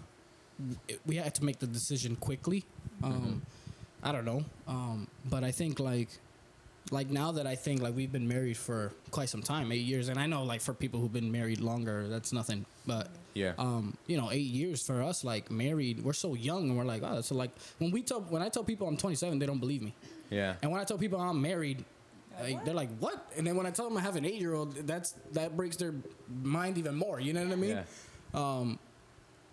[0.87, 2.65] it, we had to make the decision quickly.
[3.03, 3.41] Um,
[4.03, 6.09] I don't know, um, but I think like,
[6.91, 10.07] like now that I think like we've been married for quite some time, eight years,
[10.09, 12.65] and I know like for people who've been married longer, that's nothing.
[12.87, 16.77] But yeah, um, you know, eight years for us, like married, we're so young, and
[16.77, 19.45] we're like, oh, so like when we tell when I tell people I'm 27, they
[19.45, 19.93] don't believe me.
[20.29, 21.83] yeah, And when I tell people I'm married,
[22.41, 25.13] like, they're like, "What?" And then when I tell them I have an eight-year-old, that's
[25.33, 25.93] that breaks their
[26.43, 27.19] mind even more.
[27.19, 27.69] You know what I mean?
[27.71, 27.83] yeah,
[28.33, 28.79] Um,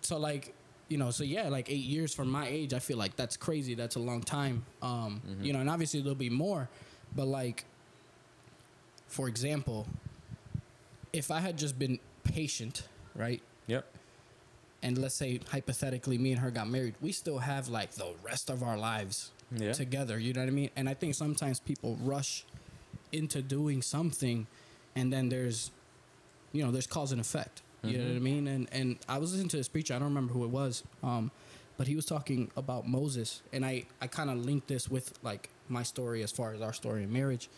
[0.01, 0.53] So like,
[0.87, 3.75] you know, so yeah, like eight years for my age, I feel like that's crazy.
[3.75, 4.65] That's a long time.
[4.81, 6.69] Um, You know, and obviously there'll be more,
[7.15, 7.65] but like,
[9.07, 9.85] for example,
[11.13, 13.41] if I had just been patient, right?
[14.87, 18.13] Yep, and let's say hypothetically me and her got married we still have like the
[18.23, 19.73] rest of our lives Yeah.
[19.73, 20.19] together.
[20.19, 20.69] You know what I mean?
[20.75, 22.45] And I think sometimes people rush
[23.11, 24.45] into doing something,
[24.95, 25.71] and then there's,
[26.51, 27.61] you know, there's cause and effect.
[27.83, 28.47] You know what I mean?
[28.47, 29.93] And and I was listening to this preacher.
[29.95, 31.31] I don't remember who it was, um,
[31.77, 35.49] but he was talking about Moses, and I I kind of linked this with like
[35.69, 37.49] my story as far as our story in marriage.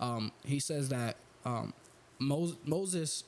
[0.00, 1.16] Um, he says that
[1.46, 1.72] um,
[2.18, 3.24] Mo- Moses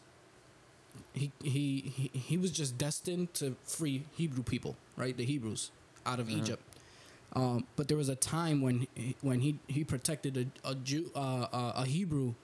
[1.13, 5.17] he, he he he was just destined to free Hebrew people, right?
[5.17, 5.71] The Hebrews
[6.07, 6.63] out of Egypt.
[7.35, 11.11] Um, but there was a time when he, when he he protected a a Jew
[11.15, 12.35] uh, uh, a Hebrew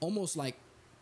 [0.00, 0.56] almost like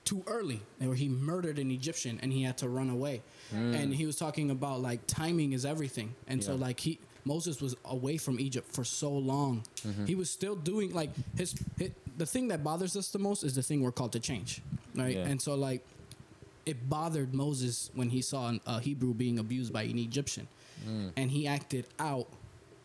[0.04, 3.22] too early, where he murdered an Egyptian and he had to run away.
[3.52, 7.76] And he was talking about like timing is everything, and so like he Moses was
[7.84, 9.62] away from Egypt for so long.
[10.06, 13.54] He was still doing like his, his the thing that bothers us the most is
[13.54, 14.62] the thing we're called to change,
[14.94, 15.14] right?
[15.16, 15.26] Yeah.
[15.26, 15.82] And so like
[16.68, 20.46] it bothered Moses when he saw an- a Hebrew being abused by an Egyptian,
[20.86, 21.10] mm.
[21.16, 22.28] and he acted out,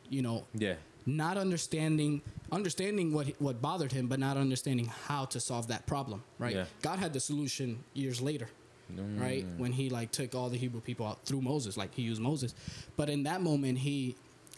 [0.09, 0.75] you know, Yeah.
[1.05, 2.21] not understanding
[2.51, 6.23] understanding what what bothered him, but not understanding how to solve that problem.
[6.37, 6.55] Right?
[6.55, 6.65] Yeah.
[6.81, 8.47] God had the solution years later.
[9.25, 9.57] Right mm.
[9.57, 12.53] when he like took all the Hebrew people out through Moses, like he used Moses,
[12.95, 14.15] but in that moment he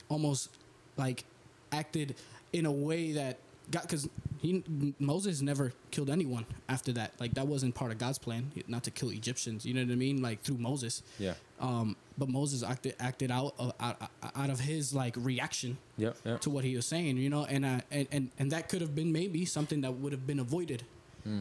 [0.10, 0.50] almost
[0.98, 1.24] like
[1.72, 2.16] acted
[2.52, 3.38] in a way that
[3.72, 4.10] God, because
[4.46, 7.14] he Moses never killed anyone after that.
[7.20, 9.66] Like that wasn't part of God's plan, not to kill Egyptians.
[9.66, 10.22] You know what I mean?
[10.22, 11.02] Like through Moses.
[11.20, 11.34] Yeah.
[11.60, 13.98] Um, but Moses acted acted out of, out,
[14.36, 16.18] out of his like reaction Yep.
[16.26, 16.42] Yep.
[16.42, 18.94] to what he was saying, you know, and uh, and, and and that could have
[18.94, 20.84] been maybe something that would have been avoided.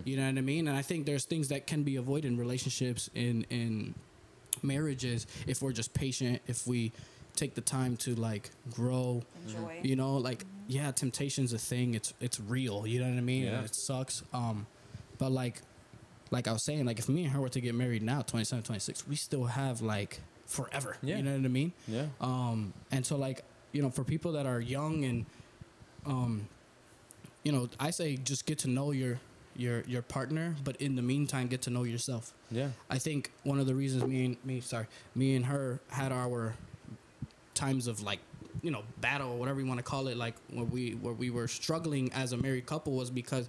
[0.07, 0.67] You know what I mean?
[0.67, 3.95] And I think there's things that can be avoided in relationships in in
[4.63, 6.91] marriages if we're just patient, if we
[7.37, 9.23] take the time to like grow.
[9.47, 9.81] Enjoy.
[9.83, 11.95] You know, like yeah, temptation's a thing.
[11.95, 12.87] It's it's real.
[12.87, 13.45] You know what I mean?
[13.45, 13.59] Yeah.
[13.59, 14.23] And it sucks.
[14.33, 14.67] Um,
[15.19, 15.61] but like
[16.31, 18.65] like I was saying, like if me and her were to get married now, 27,
[18.65, 20.97] 26, we still have like forever.
[21.03, 21.19] Yeah.
[21.19, 21.73] You know what I mean?
[21.87, 22.07] Yeah.
[22.21, 23.43] Um, and so like,
[23.73, 25.27] you know, for people that are young and,
[26.07, 26.49] um,
[27.43, 29.21] you know, I say just get to know your
[29.57, 32.33] your your partner, but in the meantime, get to know yourself.
[32.51, 32.69] Yeah.
[32.91, 36.55] I think one of the reasons me and me, sorry, me and her had our
[37.55, 38.19] times of like,
[38.65, 41.31] you know, battle or whatever you want to call it, like where we where we
[41.31, 43.49] were struggling as a married couple was because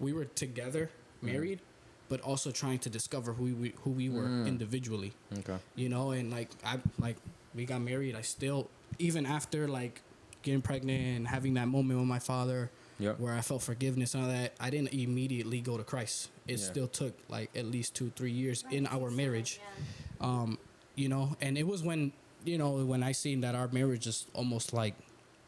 [0.00, 0.90] we were together,
[1.22, 1.60] married,
[2.08, 4.46] but also trying to discover who we who we were Mm.
[4.46, 5.56] individually Okay.
[5.76, 7.16] you know and like i like
[7.54, 10.00] we got married i still even after like
[10.42, 13.18] getting pregnant and having that moment with my father Yep.
[13.20, 16.66] where i felt forgiveness and all that i didn't immediately go to christ it Yeah.
[16.72, 20.26] still took like at least two three years Right, in our marriage yeah.
[20.28, 20.58] um
[20.94, 22.12] you know and it was when
[22.48, 24.94] you know when i seen that our marriage is almost like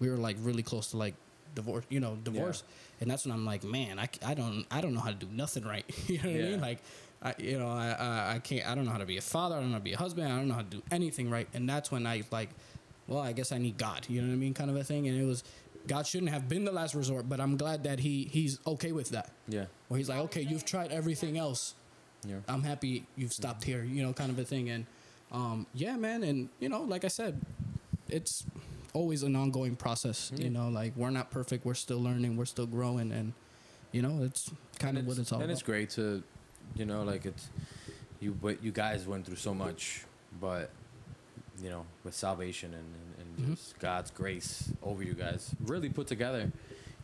[0.01, 1.15] we were like really close to like
[1.55, 2.63] divorce you know divorce.
[3.01, 5.29] And that's when i'm like man I, I don't i don't know how to do
[5.33, 5.85] nothing right.
[6.09, 6.61] You know what i mean?
[6.61, 6.79] Like
[7.23, 9.57] I, you know I, I i can't i don't know how to be a father.
[9.57, 10.33] I don't know how to be a husband.
[10.33, 11.49] I don't know how to do anything right.
[11.55, 12.51] And that's when i like
[13.07, 14.07] well i guess i need god.
[14.09, 14.55] You know what i mean?
[14.55, 15.09] Kind of a thing.
[15.09, 15.43] And it was
[15.87, 19.11] god shouldn't have been the last resort but i'm glad that he he's okay with
[19.11, 19.31] that.
[19.49, 19.67] Yeah.
[19.89, 21.75] where he's like okay you've tried everything else.
[22.27, 22.37] Yeah.
[22.49, 24.69] I'm happy you've stopped here, you know, kind of a thing.
[24.71, 24.87] And
[25.33, 27.41] um, yeah, man, and you know, like I said,
[28.09, 28.45] it's
[28.95, 30.33] always an ongoing process.
[30.35, 33.33] You know, like we're not perfect, we're still learning, we're still growing, and
[33.93, 35.53] you know, it's kind of what it's all and about.
[35.53, 36.23] it's great to,
[36.77, 37.49] you know, like it's
[38.21, 38.33] you.
[38.33, 40.05] But you guys went through so much,
[40.41, 40.71] but
[41.63, 43.57] you know, with salvation and and, and Mhm.
[43.57, 46.51] just God's grace over you guys, really put together,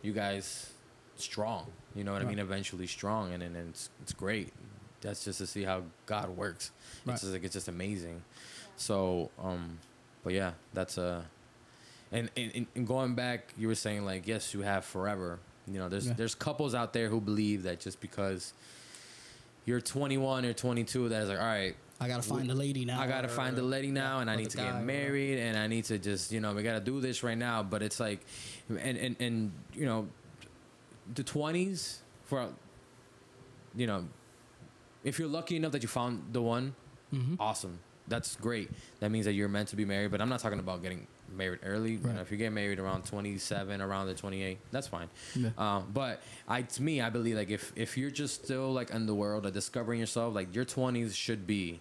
[0.02, 0.70] you guys
[1.16, 1.66] strong.
[1.94, 2.38] You know what I mean?
[2.38, 4.52] Eventually strong, and and it's it's great.
[5.04, 6.72] That's just to see how God works.
[7.04, 7.12] Right.
[7.12, 8.22] It's just like it's just amazing.
[8.76, 9.78] So, um,
[10.24, 11.22] but yeah, that's uh
[12.10, 15.38] and, and and going back, you were saying like, yes, you have forever.
[15.66, 16.14] You know, there's Yeah.
[16.14, 18.52] there's couples out there who believe that just because
[19.66, 23.00] you're 21 or 22, that is like, all right, I gotta find a lady now.
[23.00, 25.38] I gotta or- find a lady now, yeah, and I need to guy, get married,
[25.38, 27.62] and I need to just, you know, we gotta do this right now.
[27.62, 28.20] But it's like,
[28.68, 30.08] and and and you know,
[31.14, 32.48] the 20s for,
[33.74, 34.04] you know,
[35.04, 36.74] if you're lucky enough that you found the one,
[37.12, 37.36] Mhm.
[37.38, 37.78] awesome.
[38.08, 38.70] That's great.
[39.00, 40.10] That means that you're meant to be married.
[40.10, 41.92] But I'm not talking about getting married early.
[41.92, 45.08] You know, if you get married around 27, around the 28, that's fine.
[45.34, 45.50] Yeah.
[45.56, 49.06] Um, but I, to me, I believe like if if you're just still like in
[49.06, 51.80] the world of discovering yourself, like your 20s should be.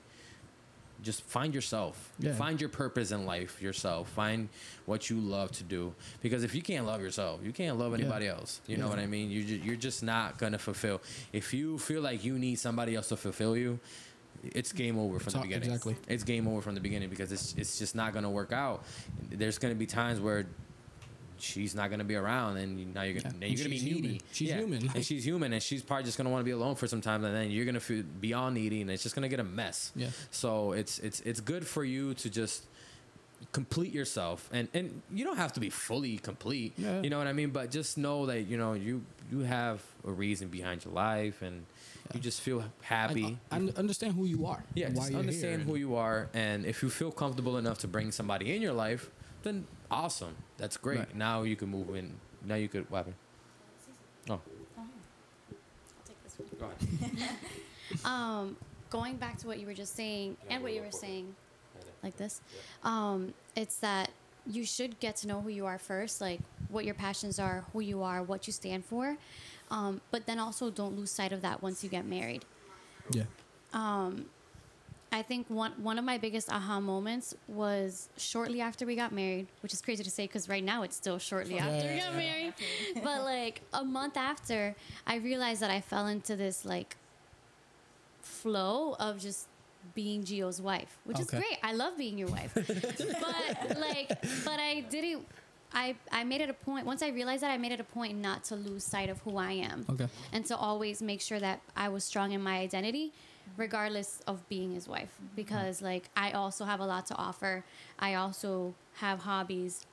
[1.04, 2.12] Just find yourself.
[2.20, 2.34] Yeah.
[2.34, 4.10] Find your purpose in life yourself.
[4.10, 4.50] Find
[4.86, 5.94] what you love to do.
[6.22, 8.00] Because if you can't love yourself, you can't love Yeah.
[8.06, 8.62] anybody else.
[8.68, 9.30] You know what I mean?
[9.30, 11.02] You ju- you're just not gonna fulfill.
[11.34, 13.80] If you feel like you need somebody else to fulfill you,
[14.44, 15.70] it's game over from It's the beginning.
[15.70, 15.96] exactly.
[16.08, 18.84] It's game over from the beginning because it's it's just not gonna work out.
[19.30, 20.46] There's gonna be times where
[21.40, 23.48] she's not gonna be around, and now you're gonna Yeah.
[23.48, 24.02] you're gonna be needy.
[24.02, 24.20] human.
[24.32, 24.58] She's Yeah.
[24.60, 27.02] human, and she's human, and she's probably just gonna want to be alone for some
[27.02, 29.44] time, and then you're gonna feel be all needy, and it's just gonna get a
[29.44, 29.92] mess.
[29.96, 30.10] Yeah.
[30.32, 32.66] So it's it's it's good for you to just
[33.52, 37.02] complete yourself and and you don't have to be fully complete Yeah.
[37.02, 40.12] you know what i mean but just know that you know you you have a
[40.12, 41.66] reason behind your life and
[42.14, 44.64] you just feel happy I, I uh, understand who you are.
[44.76, 48.56] yeah just understand who you are and if you feel comfortable enough to bring somebody
[48.56, 49.10] in your life
[49.44, 51.16] then awesome that's great Right.
[51.16, 52.14] now you can move in
[52.46, 53.16] now you could what happened
[54.30, 54.42] oh
[54.78, 54.86] I'll
[56.08, 56.48] take this one.
[56.60, 57.30] go ahead
[58.06, 58.58] Um,
[58.90, 61.00] going back to what you were just saying Yeah, and what you were record.
[61.00, 61.36] saying,
[62.02, 62.42] like this,
[62.84, 64.10] um, it's that
[64.48, 66.40] you should get to know who you are first, like
[66.70, 69.16] what your passions are, who you are, what you stand for.
[69.70, 72.46] Um, but then also don't lose sight of that once you get married.
[73.12, 73.24] Yeah.
[75.14, 79.48] I think one one of my biggest aha moments was shortly after we got married,
[79.62, 82.54] which is crazy to say because right now it's still shortly after we got married.
[83.04, 84.76] but like a month after,
[85.06, 86.98] I realized that I fell into this like
[88.22, 89.48] flow of just
[89.94, 91.38] being Gio's wife, which Okay.
[91.38, 91.60] is great.
[91.62, 92.54] I love being your wife.
[92.56, 94.08] but like,
[94.46, 95.28] but I didn't.
[95.76, 98.16] I, I made it a point once I realized that I made it a point
[98.20, 100.08] not to lose sight of who I am Okay.
[100.32, 103.12] and to always make sure that I was strong in my identity,
[103.58, 105.16] regardless of being his wife.
[105.16, 105.36] Mm-hmm.
[105.36, 107.64] Because like I also have a lot to offer.
[108.00, 109.86] I also have hobbies,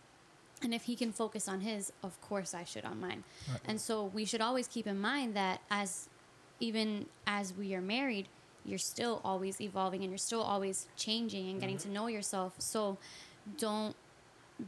[0.63, 3.25] and if he can focus on his, of course I should on mine.
[3.65, 6.09] And so we should always keep in mind that as
[6.59, 8.29] even as we are married,
[8.65, 11.89] you're still always evolving and you're still always changing and getting mm-hmm.
[11.89, 12.55] to know yourself.
[12.59, 12.99] So
[13.57, 13.97] don't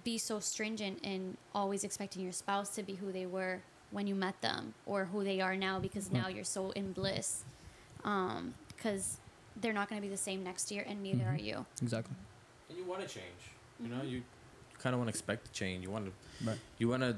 [0.04, 3.60] be so stringent in always expecting your spouse to be who they were
[3.90, 6.22] when you met them or who they are now because mm-hmm.
[6.22, 7.44] now you're so in bliss
[8.04, 9.18] um, because
[9.60, 11.46] they're not going to be the same next year and neither are mm-hmm.
[11.46, 12.14] you Exactly.
[12.68, 13.24] and you want to change
[13.80, 14.22] you know you
[14.78, 16.12] kind of want to expect to change you want to
[16.46, 16.59] Right.
[16.78, 17.16] you want to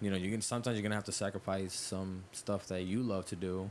[0.00, 3.26] you know you can sometimes you're gonna have to sacrifice some stuff that you love
[3.26, 3.70] to do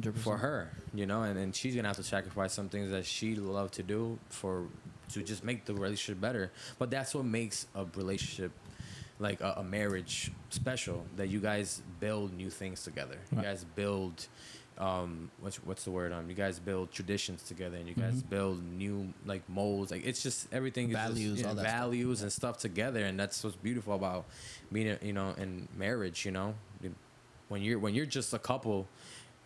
[0.00, 0.14] 100%.
[0.18, 3.34] for her you know and, and she's gonna have to sacrifice some things that she
[3.34, 4.66] loved to do for
[5.12, 8.52] to just make the relationship better but that's what makes a relationship
[9.20, 14.26] like a, a marriage special that you guys build new things together you guys build
[14.78, 16.12] um what's what's the word?
[16.12, 18.30] Um you guys build traditions together and you guys Mhm.
[18.30, 19.90] build new like molds.
[19.90, 21.72] Like it's just everything is just, Values, you know, that stuff.
[21.80, 23.04] values and stuff together.
[23.04, 24.26] And that's what's beautiful about
[24.72, 26.54] being you know in marriage you know?
[27.48, 28.86] When you're when you're just a couple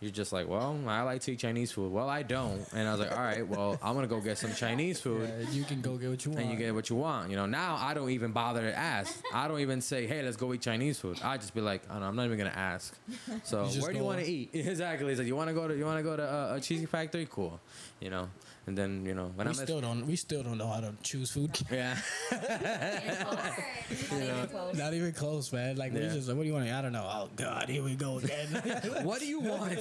[0.03, 2.91] you're just like well i like to eat chinese food well i don't and i
[2.91, 5.79] was like all right well i'm gonna go get some chinese food Yeah, you can
[5.81, 6.43] go get what you want.
[6.43, 7.29] and you get what you want.
[7.29, 9.23] You know, now I don't even bother to ask.
[9.33, 11.93] I don't even say, "Hey, let's go eat Chinese food." I just be like, I
[11.93, 12.93] don't know, I'm not even gonna ask.
[13.43, 14.49] So where do you want to eat?
[14.53, 15.09] exactly.
[15.09, 16.85] He's like, you want to go to you want to go to uh, a cheesy
[16.85, 17.27] factory?
[17.29, 17.59] Cool.
[18.01, 18.29] You know,
[18.65, 20.05] and then you know when we I'm at- still don't.
[20.07, 21.51] We still don't know how to choose food.
[21.71, 21.97] yeah.
[22.31, 24.77] Not even close.
[24.77, 25.75] Not even close, man.
[25.77, 26.13] Like we Yeah.
[26.13, 26.27] just.
[26.27, 26.69] What do you want?
[26.69, 27.05] I don't know.
[27.09, 28.47] Oh God, here we go again.
[29.03, 29.73] what do you want?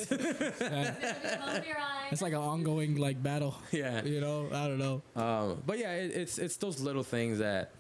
[2.11, 3.55] it's like an ongoing like battle.
[3.71, 4.03] yeah.
[4.05, 4.49] You know.
[4.53, 5.03] I don't know.
[5.17, 7.71] Um, but yeah, it, it's it's those little things that,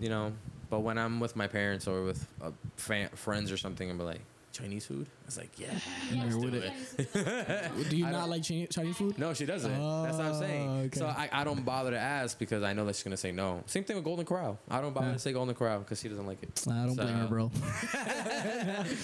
[0.00, 0.32] you know.
[0.70, 4.20] But when I'm with my parents or with uh, fa- friends or something, I'm like
[4.58, 5.06] Chinese food.
[5.26, 5.68] It's like yeah.
[6.26, 7.72] You're with it.
[7.90, 9.18] Do you not like Chinese food?
[9.18, 9.70] No, she doesn't.
[9.70, 10.70] That's what I'm Oh, saying.
[10.86, 10.98] okay.
[10.98, 13.62] So I, I don't bother to ask because I know that she's gonna say no.
[13.66, 14.58] Same thing with Golden Corral.
[14.70, 15.12] I don't bother Yeah.
[15.14, 16.64] to say Golden Corral because she doesn't like it.
[16.68, 17.50] I don't blame her, So- bro.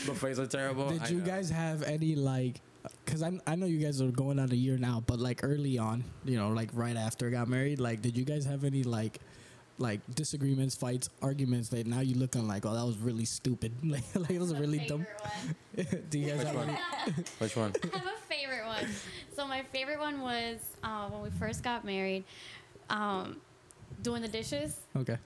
[0.06, 0.90] Buffets are terrible.
[0.90, 1.26] Did I you know.
[1.26, 2.60] guys have any like?
[3.06, 5.78] Cause I I know you guys are going on a year now, but like early
[5.78, 8.82] on, you know, like right after I got married, like did you guys have any
[8.82, 9.20] like?
[9.76, 13.72] Like disagreements, fights, arguments that now you looking like, oh, that was really stupid.
[13.84, 15.04] like, like it was really dumb.
[16.10, 16.68] Do you guys Which have one?
[16.68, 17.14] any?
[17.38, 17.72] Which one?
[17.92, 18.86] I have a favorite one.
[19.34, 22.22] So my favorite one was uh, when we first got married,
[22.88, 23.40] um,
[24.02, 24.78] doing the dishes.
[24.96, 25.18] Okay.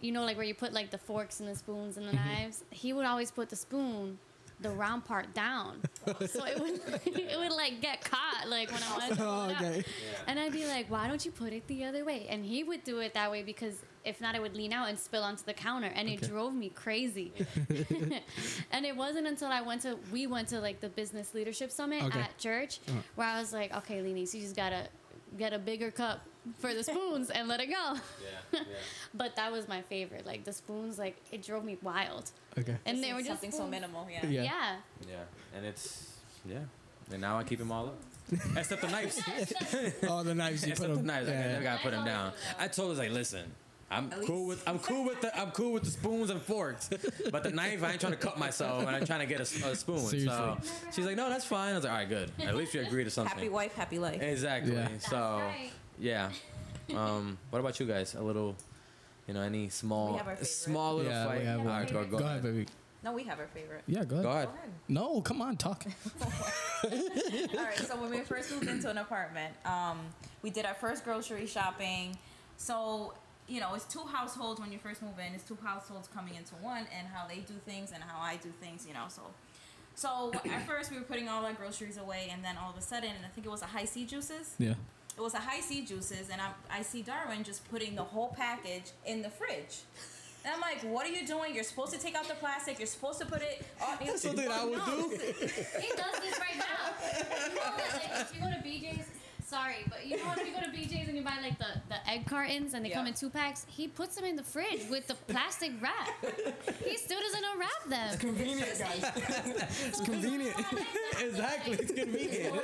[0.00, 2.64] You know, like where you put like the forks and the spoons and the knives.
[2.70, 4.18] He would always put the spoon,
[4.60, 5.82] the round part down,
[6.26, 9.18] so it would it would like get caught like when I was.
[9.20, 9.84] Oh, okay.
[10.26, 12.26] And I'd be like, why don't you put it the other way?
[12.28, 13.74] And he would do it that way because
[14.04, 15.90] if not, it would lean out and spill onto the counter.
[15.94, 17.32] And it drove me crazy.
[18.70, 22.02] and it wasn't until I went to, we went to like the business leadership summit
[22.04, 22.20] Okay.
[22.20, 22.98] at church Uh-huh.
[23.16, 24.88] where I was like, okay, Lenice, you just gotta
[25.36, 26.20] get a bigger cup
[26.58, 27.94] for the spoons and let it go.
[27.94, 27.98] Yeah,
[28.52, 28.60] yeah.
[29.14, 30.26] But that was my favorite.
[30.26, 32.30] Like the spoons, like it drove me wild.
[32.58, 32.76] Okay.
[32.86, 34.06] And they were just something so minimal.
[34.10, 34.26] Yeah.
[34.26, 34.42] Yeah.
[34.42, 34.76] Yeah.
[35.08, 35.14] Yeah,
[35.56, 36.12] and it's
[36.48, 36.58] yeah,
[37.12, 37.98] and now I keep them all up,
[38.56, 39.20] except the knives.
[40.08, 41.06] all the knives you except put the them.
[41.06, 41.28] knives.
[41.28, 42.32] I gotta- I gotta put them down.
[42.58, 43.50] I told her like, listen.
[43.88, 46.42] I'm At cool least- with I'm cool with the I'm cool with the spoons and
[46.42, 46.90] forks,
[47.30, 49.44] but the knife I ain't trying to cut myself and I'm trying to get a
[49.44, 49.76] spoon.
[49.76, 50.28] So Seriously.
[50.92, 51.70] she's like, no, that's fine.
[51.70, 52.32] I was like, all right, good.
[52.40, 53.36] At least we agreed to something.
[53.36, 54.20] Happy wife, happy life.
[54.20, 54.74] Exactly.
[54.74, 54.88] Yeah.
[54.98, 55.70] So right.
[55.98, 56.30] Yeah.
[56.94, 58.14] Um, what about you guys?
[58.14, 58.56] A little,
[59.26, 60.46] you know, any small, We have our favorite.
[60.46, 61.38] small little Yeah, fight?
[61.40, 62.66] we have right, go, go, Go ahead, baby.
[63.02, 63.82] No, we have our favorite.
[63.86, 64.22] Yeah, go ahead.
[64.24, 64.48] Go ahead.
[64.48, 64.70] Go ahead.
[64.88, 65.84] No, come on, talk.
[66.84, 67.78] All right.
[67.78, 69.98] So when we first moved into an apartment, um,
[70.42, 72.16] we did our first grocery shopping.
[72.56, 73.12] So
[73.48, 75.32] you know, it's two households when you first move in.
[75.34, 78.48] It's two households coming into one, and how they do things and how I do
[78.60, 78.86] things.
[78.86, 79.22] You know, so.
[79.94, 82.82] So at first we were putting all our groceries away, and then all of a
[82.82, 84.54] sudden, and I think it was a Hi-C juices.
[84.58, 84.74] Yeah.
[85.16, 88.92] It was a Hi-C juices, and I, I see Darwin just putting the whole package
[89.06, 89.78] in the fridge.
[90.44, 91.54] And I'm like, what are you doing?
[91.54, 92.78] You're supposed to take out the plastic.
[92.78, 93.64] You're supposed to put it.
[93.82, 95.08] On, That's something I would do.
[95.10, 96.92] He does this right now.
[97.48, 99.08] You know that, like, if you go to BJ's,
[99.46, 102.10] sorry, but you know if you go to BJ's and you buy like the, the
[102.10, 105.06] egg cartons and they come in two packs, he puts them in the fridge with
[105.06, 106.08] the plastic wrap.
[106.84, 108.08] He still doesn't unwrap them.
[108.12, 109.12] It's convenient, guys.
[109.86, 110.56] it's convenient.
[111.20, 112.54] exactly, it's convenient.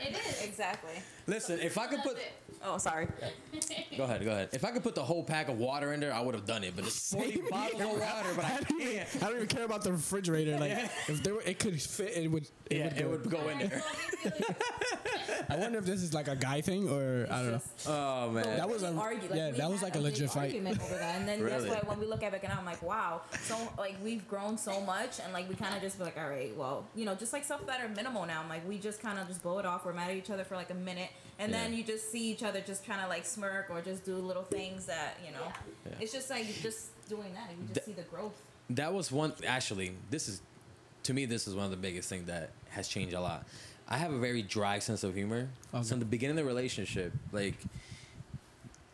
[0.00, 0.42] It is.
[0.44, 1.02] exactly.
[1.26, 2.16] Listen, if I could put,
[2.62, 3.06] Oh, sorry.
[3.96, 4.50] go ahead, go ahead.
[4.52, 6.62] If I could put the whole pack of water in there, I would have done
[6.62, 6.76] it.
[6.76, 9.08] But it's 40 bottles of water, but I can't.
[9.16, 10.58] I don't even care about the refrigerator.
[10.58, 10.72] Like,
[11.08, 12.48] if there were, it could fit, it would.
[12.68, 13.82] It Yeah, would it would go in there.
[15.48, 17.60] I wonder if this is like a guy thing or I don't know.
[17.86, 18.44] Oh man.
[18.56, 19.28] That was a- argue.
[19.34, 20.42] yeah, that was like a big legit fight.
[20.54, 21.68] argument over that, and then Really?
[21.68, 23.22] that's why when we look at it now, I'm like, wow.
[23.42, 26.28] So like we've grown so much, and like we kind of just be like, all
[26.28, 28.40] right, well, you know, just like stuff that are minimal now.
[28.42, 29.84] I'm like, we just kind of just blow it off.
[29.84, 32.42] We're mad at each other for like a minute, and then you just see each
[32.42, 35.46] other just trying to like smirk or just do little things that you know.
[35.86, 35.92] Yeah.
[36.00, 37.50] It's just like just doing that.
[37.58, 38.34] You just Th- see the growth.
[38.70, 40.40] that was one actually this is
[41.04, 43.46] to me this is one of the biggest things that has changed a lot
[43.90, 45.48] i have a very dry sense of humor.
[45.74, 45.82] Okay.
[45.84, 47.56] so in the beginning of the relationship like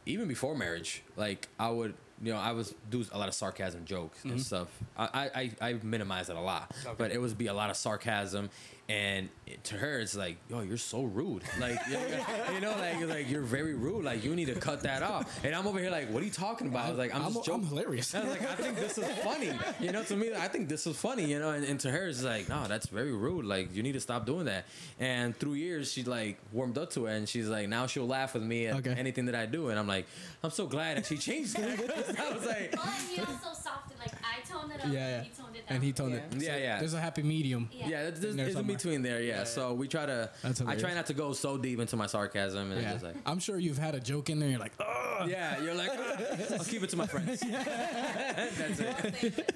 [0.07, 3.85] even before marriage like i would you know i was do a lot of sarcasm
[3.85, 4.41] jokes and mm-hmm.
[4.41, 4.69] stuff.
[4.97, 7.77] I i i I minimize it a lot but it would be a lot of
[7.77, 8.51] sarcasm
[8.89, 9.29] and
[9.65, 13.29] to her it's like yo you're so rude like you know, you know like like
[13.31, 16.09] you're very rude like you need to cut that off and i'm over here like
[16.11, 18.15] what are you talking about i was like i'm, I'm, just I'm joking hilarious.
[18.15, 19.51] I was like, I think this is funny.
[19.81, 21.25] You know, to me, I think this is funny.
[21.25, 23.45] You know, and, and to her, it's like, no, that's very rude.
[23.45, 24.67] Like, you need to stop doing that.
[24.99, 28.35] And through years, she like warmed up to it, and she's like, now she'll laugh
[28.35, 28.95] with me at Okay.
[28.97, 29.69] anything that I do.
[29.69, 30.07] And I'm like,
[30.43, 31.79] I'm so glad that she changed that.
[32.21, 33.96] I was like, Well, and he also softened.
[34.13, 34.93] Like I toned it up.
[34.93, 35.17] Yeah, yeah.
[35.17, 35.75] And he toned it down.
[35.77, 36.23] and he told it.
[36.39, 36.79] Yeah, yeah.
[36.79, 37.69] There's a happy medium.
[37.73, 37.89] Yeah.
[37.89, 39.23] yeah, there's, there's, In in between there.
[39.23, 39.45] Yeah.
[39.45, 40.31] So we try to.
[40.43, 42.93] That's I try not to go so deep into my sarcasm, and Yeah.
[42.93, 43.17] just like.
[43.27, 44.49] I'm sure you've had a joke in there.
[44.49, 46.19] You're like, oh, Yeah, you're like, "Ah,
[46.59, 47.41] I'll keep it to my friends.
[47.41, 49.53] That's it.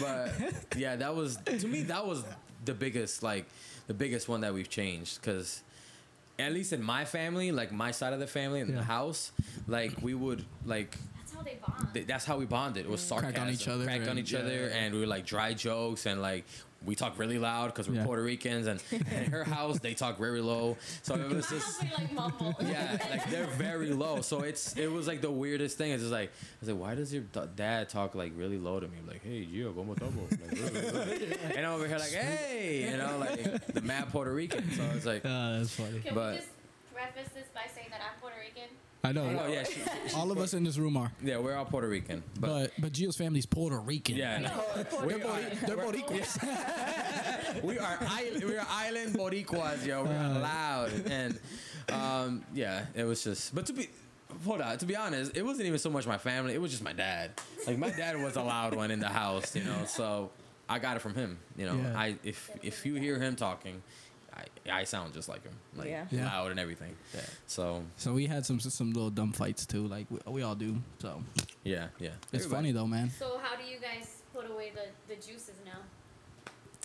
[0.00, 0.32] But
[0.76, 2.24] yeah, that was to me that was
[2.64, 3.46] the biggest like
[3.86, 5.62] the biggest one that we've changed because
[6.38, 8.76] at least in my family, like my side of the family in Yeah.
[8.76, 9.32] the house,
[9.68, 10.96] like we would like
[11.32, 11.94] That's how they bond.
[11.94, 12.84] th- that's how we bonded.
[12.86, 14.74] It was sarcasm, Crack on each other crack on and- each yeah, other, yeah, yeah.
[14.76, 16.44] and we were like dry jokes and like
[16.84, 18.04] we talk really loud because we're Yeah.
[18.06, 20.76] Puerto Ricans, and, and in her house they talk very low.
[21.02, 22.54] So it was My just husband like mumble.
[22.62, 24.20] yeah, like they're very low.
[24.20, 25.92] So it's it was like the weirdest thing.
[25.92, 28.80] It's just like I was like, why does your d- dad talk like really low
[28.80, 28.96] to me?
[29.00, 30.28] I'm like, hey, Gio, como estamos?
[30.32, 31.36] Like, really, really.
[31.56, 34.68] and I'm over here like, hey, you know, like the mad Puerto Rican.
[34.72, 36.00] So it's like, Ah, that's funny.
[36.00, 36.48] Can But- we just
[36.92, 38.68] preface this by saying that I'm Puerto Rican?
[39.04, 39.24] I know.
[39.44, 39.80] oh yeah, she,
[40.14, 42.92] All of us in this room are, yeah, we're all Puerto Rican, but, but but
[42.92, 44.16] Gio's family's Puerto Rican.
[44.16, 44.64] yeah, no.
[45.04, 47.62] we They're, are Bori- they're Boricuas.
[47.64, 50.04] we are island, we are island Boricuas, yo.
[50.04, 50.38] We're Uh.
[50.40, 51.38] loud and
[51.92, 53.54] um, yeah, it was just.
[53.54, 53.88] But to be.
[54.46, 54.78] Hold on.
[54.78, 56.54] To be honest, it wasn't even so much my family.
[56.54, 57.32] It was just my dad.
[57.66, 59.84] Like my dad was a loud one in the house, you know.
[59.86, 60.30] So
[60.70, 61.38] I got it from him.
[61.56, 61.98] You know, Yeah.
[61.98, 63.82] I if if you hear him talking,
[64.36, 66.06] I, I sound just like him, like Yeah.
[66.10, 66.24] Yeah.
[66.26, 66.94] loud and everything.
[67.14, 67.20] Yeah.
[67.46, 70.76] So So we had some some little dumb fights too, like we, we all do.
[70.98, 71.22] So
[71.64, 72.10] yeah, yeah.
[72.32, 73.10] it's Everybody- funny though, man.
[73.10, 75.78] So how do you guys put away the, the juices now?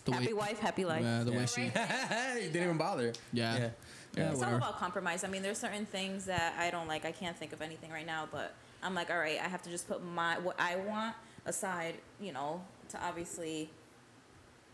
[0.05, 1.01] The happy way, wife, happy life.
[1.03, 1.61] yeah, the way she,
[2.41, 3.11] he didn't even bother.
[3.33, 3.69] yeah, Yeah.
[4.15, 5.23] yeah, it's all about compromise.
[5.25, 7.03] I mean, there's certain things that I don't like.
[7.03, 9.69] I can't think of anything right now, but I'm like, all right, I have to
[9.69, 11.13] just put my what I want
[11.45, 13.69] aside, you know, to obviously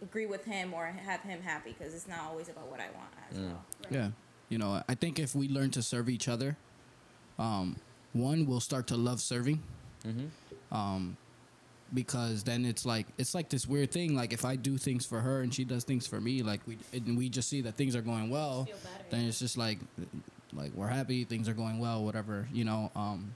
[0.03, 3.09] agree with him or have him happy because it's not always about what I want
[3.31, 3.47] as Mm.
[3.47, 3.65] well.
[3.89, 4.09] Yeah,
[4.49, 6.57] you know, I think if we learn to serve each other,
[7.39, 7.77] um,
[8.13, 9.61] one we'll start to love serving.
[10.05, 10.75] Mm-hmm.
[10.75, 11.17] um,
[11.93, 14.15] because then it's like it's like this weird thing.
[14.15, 16.77] Like if I do things for her and she does things for me, like we
[16.91, 18.79] and we just see that things are going well, better.
[19.11, 19.77] then it's just like
[20.53, 22.91] like we're happy, things are going well, whatever you know.
[22.95, 23.35] Um,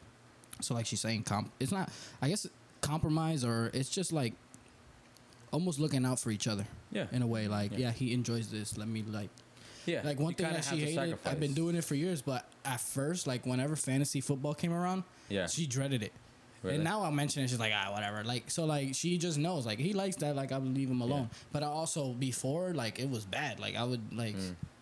[0.60, 1.52] so like she's saying, comp.
[1.60, 1.90] It's not.
[2.22, 2.48] I guess
[2.82, 4.34] compromise or it's just like
[5.52, 6.66] almost looking out for each other.
[6.92, 7.08] Yeah.
[7.12, 7.78] In a way, like Yeah.
[7.78, 8.78] yeah, he enjoys this.
[8.78, 9.30] Let me like
[9.86, 10.02] Yeah.
[10.04, 11.18] like one thing that she hated.
[11.26, 15.04] I've been doing it for years, but at first, like whenever fantasy football came around,
[15.30, 15.48] Yeah.
[15.48, 16.12] she dreaded it.
[16.64, 16.76] Really?
[16.76, 18.24] And now I mention it, she's like, ah, whatever.
[18.24, 20.36] Like so, like she just knows, like he likes that.
[20.36, 21.30] Like I would leave him alone.
[21.52, 23.60] But I also before, like it was bad.
[23.60, 24.36] Like I would like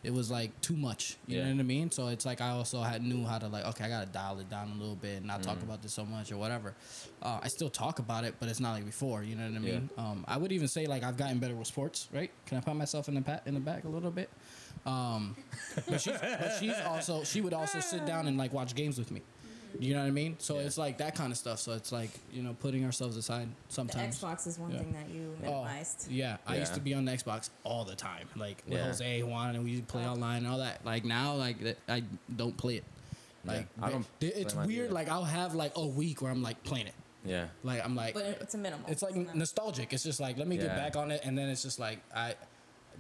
[0.06, 1.18] it was like too much.
[1.27, 1.38] You.
[1.38, 1.45] Yeah.
[1.45, 1.91] know what I mean?
[1.91, 4.49] So it's like I also had knew how to like okay, I gotta dial it
[4.49, 5.45] down a little bit and not Mm.
[5.45, 6.73] talk about this so much or whatever.
[7.22, 9.23] Uh, I still talk about it, but it's not like before.
[9.23, 9.90] You know what I mean?
[9.98, 12.07] Um, I would even say like I've gotten better with sports.
[12.14, 12.32] Right?
[12.45, 14.30] Can I pat myself in the pat in the back a little bit?
[14.86, 15.36] Um,
[15.90, 19.10] but she's but she's also she would also sit down and like watch games with
[19.11, 19.22] me.
[19.80, 20.36] You know what I mean?
[20.40, 21.60] So it's like that kind of stuff.
[21.60, 24.20] So it's like you know putting ourselves aside The sometimes.
[24.20, 24.80] Xbox is one Yeah.
[24.80, 26.12] thing that you Oh, minimized.
[26.12, 28.86] yeah, I used to be on the Xbox all the time, like with Yeah.
[28.86, 30.12] Jose Juan, and we used to play Oh.
[30.14, 30.86] online and all that.
[30.86, 31.58] Like now, like
[31.88, 32.04] I
[32.36, 32.84] don't play it.
[33.46, 34.92] Yeah, Like I don't it's weird.
[34.92, 36.96] Like I'll have like a week where I'm like playing it.
[37.24, 37.48] Yeah.
[37.64, 38.88] Like I'm like, But it's a minimal.
[38.90, 39.94] it's like It's nostalgic.
[39.94, 40.64] It's just like let me Yeah.
[40.64, 42.36] get back on it, and then it's just like I,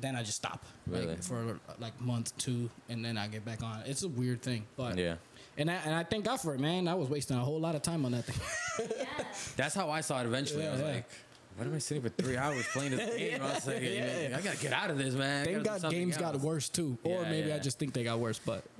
[0.01, 1.05] then I just stop Really?
[1.07, 3.81] like for like month two, and then I get back on.
[3.85, 5.15] It's a weird thing, but Yeah.
[5.57, 6.87] And I, and I thank God for it, man.
[6.87, 8.87] I was wasting a whole lot of time on that thing.
[8.97, 9.05] Yeah.
[9.57, 10.67] That's how I saw it eventually.
[10.67, 10.93] I was Yeah, yeah.
[10.95, 11.09] like,
[11.57, 13.41] what am I sitting for three hours playing this game?
[13.41, 15.45] I was like, I gotta get out of this, man.
[15.45, 18.19] Thank God something games got worse too, or Yeah, maybe I just think they got
[18.19, 18.39] worse.
[18.45, 18.63] But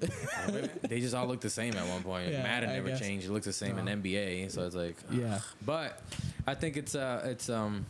[0.81, 2.29] they just all look the same at one point.
[2.31, 2.99] Yeah, Madden I never guess.
[2.99, 3.27] changed.
[3.27, 4.51] It looks the same in NBA.
[4.51, 6.01] So it's like, yeah, but
[6.45, 7.85] I think it's uh it's um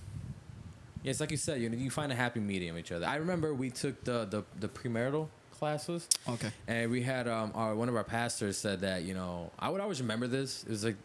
[1.02, 3.06] yeah, it's like you said, you know, you find a happy medium with each other.
[3.08, 5.28] I remember we took the the, the premarital
[5.66, 6.52] classes okay.
[6.68, 9.82] and we had um our one of our pastors said that, you know, I would
[9.82, 10.64] always remember this.
[10.64, 10.98] It was like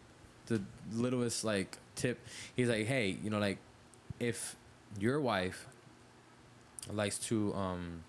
[0.47, 0.61] the
[0.93, 2.19] littlest like tip.
[2.57, 3.59] He's like, Hey, you know, like
[4.19, 4.57] if
[4.99, 5.67] your wife
[6.93, 8.03] likes to um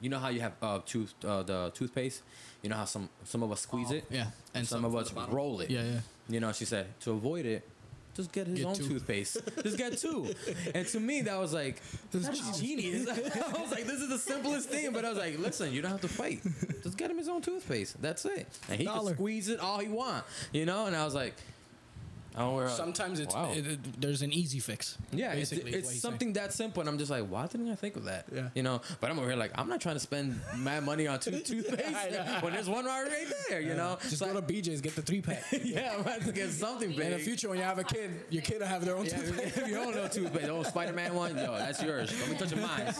[0.00, 2.22] you know how you have uh tooth uh the toothpaste?
[2.62, 4.04] You know how some some of us squeeze it?
[4.08, 5.70] Yeah, And some, of us roll it.
[5.70, 6.00] Yeah, yeah.
[6.28, 7.68] You know, she said to avoid it,
[8.14, 8.88] just get his Get own two.
[8.88, 9.38] toothpaste.
[9.62, 10.32] just get two.
[10.74, 11.80] And to me, that was like,
[12.10, 13.08] that's genius.
[13.10, 14.92] I was like, this is the simplest thing.
[14.92, 16.40] But I was like, listen, you don't have to fight.
[16.82, 18.00] Just get him his own toothpaste.
[18.02, 18.46] That's it.
[18.68, 19.10] And he Dollar.
[19.10, 20.24] can squeeze it all he want.
[20.52, 20.86] You know.
[20.86, 21.34] And I was like,
[22.36, 23.50] oh, we're uh, Sometimes it's wow.
[23.52, 24.96] it, it- there's an easy fix.
[25.12, 28.04] Yeah, it's, it's something that simple, and I'm just like, why didn't I think of
[28.04, 28.26] that?
[28.34, 28.48] Yeah.
[28.54, 28.80] you know.
[29.00, 32.42] But I'm over here like, I'm not trying to spend mad money on two toothpaste
[32.42, 33.60] when there's one right right there.
[33.60, 35.42] You know, Just So go to BJ's, get the three pack.
[35.64, 37.00] yeah, I'm about to get something big.
[37.00, 39.16] In the future, when you have a kid, your kid will have their own Yeah,
[39.18, 39.56] toothpaste.
[39.58, 42.12] if you don't know toothpaste, the old Spider-Man one, yo, that's yours.
[42.18, 42.92] Don't be touching mine.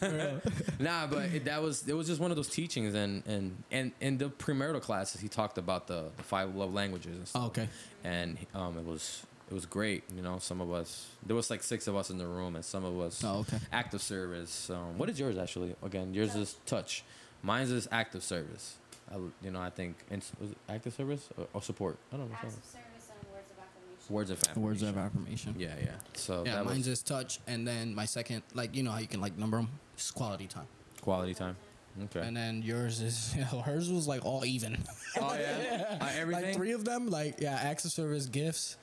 [0.78, 3.92] nah, but it, that was it was just one of those teachings, and and and
[4.00, 7.42] in the premarital classes, he talked about the, the five love languages and stuff.
[7.42, 7.68] Oh, okay.
[8.04, 10.02] And um, it was it was great.
[10.14, 12.64] You know, some of us there was like six of us in the room, and
[12.64, 13.58] some of us Oh, okay.
[13.72, 14.70] active service.
[14.70, 15.74] Um, what is yours actually?
[15.82, 17.04] Again, yours is touch.
[17.42, 18.76] Mine's is active service.
[19.08, 21.98] I, w- you know, I think and was it active service or, or support.
[22.12, 22.36] I don't know.
[22.36, 24.14] Acts of service and words of affirmation.
[24.14, 24.62] Words of affirmation.
[24.62, 25.54] Words of affirmation.
[25.58, 25.90] Yeah, yeah.
[26.14, 28.98] So Yeah, that mine's was just touch, and then my second, like you know how
[28.98, 30.66] you can like number them, it's quality time,
[31.02, 31.56] quality time.
[32.04, 32.20] Okay.
[32.20, 34.82] and then yours is you know, hers was like all even.
[35.20, 35.98] oh yeah.
[36.00, 36.44] Uh, everything.
[36.46, 38.76] like three of them, like yeah, acts of service, gifts,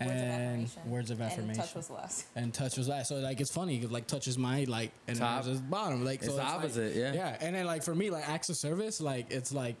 [0.00, 0.30] Words of and
[0.64, 0.90] affirmation.
[0.90, 1.50] words of affirmation.
[1.60, 2.26] And touch was last.
[2.34, 3.08] and touch was last.
[3.08, 5.38] So like it's funny 'cause, like touch is my like and Top.
[5.44, 6.04] hers is bottom.
[6.04, 7.12] Like It's so the like- opposite, yeah.
[7.14, 9.76] Yeah, and then like for me like acts of service like it's like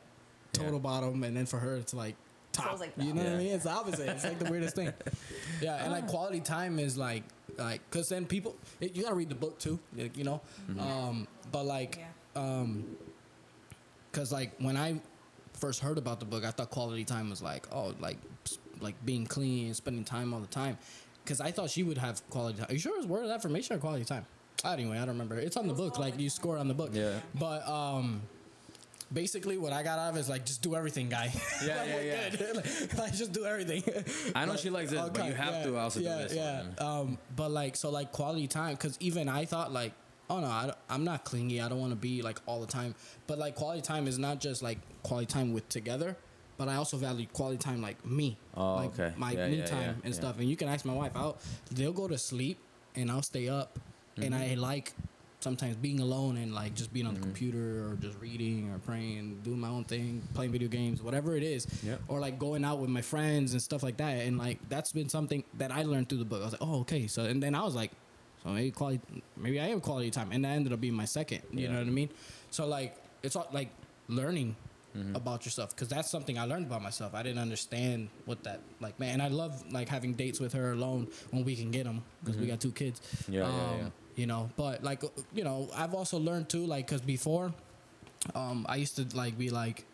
[0.52, 0.78] total Yeah.
[0.80, 2.14] bottom, and then for her it's like
[2.52, 2.78] top.
[2.80, 3.54] like you know what I mean?
[3.54, 4.08] It's the opposite.
[4.08, 4.92] It's like the weirdest thing.
[5.62, 7.22] Yeah, and like quality time is like
[7.58, 9.78] like because then people you gotta read the book too.
[9.94, 10.40] You know,
[10.70, 10.80] Mm-hmm.
[10.80, 12.04] um, but like Yeah.
[12.36, 12.84] Um
[14.12, 15.00] because like when i
[15.54, 18.18] first heard about the book i thought quality time was like oh like
[18.80, 20.76] like being clean spending time all the time
[21.24, 23.30] because i thought she would have quality time are you sure it was word of
[23.30, 24.24] affirmation or quality time
[24.64, 27.18] anyway i don't remember it's on the book like you score on the book Yeah.
[27.34, 28.20] but um
[29.12, 31.32] basically what i got out of it is like just do everything guy
[31.64, 32.30] Yeah, Like, yeah, yeah.
[32.30, 32.56] good.
[32.56, 33.82] like, like, just do everything
[34.34, 36.34] I know Like, she likes this, but you have yeah, to also yeah, do this.
[36.34, 36.74] yeah one.
[37.08, 39.92] um, but like so like quality time because even I thought like
[40.30, 42.94] oh no I, am not clingy I don't want to be like all the time
[43.26, 46.16] but like quality time is not just like quality time with together
[46.58, 49.12] but I also value quality time like me Oh, like okay.
[49.16, 51.38] my Yeah, me yeah, time yeah, and stuff and you can ask my wife out
[51.70, 52.58] they'll go to sleep
[52.94, 53.78] and I'll stay up
[54.16, 54.52] and Mm-hmm.
[54.52, 54.92] I like
[55.40, 57.20] sometimes being alone and like just being on Mm-hmm.
[57.20, 61.36] the computer or just reading or praying doing my own thing playing video games whatever
[61.36, 62.00] it is Yep.
[62.08, 64.26] or like going out with my friends and stuff like that.
[64.26, 66.40] And like that's been something that I learned through the book.
[66.40, 67.06] I was like, oh, okay.
[67.06, 67.92] So and then I was like,
[68.46, 69.00] so maybe quality,
[69.36, 71.42] maybe I am quality time, and that ended up being my second.
[71.50, 71.72] You Yeah.
[71.72, 72.10] know what I mean?
[72.50, 73.70] So like it's all like
[74.08, 74.54] learning.
[74.96, 75.14] Mm-hmm.
[75.14, 77.14] About yourself, because that's something I learned about myself.
[77.14, 79.12] I didn't understand what that like, man.
[79.12, 82.40] And I love like having dates with her alone when we can get them, because
[82.40, 83.00] we got two kids.
[83.00, 83.32] Mm-hmm.
[83.34, 83.88] Yeah, yeah, yeah.
[84.14, 85.02] You know, but like
[85.34, 87.52] you know, I've also learned too, like, because before,
[88.34, 89.84] um, I used to like be like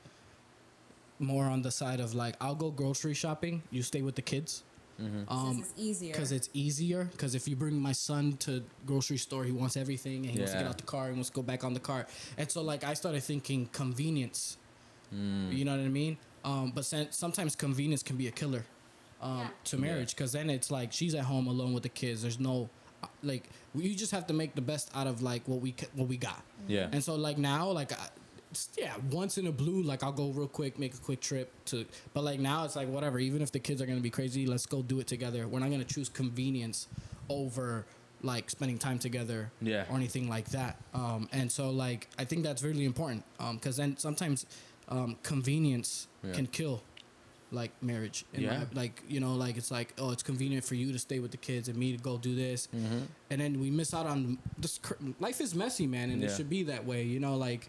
[1.18, 3.62] more on the side of like I'll go grocery shopping.
[3.72, 4.62] You stay with the kids.
[5.02, 5.32] Mm-hmm.
[5.32, 6.12] Um, it's easier.
[6.12, 7.04] because it's easier.
[7.04, 10.52] Because if you bring my son to grocery store, he wants everything, and he wants
[10.52, 10.70] to get Yeah.
[10.70, 12.06] out the car, and wants to go back on the car,
[12.38, 14.56] and so like I started thinking convenience.
[15.14, 15.52] Mm.
[15.56, 16.16] You know what I mean?
[16.44, 18.64] Um, but sen- sometimes convenience can be a killer
[19.20, 19.48] um, Yeah.
[19.64, 22.22] to marriage because then it's like she's at home alone with the kids.
[22.22, 22.68] There's no
[23.02, 26.08] uh, like you just have to make the best out of like what we what
[26.08, 26.42] we got.
[26.66, 26.88] Yeah.
[26.92, 28.10] And so like now like I, s-
[28.78, 31.84] yeah, once in a blue like I'll go real quick, make a quick trip to
[32.14, 34.66] but like now it's like whatever, even if the kids are to be crazy, let's
[34.66, 35.46] go do it together.
[35.48, 36.88] We're not to choose convenience
[37.28, 37.86] over
[38.22, 39.84] like spending time together Yeah.
[39.90, 40.76] or anything like that.
[40.94, 44.46] Um, and so like I think that's really important um, cuz then sometimes
[44.88, 46.32] um, convenience Yeah.
[46.32, 46.82] can kill
[47.50, 48.24] like marriage.
[48.32, 48.58] in Yeah.
[48.58, 51.32] my- like you know, like it's like oh, it's convenient for you to stay with
[51.32, 52.98] the kids and me to go do this, Mm-hmm.
[53.30, 54.78] and then we miss out on this.
[54.78, 57.02] cr- Life is messy, man, and it should be that way.
[57.04, 57.68] You know, like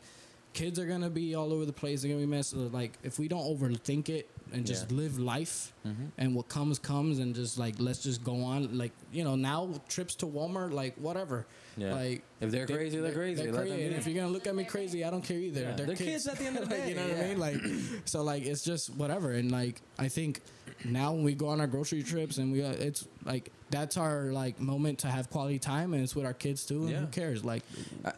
[0.53, 2.01] kids are gonna be all over the place.
[2.01, 2.55] They're gonna be messy.
[2.57, 4.97] Like if we don't overthink it and just Yeah.
[4.97, 6.05] live life, Mm-hmm.
[6.17, 8.77] and what comes comes, and just like let's just go on.
[8.77, 11.45] Like you know, now trips to Walmart, like whatever.
[11.77, 11.93] Yeah.
[11.95, 13.43] Like If they're crazy, they're crazy.
[13.43, 13.85] Let them crazy.
[13.85, 15.61] And if you're gonna look at me crazy, I don't care either.
[15.61, 15.71] Yeah.
[15.73, 16.25] They're, They're kids.
[16.25, 16.89] kids at the end of the day.
[16.89, 17.39] you know what I mean?
[17.39, 17.57] Like,
[18.05, 19.31] so like it's just whatever.
[19.31, 20.41] And like I think
[20.85, 24.25] now when we go on our grocery trips and we, uh, it's like that's our
[24.31, 26.81] like moment to have quality time, and it's with our kids too.
[26.83, 26.99] And Yeah.
[26.99, 27.43] who cares?
[27.43, 27.63] Like,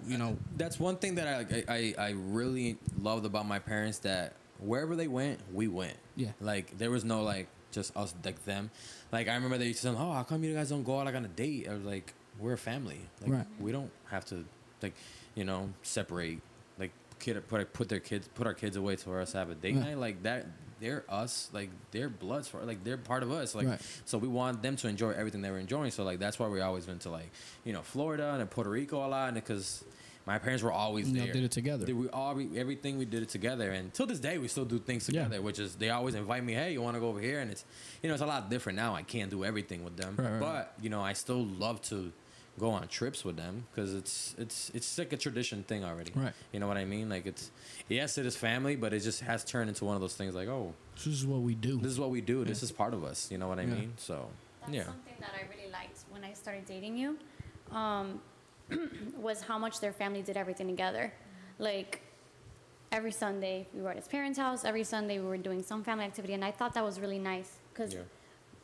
[0.07, 4.33] you know, That's one thing that I, I I really loved about my parents that
[4.59, 5.95] wherever they went, we went.
[6.15, 6.31] Yeah.
[6.41, 8.71] Like there was no like just us like them.
[9.11, 11.05] Like I remember they used to say, "Oh, how come you guys don't go out
[11.05, 13.01] like on a date?" I was like, "We're a family.
[13.21, 13.47] Like Right.
[13.59, 14.45] we don't have to
[14.81, 14.93] like
[15.35, 16.39] you know separate
[16.79, 19.55] like kid put put their kids put our kids away for us to have a
[19.55, 19.85] date Right.
[19.85, 20.45] night like that."
[20.81, 23.81] They're us, like they're bloods for, like they're part of us, like Right.
[24.03, 25.89] so we want them to enjoy everything they were enjoying.
[25.91, 27.31] So like that's why we always went to like
[27.63, 29.85] you know Florida and Puerto Rico a lot, and because
[30.27, 31.33] my parents were always You know, there.
[31.33, 31.85] did it together.
[31.85, 34.65] Did we all we, everything we did it together, and till this day we still
[34.65, 35.35] do things together.
[35.35, 35.39] Yeah.
[35.41, 36.53] Which is they always invite me.
[36.53, 37.39] Hey, you want to go over here?
[37.39, 37.63] And it's
[38.03, 38.93] you know it's a lot different now.
[38.95, 42.11] I can't do everything with them, right, but you know I still love to
[42.57, 46.11] go on trips with them because it's it's it's like a tradition thing already.
[46.15, 46.33] Right.
[46.53, 47.09] You know what I mean?
[47.09, 47.51] Like it's
[47.89, 50.33] yes, it is family, but it just has turned into one of those things.
[50.35, 51.77] Like oh, this is what we do.
[51.79, 52.45] this is what we do.
[52.45, 53.29] This is part of us.
[53.31, 53.73] You know what I Yeah.
[53.75, 53.93] mean?
[53.97, 54.29] So
[54.61, 54.83] That's yeah.
[54.85, 57.17] something that I really liked when I started dating you.
[57.71, 58.21] Um,
[59.19, 61.13] was how much their family did everything together.
[61.59, 62.01] Like
[62.91, 64.63] every Sunday we were at his parents' house.
[64.65, 67.57] Every Sunday we were doing some family activity, and I thought that was really nice
[67.73, 68.01] because Yeah.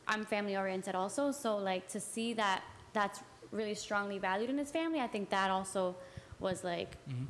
[0.08, 1.32] I'm family oriented also.
[1.32, 2.64] So like to see that
[2.94, 3.20] that's
[3.52, 5.96] really strongly valued in his family, I think that also
[6.40, 7.26] was like mm-hmm.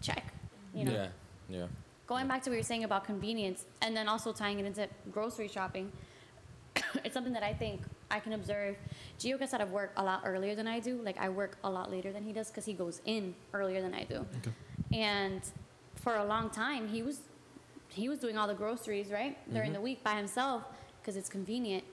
[0.00, 0.32] check.
[0.74, 1.08] You know, Yeah.
[1.48, 1.66] Yeah.
[2.06, 5.48] going back to what you're saying about convenience and then also tying it into grocery
[5.48, 5.92] shopping
[7.04, 8.76] it's something that i think i can observe
[9.18, 11.70] gio gets out of work a lot earlier than i do like i work a
[11.70, 14.52] lot later than he does because he goes in earlier than i do Okay.
[14.92, 15.42] and
[15.96, 17.20] for a long time he was
[17.88, 19.74] he was doing all the groceries right during mm-hmm.
[19.74, 20.62] the week by himself
[21.00, 21.84] because it's convenient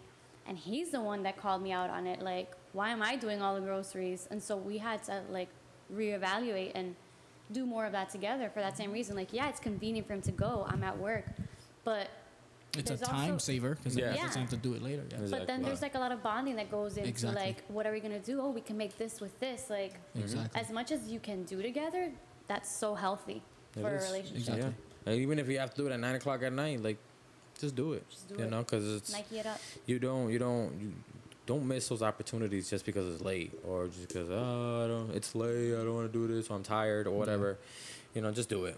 [0.47, 3.41] and he's the one that called me out on it like why am i doing
[3.41, 5.49] all the groceries and so we had to like
[5.93, 6.95] reevaluate and
[7.51, 10.21] do more of that together for that same reason like yeah it's convenient for him
[10.21, 11.25] to go i'm at work
[11.83, 12.07] but
[12.77, 14.05] It's a time also- saver because Yeah.
[14.05, 14.15] yeah.
[14.15, 14.25] Yeah.
[14.27, 15.03] doesn't have to do it later.
[15.09, 15.17] Yeah.
[15.17, 15.39] Exactly.
[15.39, 17.41] but then there's like a lot of bonding that goes into Exactly.
[17.45, 20.61] like what are we gonna do oh we can make this with this like Exactly.
[20.61, 22.03] as much as you can do together
[22.47, 23.41] that's so healthy
[23.75, 24.63] It for a relationship Exactly.
[24.63, 25.07] Yeah.
[25.11, 26.97] And even if you have to do it at nine o'clock at night, like
[27.59, 28.03] just do it.
[28.09, 28.49] Just do you it.
[28.51, 30.93] know, because it's nike it up you don't you don't you
[31.45, 35.33] don't miss those opportunities just because it's late or just because oh I don't it's
[35.35, 37.57] late I don't want to do this or I'm tired or whatever.
[38.13, 38.77] You know, just do it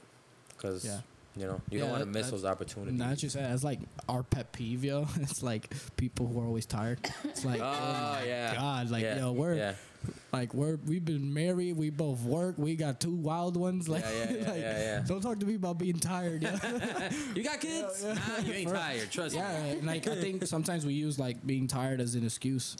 [0.55, 0.99] because Yeah.
[1.35, 2.97] you know you Yeah, don't want to miss those opportunities.
[2.99, 5.07] That you said, it's like our pet peeve, yo.
[5.19, 6.99] It's like people who are always tired.
[7.25, 8.55] It's like, oh, Oh, my yeah.
[8.55, 9.73] god, like Yeah, yo, we're yeah.
[10.31, 13.87] Like we're we've been married, we both work, we got two wild ones.
[13.87, 15.03] Like, Yeah, yeah, yeah, like, yeah, yeah.
[15.07, 16.41] don't talk to me about being tired.
[16.43, 18.03] Yeah, you got kids?
[18.03, 18.13] Nah,
[18.43, 19.11] you ain't For- tired.
[19.11, 19.61] Trust yeah.
[19.63, 19.69] me.
[19.71, 22.75] and, Like I think sometimes we use like being tired as an excuse,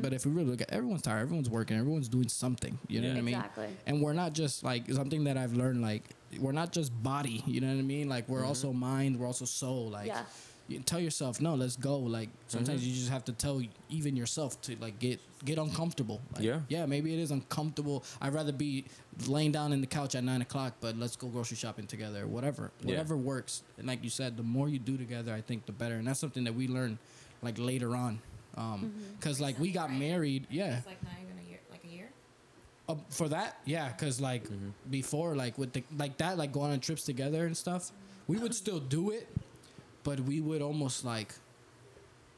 [0.00, 2.78] but if we really look at everyone's tired, everyone's working, everyone's doing something.
[2.88, 3.12] You know Yeah.
[3.14, 3.34] what I mean?
[3.34, 3.68] Exactly.
[3.86, 5.82] And we're not just like something that I've learned.
[5.82, 6.04] Like
[6.38, 7.42] we're not just body.
[7.46, 8.08] You know what I mean?
[8.08, 9.18] Like we're also mind.
[9.18, 9.90] We're also soul.
[9.90, 10.22] Like Yeah.
[10.68, 11.98] you tell yourself, no, let's go.
[11.98, 12.88] Like sometimes Mm-hmm.
[12.88, 16.20] you just have to tell even yourself to like get get uncomfortable.
[16.34, 16.60] Like, Yeah.
[16.68, 18.04] yeah, maybe it is uncomfortable.
[18.20, 18.84] I'd rather be
[19.26, 22.26] laying down in the couch at nine o'clock, but let's go grocery shopping together.
[22.26, 22.86] Whatever, Yeah.
[22.88, 23.62] whatever works.
[23.78, 25.96] And like you said, the more you do together, I think the better.
[25.96, 26.98] And that's something that we learn
[27.42, 28.20] like later on,
[28.56, 30.46] Um 'cause like we got married.
[30.50, 32.10] Yeah, It's like not even a year, like a year.
[32.88, 34.70] uh, for that, yeah, because like Mm-hmm.
[34.90, 37.90] before, like with the like that, like going on trips together and stuff,
[38.28, 39.26] we would still do it,
[40.04, 41.34] but we would almost like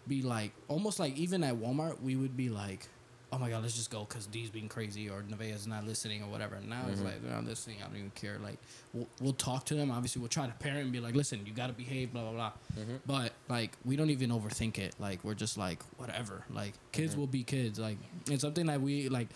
[0.07, 2.89] be like almost like even at Walmart, we would be like,
[3.35, 6.29] oh my god, let's just go because D's being crazy or Nevaeh's not listening or
[6.31, 6.59] whatever.
[6.67, 7.05] Now it's Mm-hmm.
[7.09, 7.79] like they're not listening.
[7.83, 8.39] I don't even care.
[8.43, 8.59] Like
[8.93, 9.91] we'll, we'll talk to them.
[9.91, 12.31] Obviously, we'll try to parent and be like, listen, you got to behave, blah blah
[12.33, 12.53] blah.
[12.79, 12.97] Mm-hmm.
[13.07, 14.95] But like we don't even overthink it.
[15.01, 16.45] Like we're just like whatever.
[16.51, 17.21] Like kids Mm-hmm.
[17.21, 17.79] will be kids.
[17.79, 17.99] Like
[18.31, 19.29] it's something that we like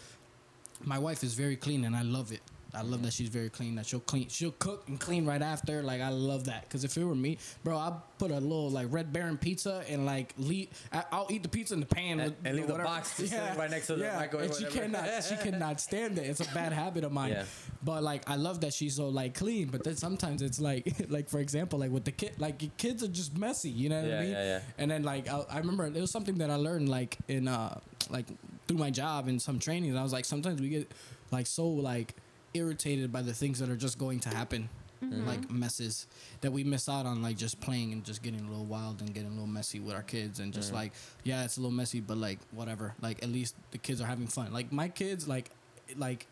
[0.85, 2.41] my wife is very clean and I love it.
[2.79, 3.75] I love that she's very clean.
[3.75, 5.83] That she'll clean, she'll cook and clean right after.
[5.83, 8.87] Like I love that because if it were me, bro, I'd put a little like
[8.91, 10.69] Red Baron pizza and like leave.
[10.93, 13.31] I- I'll eat the pizza in the pan And- with, and leave the box just
[13.33, 14.83] sitting right next to the microwave, And she whatever.
[14.97, 16.27] cannot, she cannot stand it.
[16.27, 17.33] It's a bad habit of mine.
[17.33, 17.45] Yeah.
[17.83, 19.69] But like I love that she's so like clean.
[19.69, 23.03] But then sometimes it's like like for example like with the kid like your kids
[23.03, 23.71] are just messy.
[23.71, 24.31] You know what Yeah, I mean?
[24.33, 24.61] yeah, yeah.
[24.79, 27.79] And then like I, I remember it was something that I learned like in uh
[28.11, 28.27] like
[28.67, 29.97] through my job and some trainings.
[29.97, 30.91] I was like sometimes we get
[31.31, 32.15] like so like
[32.55, 34.69] irritated by the things that are just going to happen.
[35.01, 35.29] Mm-hmm.
[35.29, 36.09] like messes
[36.41, 39.15] that we miss out on, like just playing and just getting a little wild and
[39.15, 40.79] getting a little messy with our kids, and just mm-hmm.
[40.79, 40.93] like
[41.23, 42.95] yeah, it's a little messy, but like whatever.
[43.01, 44.53] Like at least the kids are having fun.
[44.53, 45.53] Like my kids, like
[45.97, 46.27] like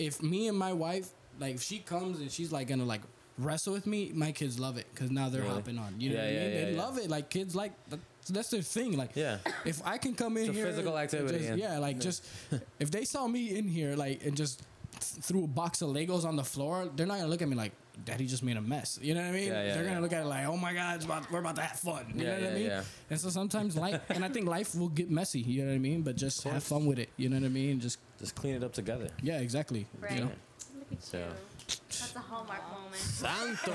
[0.00, 3.02] if me and my wife, like if she comes and she's like gonna like
[3.38, 5.54] wrestle with me, my kids love it because now they're Really?
[5.54, 5.94] hopping on.
[6.00, 6.42] You know Yeah, what I mean?
[6.52, 6.82] yeah, they yeah.
[6.82, 7.10] love it.
[7.10, 8.96] Like kids like that, that's their thing.
[8.96, 9.38] Like Yeah.
[9.64, 11.78] if I can come in It's here, physical activity, just- yeah.
[11.78, 12.26] like just
[12.80, 14.62] if they saw me in here, like and just
[15.02, 17.72] threw a box of Legos on the floor, they're not gonna look at me like,
[18.04, 19.48] "Daddy just made a mess." You know what I mean?
[19.48, 21.56] Yeah, yeah, they're gonna look at it like, "Oh my God, it's about, we're about
[21.56, 22.66] to have fun." You Yeah, know what I mean?
[22.66, 22.82] yeah.
[23.10, 25.40] And so sometimes life, and I think life will get messy.
[25.40, 26.02] You know what I mean?
[26.02, 27.08] But just have fun with it.
[27.16, 27.80] You know what I mean?
[27.80, 29.08] Just Just clean it up together.
[29.22, 29.86] yeah, exactly.
[30.00, 30.12] Right.
[30.12, 30.30] You know?
[30.78, 31.24] Look at So- you.
[31.88, 32.96] That's a hallmark moment.
[32.96, 33.72] Santo.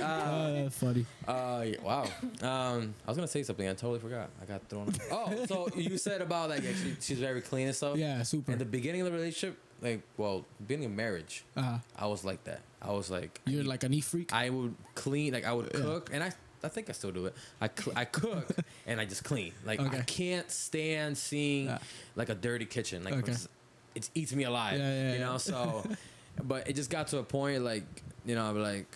[0.00, 1.06] Uh, that's funny.
[1.26, 2.02] Uh, yeah, wow.
[2.42, 3.66] Um, I was gonna say something.
[3.68, 4.30] I totally forgot.
[4.40, 4.88] I got thrown.
[4.88, 4.98] Off.
[5.10, 7.96] Oh, so you said about like actually she's very clean and stuff.
[7.96, 8.52] Yeah, super.
[8.52, 11.78] In the beginning of the relationship, like, well, beginning of marriage, Uh-huh.
[11.96, 12.60] I was like that.
[12.80, 14.32] I was like, You're like a neat freak.
[14.32, 16.32] I would clean, like I would cook, and I,
[16.64, 17.34] I think I still do it.
[17.60, 18.48] I, cl- I cook
[18.86, 19.52] and I just clean.
[19.64, 21.78] Like I can't stand seeing Yeah.
[22.16, 23.04] like a dirty kitchen.
[23.04, 23.32] Like Okay.
[23.32, 23.48] it's-
[23.94, 24.78] it eats me alive.
[24.78, 25.36] Yeah, yeah, you know.
[25.36, 25.84] So,
[26.42, 27.84] but it just got to a point like,
[28.24, 28.86] you know, I'm like,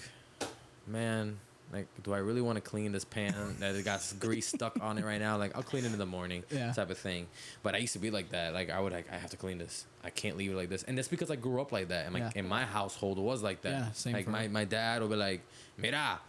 [0.86, 1.38] man.
[1.72, 4.98] Like, do I really want to clean this pan that it got grease stuck on
[4.98, 5.36] it right now?
[5.36, 6.72] Like, I'll clean it in the morning, Yeah.
[6.72, 7.26] type of thing.
[7.64, 8.54] But I used to be like that.
[8.54, 9.84] Like, I would like, I have to clean this.
[10.04, 10.84] I can't leave it like this.
[10.84, 12.04] And that's because I grew up like that.
[12.06, 12.32] And like, Yeah.
[12.40, 13.70] in my household, was like that.
[13.70, 14.48] Yeah, same like my, me.
[14.48, 15.40] my dad will be like,
[15.76, 16.20] mira,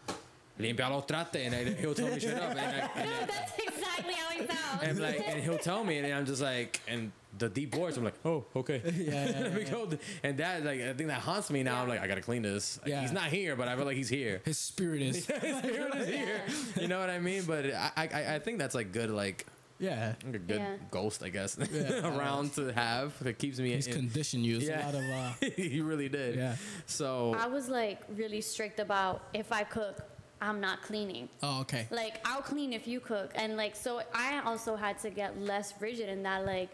[0.60, 3.58] limpia los trastes, and I, he'll tell me shut up, and, I, and, No, that's
[3.60, 4.84] exactly how he sounds.
[4.84, 8.04] and like, and he'll tell me, and I'm just like, and the deep voice, I'm
[8.04, 8.82] like, oh, okay.
[8.96, 9.90] yeah, yeah, We go-
[10.24, 11.84] and that, like, I think that haunts me now.
[11.84, 12.80] I'm like, I gotta clean this.
[12.82, 13.02] Like, Yeah.
[13.02, 14.42] He's not here, but I feel like he's here.
[14.46, 15.26] His spirit is.
[15.28, 16.42] His spirit is here.
[16.82, 17.44] You know what I mean?
[17.44, 19.46] But I, I, I think that's like good, like,
[19.80, 20.16] yeah.
[20.26, 20.76] like a good Yeah.
[20.90, 22.08] ghost, I guess, Yeah.
[22.18, 23.74] around to have that keeps me.
[23.76, 24.58] He's in, conditioned you.
[24.58, 24.84] It's Yeah.
[24.84, 26.36] a lot of uh, he really did.
[26.38, 26.56] yeah.
[26.88, 30.02] So I was like really strict about if I cook,
[30.42, 31.30] I'm not cleaning.
[31.42, 31.88] Oh, okay.
[31.90, 35.74] Like I'll clean if you cook, and like so I also had to get less
[35.80, 36.46] rigid in that.
[36.46, 36.70] Like,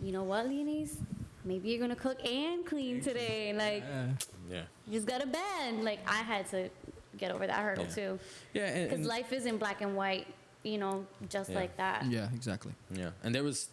[0.00, 0.96] you know what, Leonie's?
[1.44, 3.52] Maybe you're gonna cook and clean today.
[3.52, 4.06] Like Yeah.
[4.50, 5.84] yeah, you just gotta bend.
[5.84, 6.70] Like I had to
[7.18, 7.94] get over that hurdle Yeah.
[7.94, 8.18] too,
[8.54, 10.26] yeah, because life isn't black and white.
[10.62, 11.56] You know, just Yeah.
[11.58, 12.06] like that.
[12.06, 12.72] Yeah, exactly.
[12.90, 13.68] Yeah, and there was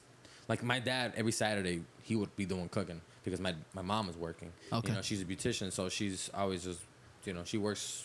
[0.49, 4.18] like my dad every Saturday he would be doing cooking because my my mom is
[4.18, 4.51] working.
[4.73, 4.89] Okay.
[4.89, 6.81] You know, she's a beautician, so she's always just
[7.23, 8.03] you know she works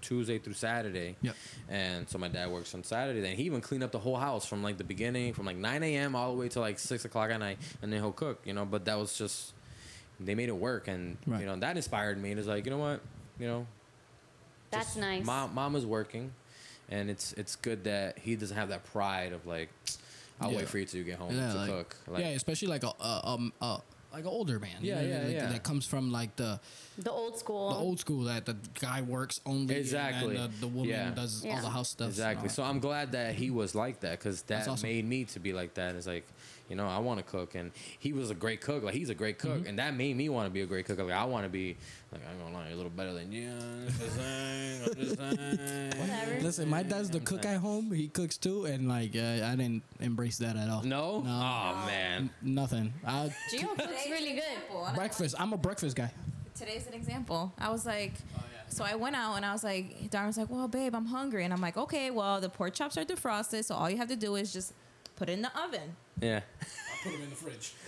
[0.00, 1.16] Tuesday through Saturday.
[1.22, 1.36] Yep.
[1.68, 3.20] And so my dad works on Saturday.
[3.20, 5.82] Then he even cleaned up the whole house from like the beginning, from like 9
[5.82, 6.14] a.m.
[6.16, 8.40] all the way to like six o'clock at night, and then he'll cook.
[8.44, 9.52] You know, but that was just
[10.20, 11.40] they made it work, and Right.
[11.40, 12.30] you know that inspired me.
[12.30, 13.00] And it's like you know what,
[13.38, 13.66] you know,
[14.70, 15.24] That's just nice.
[15.24, 16.32] Mom, mom is working,
[16.88, 19.68] and it's it's good that he doesn't have that pride of like,
[20.40, 20.58] I'll Yeah.
[20.58, 21.96] wait for you to get home Yeah, to like, cook.
[22.08, 23.78] Like, yeah, especially like a a, a, uh,
[24.12, 24.70] like an older man.
[24.80, 25.46] you Yeah, know, yeah, like, yeah.
[25.52, 26.60] That comes from like the
[26.98, 27.70] The old school.
[27.70, 29.74] the old school that the guy works only.
[29.76, 30.36] Exactly.
[30.36, 31.10] And the, the woman Yeah.
[31.10, 32.08] does all the house stuff.
[32.08, 32.48] Exactly.
[32.48, 34.88] So I'm glad that he was like that because that awesome.
[34.88, 35.94] made me to be like that.
[35.94, 36.26] It's like,
[36.68, 38.82] you know, I want to cook, and he was a great cook.
[38.82, 39.66] Like he's a great cook, Mm-hmm.
[39.68, 40.98] and that made me want to be a great cook.
[40.98, 41.76] Like I want to be,
[42.12, 43.50] like I'm gonna lie, a little better than you.
[43.50, 45.90] I'm just saying, I'm just saying.
[45.98, 46.40] Whatever.
[46.42, 47.90] Listen, my dad's the cook at home.
[47.92, 50.82] He cooks too, and like uh, I didn't embrace that at all.
[50.82, 51.20] No.
[51.22, 51.30] No.
[51.30, 52.30] Oh man.
[52.42, 52.92] Nothing.
[53.06, 54.94] I, Gio cooks really good.
[54.94, 55.34] breakfast.
[55.38, 56.12] I'm a breakfast guy.
[56.54, 57.52] Today's an example.
[57.58, 60.50] I was like, Oh, so I went out and I was like, Darren was like,
[60.50, 61.44] well, babe, I'm hungry.
[61.44, 63.64] And I'm like, okay, well, the pork chops are defrosted.
[63.64, 64.74] So all you have to do is just
[65.16, 65.94] put it in the oven.
[66.20, 66.40] Yeah.
[66.60, 66.64] I
[67.02, 67.72] put them in the fridge.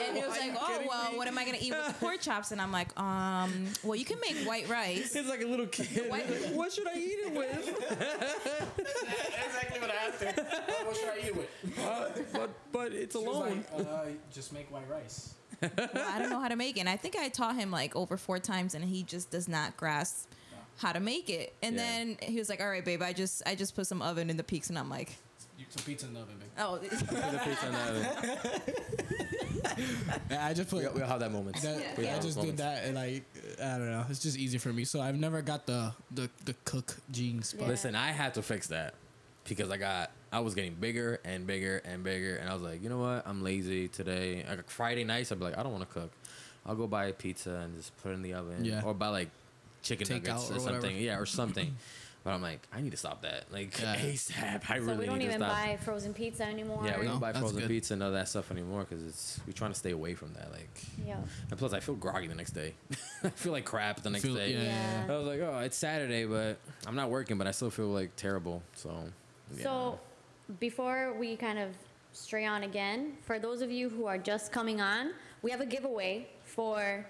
[0.00, 2.20] And he was like, oh, well, what am I going to eat with the pork
[2.20, 2.52] chops?
[2.52, 5.14] And I'm like, um, well, you can make white rice.
[5.16, 6.08] It's like a little kid.
[6.08, 7.68] White- what should I eat it with?
[8.78, 10.42] exactly what I asked her.
[10.86, 11.78] what should I eat it with?
[11.80, 13.64] Uh, but but it's alone.
[13.76, 15.34] uh, just make white rice.
[15.60, 16.80] Well, I don't know how to make it.
[16.80, 19.76] And I think I taught him like over four times and he just does not
[19.76, 20.30] grasp
[20.76, 21.54] how to make it.
[21.62, 21.82] And Yeah.
[21.82, 24.36] then he was like, all right, babe, I just, I just put some oven in
[24.36, 24.68] the peaks.
[24.68, 25.16] And I'm like, You
[25.70, 26.48] some pizza in the oven, babe.
[26.58, 26.88] oh, the
[27.44, 28.06] pizza in the oven.
[30.38, 30.82] I just put.
[30.82, 31.60] We, we'll have that moment.
[31.62, 33.22] That, We I just those did that and like
[33.62, 34.04] I don't know.
[34.08, 34.84] It's just easy for me.
[34.84, 37.52] So I've never got the the, the cook genes.
[37.52, 37.68] But Yeah.
[37.68, 38.94] Listen, I had to fix that
[39.44, 42.82] because I got I was getting bigger and bigger and bigger, and I was like,
[42.82, 43.26] you know what?
[43.26, 44.44] I'm lazy today.
[44.48, 46.10] Like Friday nights, I'd be like, I don't want to cook.
[46.66, 48.82] I'll go buy a pizza and just put it in the oven, Yeah.
[48.84, 49.30] or buy like
[49.82, 51.74] chicken Takeout nuggets or or, something, yeah, or something.
[52.28, 53.96] but I'm like, I need to stop that, like Yeah.
[53.96, 54.70] ASAP.
[54.70, 54.82] I really need to stop.
[54.82, 55.50] So really we don't need to even stop.
[55.50, 56.82] buy frozen pizza anymore.
[56.84, 57.68] yeah, we No, don't buy frozen good.
[57.68, 60.52] pizza and all that stuff anymore because it's we're trying to stay away from that.
[60.52, 60.68] Like,
[61.06, 61.16] Yeah.
[61.50, 62.74] and plus, I feel groggy the next day.
[63.24, 64.52] I feel like crap the next Feel- day.
[64.52, 65.06] yeah.
[65.06, 65.14] Yeah.
[65.14, 68.14] I was like, oh, it's Saturday, but I'm not working, but I still feel like
[68.16, 68.62] terrible.
[68.74, 68.92] So,
[69.56, 69.62] yeah.
[69.62, 69.98] So
[70.60, 71.70] before we kind of
[72.12, 73.12] Stray On again.
[73.22, 77.06] For those of you who are just coming on, we have a giveaway for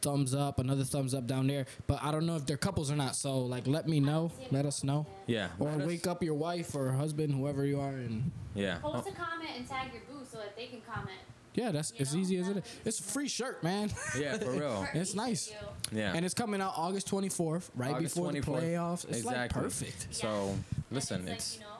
[0.00, 1.66] thumbs up, another thumbs up down there.
[1.88, 3.16] But I don't know if they're couples or not.
[3.16, 4.30] So like, let me know.
[4.52, 5.06] Let us know.
[5.26, 5.48] yeah.
[5.58, 8.78] Or let us- wake up your wife or husband, whoever you are, and Yeah.
[8.84, 11.18] Oh, Post a comment and tag your boo so that they can comment.
[11.54, 12.72] Yeah, that's You as know, easy as it that is.
[12.78, 13.90] would It's a free shirt, man.
[14.18, 14.86] yeah, for real.
[14.94, 15.52] It's nice.
[15.92, 16.12] Yeah.
[16.14, 19.04] and it's coming out August 24th, right August before the playoffs.
[19.08, 19.62] It's like Exactly.
[19.62, 20.06] perfect.
[20.14, 20.54] So
[20.90, 21.78] listen, it's, like, you know,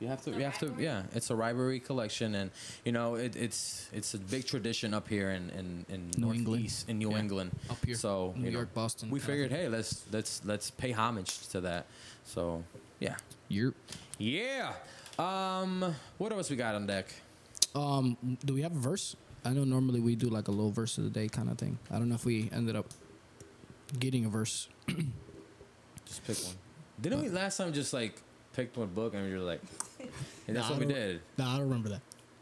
[0.00, 1.02] you have to you have to yeah.
[1.12, 2.50] It's a rivalry collection, and
[2.84, 6.46] you know it, it's it's a big tradition up here in in, in New England.
[6.46, 7.18] Northeast in New Yeah.
[7.18, 7.50] England.
[7.68, 7.96] Up here.
[7.96, 11.60] So New you know, York, Boston, We figured, hey, let's let's let's pay homage to
[11.62, 11.86] that.
[12.24, 12.62] So
[13.00, 13.16] yeah,
[13.48, 13.74] You're.
[14.18, 14.74] yeah.
[15.18, 17.12] Um, what else we got on deck?
[17.74, 19.16] Um, do we have a verse?
[19.44, 21.78] I know normally we do like a little verse of the day kind of thing.
[21.90, 22.86] I don't know if we ended up
[23.98, 24.68] getting a verse.
[26.06, 26.54] Just pick one.
[27.00, 28.20] Didn't we last time just like
[28.54, 29.60] picked one book and we were like,
[30.48, 31.20] and that's Nah, what we don't- did.
[31.36, 32.00] Nah, I don't remember that.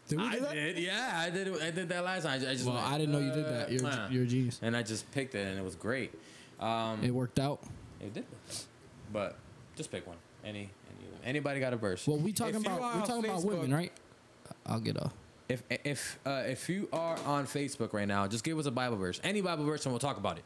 [0.08, 0.54] Did we I that?
[0.54, 1.60] did, yeah, I did.
[1.60, 2.34] I did that last time.
[2.40, 3.72] I just Well, went, I didn't know you did that.
[3.72, 4.60] You're, uh, you're a genius.
[4.62, 6.12] and I just picked it, and it was great.
[6.60, 7.60] Um, It worked out.
[8.00, 8.24] it did,
[9.12, 9.36] but
[9.74, 10.16] just pick one.
[10.44, 10.70] Any, any
[11.24, 12.06] anybody got a verse?
[12.06, 13.92] Well, we talking If about we on talking about Facebook- women, right?
[14.66, 15.10] I'll get a.
[15.48, 18.96] If if uh, if you are on Facebook right now, just give us a Bible
[18.96, 20.44] verse, any Bible verse, and we'll talk about it.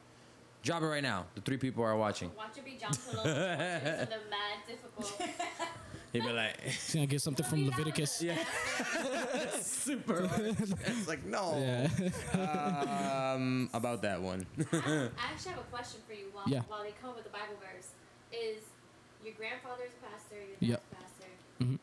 [0.63, 1.25] Drop it right now.
[1.35, 2.31] The three people are watching.
[2.37, 3.23] watch it be John Pelosi.
[3.23, 5.23] so they're mad difficult.
[6.13, 8.21] He'd be like, She's gonna get something from Leviticus.
[8.21, 8.37] yeah,
[9.61, 10.29] super.
[10.85, 11.57] it's like no.
[11.59, 11.89] Yeah.
[13.35, 14.45] Um, about that one.
[14.59, 16.61] I actually have a question for you while, Yeah.
[16.69, 17.89] while they come up with the Bible verse.
[18.33, 18.63] Is
[19.25, 20.83] your grandfather's pastor, your dad's Yep.
[20.93, 21.31] pastor?
[21.65, 21.79] Mhm.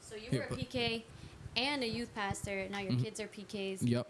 [0.00, 1.02] So you Here, were a but- PK
[1.56, 2.68] and a youth pastor.
[2.70, 3.02] Now your Mhm.
[3.04, 3.82] kids are PKs.
[3.82, 4.06] yep.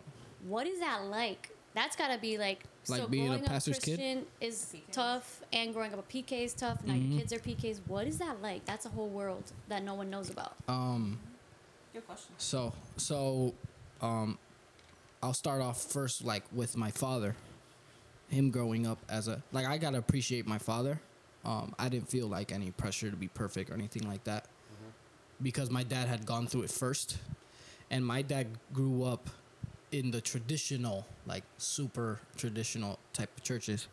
[0.47, 1.51] What is that like?
[1.75, 2.65] That's gotta be like.
[2.89, 4.27] Like so being a growing up pastor's kid?
[4.41, 4.93] Is PKs.
[4.93, 6.85] tough, and growing up a PK is tough.
[6.85, 7.11] Now Mhm.
[7.13, 7.81] your kids are PKs.
[7.87, 8.65] What is that like?
[8.65, 10.55] That's a whole world that no one knows about.
[10.69, 11.19] Um.
[11.95, 12.35] Your question.
[12.39, 13.55] So so,
[14.01, 14.39] um,
[15.23, 17.37] I'll start off first like with my father.
[18.29, 21.01] Him growing up as a like I gotta appreciate my father.
[21.45, 24.47] Um, I didn't feel like any pressure to be perfect or anything like that,
[25.41, 27.19] because my dad had gone through it first,
[27.91, 29.29] and my dad grew up
[29.93, 33.89] in the traditional like super traditional type of churches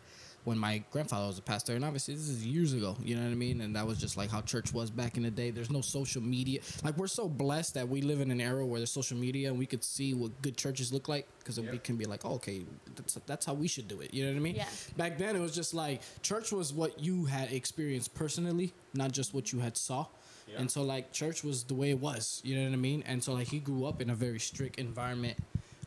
[0.45, 1.75] when my grandfather was a pastor.
[1.75, 3.59] And obviously this is years ago you know what i mean?
[3.59, 5.51] And that was just like how church was back in the day.
[5.51, 6.61] There's no social media.
[6.83, 9.59] Like we're so blessed that we live in an era where there's social media and
[9.59, 12.63] we could see what good churches look like because we can be like oh, okay
[12.95, 14.13] that's, that's how we should do it.
[14.13, 14.55] You know what i mean?
[14.55, 14.67] Yeah.
[14.95, 19.33] back then it was just like church was what you had experienced personally not just
[19.33, 20.05] what you had saw
[20.51, 20.59] Yeah.
[20.59, 23.23] and so like church was the way it was you know what i mean and
[23.23, 25.37] so like he grew up in a very strict environment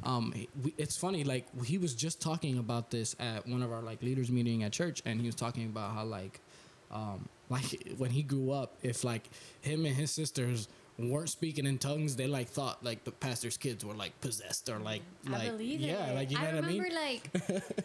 [0.04, 0.32] um
[0.62, 4.02] we, it's funny like he was just talking about this at one of our like
[4.02, 6.40] leaders meeting at church and he was talking about how like
[6.90, 9.28] um like when he grew up if like
[9.60, 10.68] him and his sisters
[10.98, 14.78] weren't speaking in tongues they like thought like the pastor's kids were like possessed or
[14.78, 16.14] like I like believe yeah it.
[16.14, 17.30] like you know I what i mean like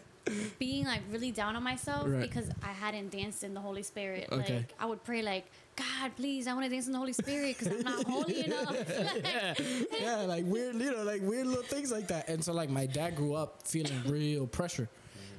[0.58, 2.20] being like really down on myself Right.
[2.20, 4.28] because I hadn't danced in the Holy Spirit.
[4.30, 4.56] Okay.
[4.56, 5.46] Like I would pray like,
[5.76, 8.76] God, please, I want to dance in the Holy Spirit because I'm not holy enough.
[9.24, 9.54] yeah,
[10.00, 12.28] yeah, like weird, you know, like weird little things like that.
[12.28, 14.88] And so, like, my dad grew up feeling real pressure,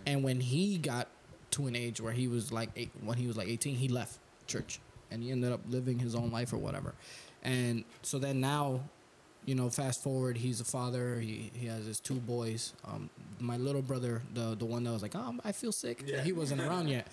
[0.06, 1.08] and when he got
[1.52, 4.20] to an age where he was like eight, when he was like eighteen, he left
[4.48, 4.80] church,
[5.12, 6.96] and he ended up living his own life or whatever.
[7.44, 8.82] And so then now,
[9.50, 11.20] you know, fast forward, he's a father.
[11.20, 12.74] He he has his two boys.
[12.86, 13.10] Um,
[13.40, 16.04] my little brother, the the one that was like, oh, I feel sick.
[16.06, 16.22] Yeah.
[16.22, 17.08] He wasn't around yet.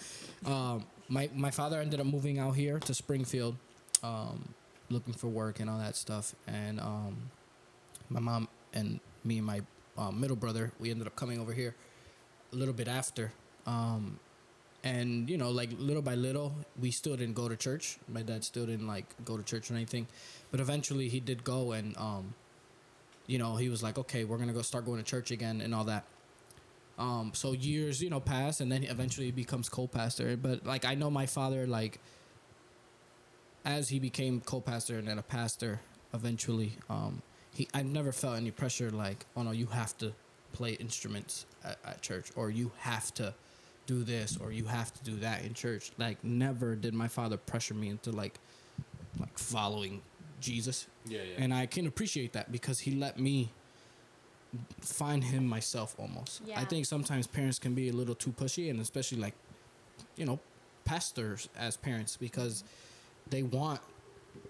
[0.45, 3.57] Um, my my father ended up moving out here to Springfield,
[4.03, 4.53] um,
[4.91, 6.35] looking for work and all that stuff.
[6.47, 7.17] And um,
[8.11, 9.63] my mom and me and my
[9.97, 11.75] uh, middle brother, we ended up coming over here
[12.53, 13.33] a little bit after.
[13.67, 14.21] Um,
[14.87, 17.99] and you know, like little by little, we still didn't go to church.
[18.09, 20.07] My dad still didn't like go to church or anything,
[20.53, 22.35] but eventually he did go, and um,
[23.27, 25.75] you know, he was like, okay, we're gonna go start going to church again and
[25.75, 26.05] all that.
[26.99, 30.37] Um, so years, you know, pass, and then he eventually becomes co-pastor.
[30.37, 31.99] But like, I know my father, like,
[33.65, 35.81] as he became co-pastor and then a pastor
[36.15, 37.23] eventually, um,
[37.53, 40.13] he I never felt any pressure like, oh no, you have to
[40.53, 43.35] play instruments at, at church or you have to
[43.87, 45.93] do this or you have to do that in church.
[45.99, 48.35] Like never did my father pressure me into like
[49.19, 50.03] like following
[50.41, 50.87] Jesus.
[51.07, 51.43] Yeah, yeah.
[51.43, 53.51] And I can appreciate that because he let me
[54.81, 56.43] find him myself almost.
[56.47, 56.59] Yeah.
[56.61, 59.35] I think sometimes parents can be a little too pushy and especially like
[60.17, 60.39] you know,
[60.85, 62.65] pastors as parents because
[63.29, 63.81] they want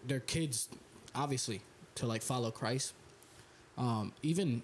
[0.07, 0.69] their kids
[1.15, 1.61] obviously
[1.97, 2.95] to like follow Christ.
[3.79, 4.63] Um, even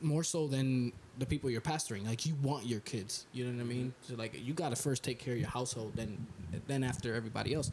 [0.00, 2.06] more so than the people you're pastoring.
[2.06, 3.94] Like you want your kids, you know what I mean?
[4.02, 6.26] So like you got to first take care of your household, then
[6.66, 7.70] then after everybody else.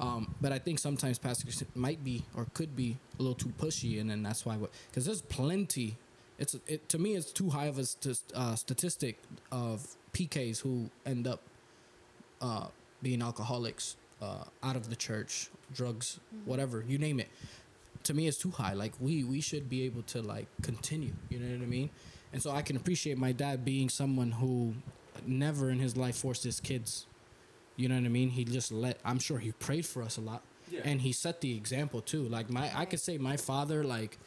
[0.00, 4.00] Um, but I think sometimes pastors might be or could be a little too pushy,
[4.00, 4.56] and then that's why
[4.90, 5.96] because there's plenty.
[6.38, 9.18] It's it to me it's too high of a st- uh, statistic
[9.50, 11.40] of PKs who end up
[12.40, 12.66] uh,
[13.02, 17.28] being alcoholics uh, out of the church, drugs, whatever you name it.
[18.04, 18.72] To me, it's too high.
[18.74, 21.12] Like we we should be able to like continue.
[21.28, 21.90] You know what I mean?
[22.32, 24.74] And so I can appreciate my dad being someone who
[25.26, 27.06] never in his life forced his kids.
[27.76, 28.30] You know what I mean?
[28.30, 28.98] He just let.
[29.04, 30.80] I'm sure he prayed for us a lot, Yeah.
[30.84, 32.24] and he set the example too.
[32.28, 34.18] Like my, I could say my father like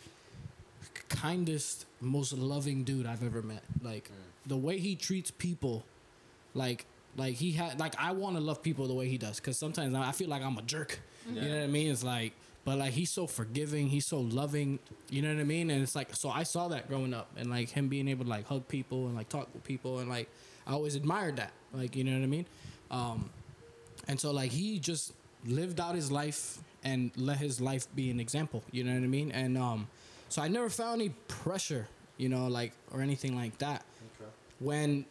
[1.10, 3.64] kindest, most loving dude I've ever met.
[3.82, 4.48] Like mm.
[4.48, 5.84] the way he treats people,
[6.54, 6.86] like
[7.18, 9.94] like he had like I want to love people the way he does because sometimes
[9.94, 11.00] I I feel like I'm a jerk.
[11.28, 11.92] You know what I mean?
[11.92, 12.34] It's like,
[12.66, 14.80] but like he's so forgiving, he's so loving.
[15.10, 15.70] You know what I mean?
[15.70, 18.30] And it's like so I saw that growing up and like him being able to
[18.30, 20.30] like hug people and like talk with people and like
[20.66, 21.54] I always admired that.
[21.74, 22.46] Like you know what I mean?
[22.90, 23.30] Um,
[24.08, 25.14] and so like he just
[25.46, 28.64] lived out his life and let his life be an example.
[28.72, 29.32] You know what I mean?
[29.32, 29.88] And um,
[30.30, 31.88] so I never felt any pressure,
[32.18, 33.86] you know, like or anything like that.
[34.60, 35.06] When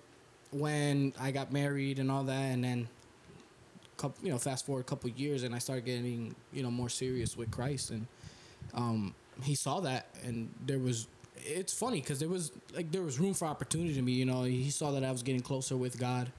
[0.50, 2.88] when I got married and all that, and then
[4.04, 6.88] couple, you know, fast forward a couple years, and I started getting you know more
[6.88, 8.06] serious with Christ, and
[8.74, 11.08] um, he saw that, and there was.
[11.46, 14.12] It's funny because there was like there was room for opportunity to me.
[14.12, 16.30] You know, he saw that I was getting closer with God,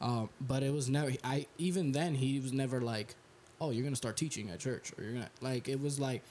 [0.00, 1.12] um, but it was never.
[1.22, 3.14] I even then he was never like,
[3.60, 6.22] "Oh, you're gonna start teaching at church," or "You're gonna like." It was like,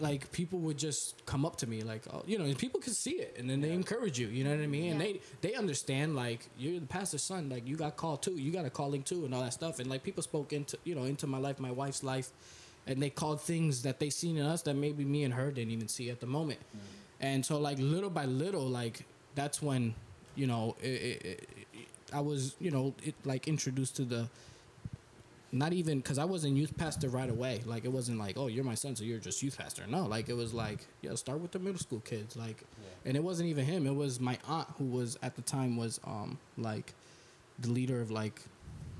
[0.00, 2.94] like people would just come up to me like, "Oh, you know," and people could
[2.94, 4.28] see it, and then they encourage you.
[4.28, 4.92] You know what I mean?
[4.92, 8.52] And they they understand like you're the pastor's son, like you got called too, you
[8.52, 9.78] got a calling too, and all that stuff.
[9.78, 12.30] And like people spoke into you know into my life, my wife's life,
[12.86, 15.72] and they called things that they seen in us that maybe me and her didn't
[15.72, 16.60] even see at the moment.
[16.74, 16.80] Mm.
[17.20, 19.04] And so like little by little, like
[19.34, 19.94] that's when
[20.34, 21.48] you know it, it, it,
[22.12, 24.28] I was you know it, like introduced to the
[25.52, 27.60] not even because I wasn't youth pastor right away.
[27.66, 29.84] Like it wasn't like, oh, you're my son, so you're just youth pastor.
[29.88, 32.36] No, like it was like, yeah, start with the middle school kids.
[32.36, 32.62] Like,
[33.04, 33.86] and it wasn't even him.
[33.86, 36.94] It was my aunt who was at the time was um like
[37.58, 38.40] the leader of like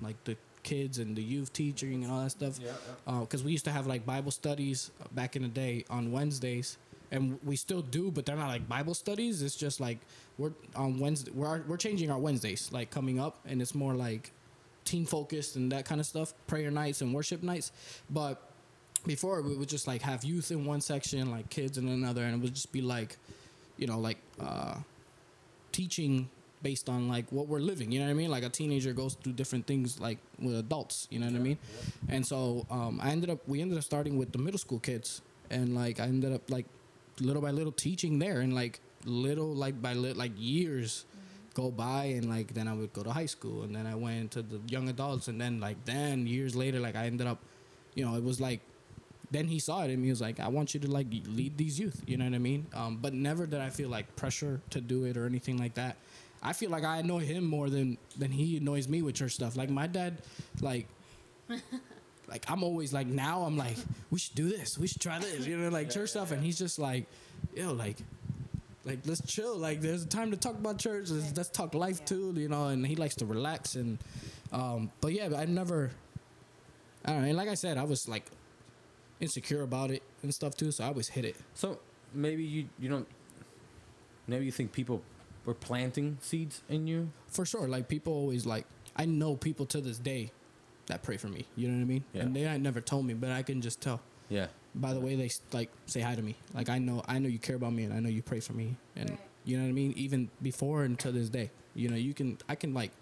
[0.02, 2.58] like the kids and the youth teaching and all that stuff.
[2.60, 2.72] Yeah,
[3.20, 6.76] Because we used to have like Bible studies back in the day on Wednesdays.
[7.12, 9.42] And we still do, but they're not like Bible studies.
[9.42, 9.98] It's just like
[10.38, 11.32] we're on Wednesday.
[11.34, 14.30] We're we're changing our Wednesdays like coming up, and it's more like
[14.84, 17.72] team focused and that kind of stuff, prayer nights and worship nights.
[18.08, 18.42] But
[19.06, 22.34] before we would just like have youth in one section, like kids in another, and
[22.34, 23.16] it would just be like,
[23.76, 24.76] you know, like uh,
[25.72, 26.28] teaching
[26.62, 27.90] based on like what we're living.
[27.90, 28.30] You know what I mean?
[28.30, 31.08] Like a teenager goes through different things like with adults.
[31.10, 31.58] You know what I mean?
[32.08, 35.22] And so um, I ended up we ended up starting with the middle school kids,
[35.50, 36.66] and like I ended up like
[37.20, 41.06] little by little teaching there, and like little like by little like years
[41.60, 44.32] go by and like then I would go to high school and then I went
[44.32, 47.38] to the young adults and then like then years later like I ended up
[47.94, 48.60] you know it was like
[49.30, 51.78] then he saw it and he was like I want you to like lead these
[51.78, 52.66] youth you know what I mean?
[52.74, 55.96] Um, but never did I feel like pressure to do it or anything like that.
[56.42, 59.56] I feel like I annoy him more than than he annoys me with church stuff.
[59.56, 60.18] Like my dad
[60.60, 60.86] like
[62.28, 63.76] like I'm always like now I'm like
[64.10, 64.78] we should do this.
[64.78, 66.32] We should try this you know like church stuff.
[66.32, 67.06] And he's just like
[67.54, 67.98] yo like
[68.90, 72.04] like let's chill like there's a time to talk about church let's, let's talk life
[72.04, 73.98] too you know and he likes to relax and
[74.52, 75.90] um but yeah I never
[77.04, 78.26] I don't know and like I said I was like
[79.20, 81.78] insecure about it and stuff too so I always hit it So
[82.14, 83.06] maybe you you don't.
[84.26, 85.02] Maybe you think people
[85.44, 87.10] were planting seeds in you.
[87.28, 88.64] for sure like people always like
[88.96, 90.30] I know people to this day
[90.86, 92.22] that pray for me you know what I mean Yeah.
[92.22, 94.46] and they ain't never told me but I can just tell Yeah.
[94.74, 97.38] By the way they like say hi to me like i know i know you
[97.38, 99.18] care about me and i know you pray for me and Right.
[99.44, 102.38] you know what i mean even before and to this day you know you can
[102.48, 102.92] i can like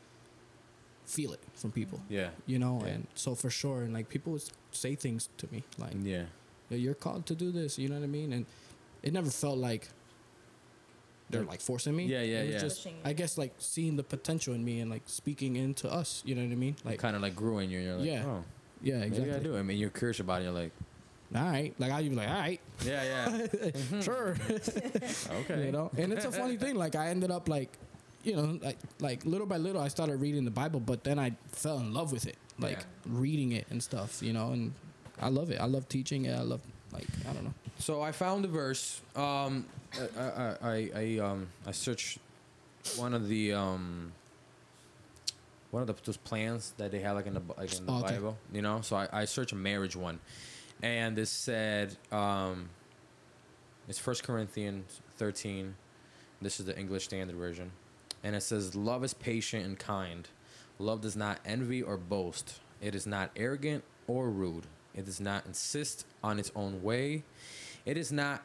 [1.05, 2.31] feel it from people Yeah.
[2.47, 2.93] you know Yeah.
[2.93, 4.39] and so for sure and like people
[4.73, 6.24] say things to me like Yeah.
[6.70, 8.47] "Yeah, you're called to do this you know what i mean and
[9.03, 9.89] it never felt like
[11.31, 12.61] they're like forcing me Yeah, yeah, it was yeah.
[12.61, 16.35] just i guess like seeing the potential in me and like speaking into us you
[16.35, 17.78] know what i mean Like like kind of like grew in you.
[17.78, 18.24] And you're like, Yeah.
[18.27, 18.45] oh,
[18.82, 19.35] Yeah, Maybe exactly.
[19.35, 19.57] I do.
[19.59, 20.45] I mean, you're curious about it.
[20.45, 20.73] You're like,
[21.34, 24.00] All right, like I'd be like, all right, yeah, yeah.
[24.00, 24.34] sure.
[25.30, 25.66] okay.
[25.66, 27.76] you know and it's a funny thing like i ended up like
[28.22, 31.32] you know like like little by little i started reading the bible but then i
[31.52, 32.84] fell in love with it like Yeah.
[33.06, 34.72] reading it and stuff you know and
[35.20, 36.60] i love it i love teaching it i love
[36.92, 39.00] like i don't know So I found a verse.
[39.14, 39.64] Um,
[39.94, 42.18] I, I, I, I, um, I searched
[42.96, 44.12] one of the um,
[45.70, 47.98] one of the those plans that they have like in the like in the Oh,
[48.02, 48.14] okay.
[48.14, 48.80] Bible, you know.
[48.82, 50.18] So I, I searched a marriage one,
[50.82, 52.70] and this said um,
[53.88, 55.74] it's First Corinthians thirteen.
[56.40, 57.72] This is the English Standard Version,
[58.22, 60.28] and it says, "Love is patient and kind.
[60.78, 62.60] Love does not envy or boast.
[62.80, 64.66] It is not arrogant or rude.
[64.94, 67.24] It does not insist on its own way.
[67.84, 68.44] It is not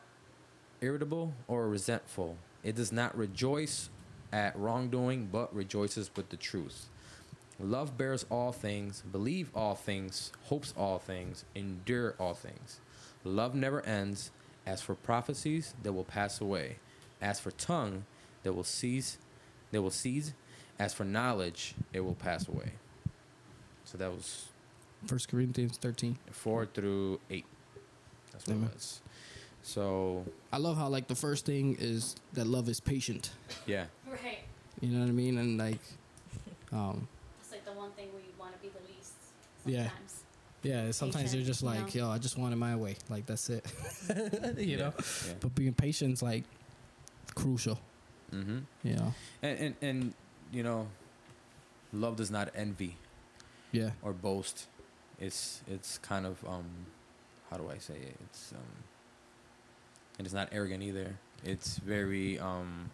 [0.82, 2.38] irritable or resentful.
[2.64, 3.90] It does not rejoice
[4.32, 6.88] at wrongdoing, but rejoices with the truth.
[7.60, 12.80] Love bears all things, believe all things, hopes all things, endure all things.
[13.24, 14.32] Love never ends.
[14.66, 16.78] As for prophecies, they will pass away.
[17.22, 18.06] As for tongue,
[18.44, 19.18] they will cease.
[19.72, 20.34] They will cease.
[20.80, 22.72] As for knowledge, it will pass away.
[23.86, 24.48] So that was
[25.06, 27.46] first corinthians 13 four through eight.
[28.32, 28.70] That's what Amen.
[28.70, 29.02] it was.
[29.62, 33.32] So i love how like the first thing is that love is patient
[33.66, 34.40] yeah, Right.
[34.82, 35.80] you know what i mean and like
[36.74, 37.08] um
[37.40, 38.80] It's like the one thing we want to be the
[39.66, 39.90] least Yeah.
[40.86, 42.08] yeah sometimes Patient, you're just you like know?
[42.08, 43.66] yo i just want it my way like that's it
[44.58, 45.34] you know yeah.
[45.40, 46.44] but being patient's like
[47.36, 47.80] crucial
[48.34, 48.60] Mm-hmm.
[48.84, 49.14] you know
[49.44, 50.14] And, and and
[50.52, 50.88] you know,
[51.92, 52.98] love does not envy
[53.72, 54.68] yeah or boast.
[55.20, 56.66] It's it's kind of um,
[57.52, 58.16] how do I say it?
[58.26, 58.74] It's um,
[60.18, 61.16] and it's not arrogant either.
[61.44, 62.90] It's very um,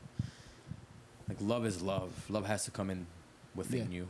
[1.30, 2.12] like love is love.
[2.30, 3.08] Love has to come in
[3.56, 3.98] within Yeah.
[4.00, 4.08] you.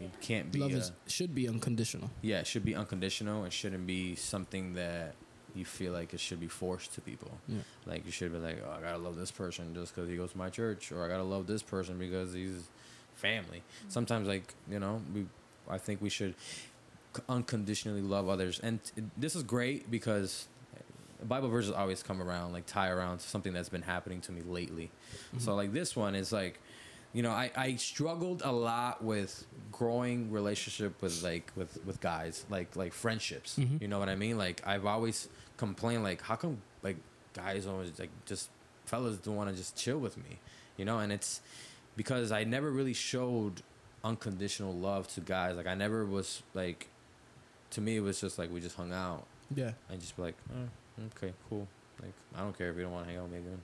[0.00, 0.58] It can't be.
[0.58, 3.44] love uh, is should be unconditional yeah, it should be unconditional.
[3.44, 5.14] It shouldn't be something that
[5.54, 7.30] you feel like it should be forced to people.
[7.48, 10.16] yeah Like you should be like, oh, I gotta love this person just because he
[10.16, 12.68] goes to my church, or I gotta love this person because he's
[13.14, 13.62] family.
[13.88, 15.26] Sometimes, like you know, we,
[15.68, 16.34] I think we should
[17.28, 18.80] unconditionally love others, and
[19.16, 20.46] this is great because
[21.24, 24.42] Bible verses always come around, like tie around to something that's been happening to me
[24.42, 24.90] lately.
[25.38, 26.60] So like this one is like,
[27.16, 32.44] you know, I, I struggled a lot with growing relationship with like with with guys,
[32.50, 33.58] like like friendships.
[33.58, 33.80] Mhm.
[33.80, 34.36] You know what I mean?
[34.36, 36.98] Like I've always complained, like how come like
[37.32, 38.50] guys always like just
[38.84, 40.32] fellas don't want to just chill with me,
[40.76, 40.98] you know?
[40.98, 41.40] And it's
[41.96, 43.62] because I never really showed
[44.04, 45.56] unconditional love to guys.
[45.56, 46.88] Like I never was like,
[47.70, 49.24] to me it was just like we just hung out
[49.54, 51.66] yeah and just be like, oh, okay, cool.
[52.02, 53.62] Like I don't care if you don't want to hang out with me again.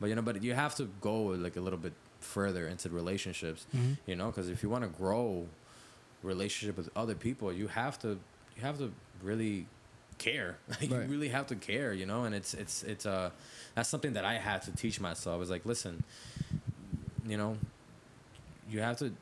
[0.00, 1.14] But you know, but you have to go
[1.46, 3.96] like a little bit further into relationships, Mhm.
[4.06, 5.46] you know, because if you want to grow
[6.22, 8.18] relationship with other people, you have to
[8.56, 8.92] you have to
[9.22, 9.66] really
[10.18, 10.58] care.
[10.68, 11.02] Like Right.
[11.02, 12.24] you really have to care, you know.
[12.24, 13.30] And it's it's it's uh
[13.74, 15.34] that's something that I had to teach myself.
[15.34, 16.02] I was like, listen,
[17.26, 17.56] you know,
[18.70, 19.12] you have to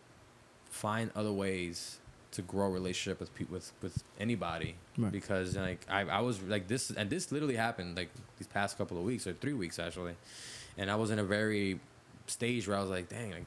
[0.71, 1.99] find other ways
[2.33, 5.13] to grow relationship with people with with anybody Right.
[5.13, 8.99] because like I, I was like this and this literally happened like these past couple
[8.99, 10.17] of weeks or three weeks actually
[10.77, 11.81] and I was in a very
[12.31, 13.45] stage where I was like dang like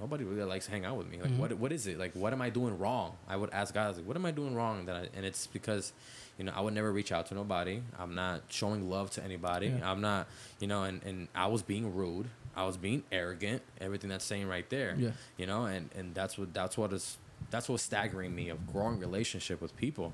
[0.00, 1.18] nobody really likes to hang out with me.
[1.20, 1.38] Like Mhm.
[1.38, 1.98] what what is it?
[1.98, 3.16] Like what am I doing wrong?
[3.28, 4.86] I would ask guys like what am I doing wrong?
[4.86, 5.92] That I, and it's because
[6.38, 7.80] you know I would never reach out to nobody.
[7.98, 9.68] I'm not showing love to anybody.
[9.68, 9.90] Yeah.
[9.90, 10.26] I'm not
[10.60, 12.26] you know and and I was being rude.
[12.54, 13.62] I was being arrogant.
[13.80, 15.10] Everything that's saying right there Yeah.
[15.38, 17.16] you know and and that's what that's what is
[17.50, 20.12] that's what's staggering me of growing relationship with people.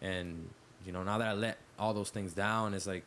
[0.00, 0.48] And
[0.86, 3.04] you know now that i let all those things down it's like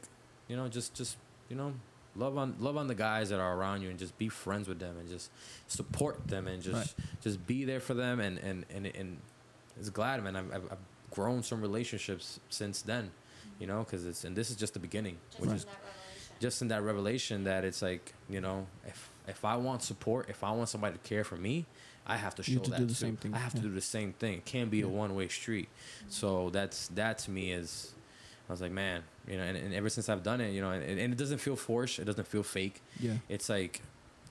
[0.47, 1.15] you know just just
[1.49, 1.73] you know
[2.15, 4.79] love on love on the guys that are around you and just be friends with
[4.79, 5.31] them and just
[5.67, 7.07] support them and just Right.
[7.21, 9.17] just be there for them and and and, and
[9.79, 10.77] it's glad man I've, I've, I've
[11.11, 13.11] grown some relationships since then
[13.59, 15.65] you know because it's and this is just the beginning Just which in is
[16.39, 20.43] just in that revelation that it's like you know if if I want support, if
[20.43, 21.67] I want somebody to care for me,
[22.07, 23.05] I have to show You have to that do the too.
[23.05, 24.39] same thing, I have to do the same thing.
[24.39, 25.69] It can't be a one way street.
[26.09, 27.93] So that's that to me is.
[28.51, 30.71] I was like, man, you know, and, and ever since I've done it, you know,
[30.71, 31.99] and, and it doesn't feel forced.
[31.99, 32.81] It doesn't feel fake.
[32.99, 33.81] yeah It's like,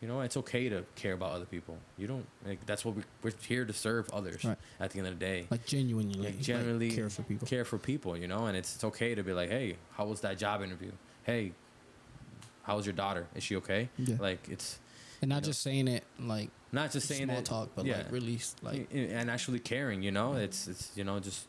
[0.03, 1.79] you know, it's okay to care about other people.
[1.97, 4.45] You don't like that's what we, we're here to serve others.
[4.45, 4.59] Right.
[4.79, 7.79] At the end of the day, like genuinely like like, care for people care for
[7.79, 10.63] people, you know, and it's, it's okay to be like, hey, how was that job
[10.63, 10.93] interview?
[11.23, 11.53] Hey,
[12.65, 13.27] how was your daughter?
[13.35, 13.89] Is she okay?
[13.97, 14.17] Yeah.
[14.21, 14.79] Like it's
[15.23, 15.47] and not you know.
[15.47, 18.89] just saying it like not just saying small it, talk but yeah, like really like
[18.93, 20.03] and actually caring.
[20.03, 21.47] You know, it's it's you know just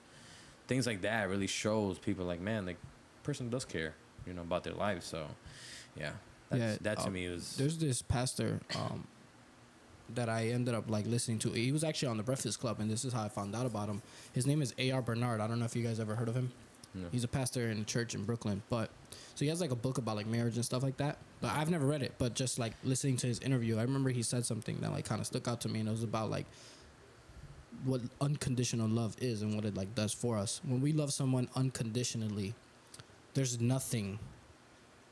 [0.72, 2.77] things like that really shows people like man, like
[3.23, 3.93] person does care,
[4.26, 5.03] you know, about their life.
[5.03, 5.26] So
[5.99, 6.11] yeah,
[6.49, 9.06] that's, Yeah, that to um, me was there's this pastor um
[10.15, 11.49] that I ended up like listening to.
[11.52, 13.89] He was actually on the Breakfast Club, and this is how I found out about
[13.89, 14.02] him.
[14.31, 15.02] His name is A.R.
[15.02, 15.41] Bernard.
[15.41, 16.53] I don't know if you guys ever heard of him.
[16.93, 17.07] No.
[17.11, 18.89] He's a pastor in a church in Brooklyn, but
[19.35, 21.18] so he has like a book about like marriage and stuff like that.
[21.41, 24.23] But I've never read it, but just like listening to his interview, I remember he
[24.23, 26.45] said something that like kind of stuck out to me, and it was about like
[27.85, 30.61] what unconditional love is and what it like does for us.
[30.65, 32.53] When we love someone unconditionally,
[33.34, 34.19] there's nothing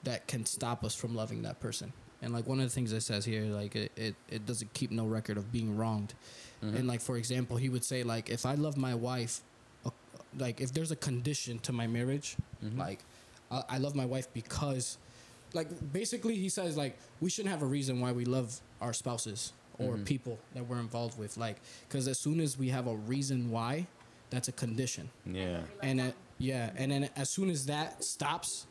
[0.03, 1.93] that can stop us from loving that person.
[2.21, 4.91] And like one of the things it says here, like it, it, it doesn't keep
[4.91, 6.13] no record of being wronged.
[6.61, 9.41] And like for example, he would say like if I love my wife,
[9.85, 9.91] uh,
[10.37, 12.35] like if there's a condition to my marriage,
[12.75, 12.99] like
[13.49, 14.97] I, I love my wife because,
[15.53, 19.53] like basically he says like we shouldn't have a reason why we love our spouses
[19.79, 21.57] or people that we're involved with, like
[21.87, 23.87] because as soon as we have a reason why,
[24.29, 25.61] that's a condition Yeah.
[25.81, 28.65] and it, yeah, and then as soon as that stops,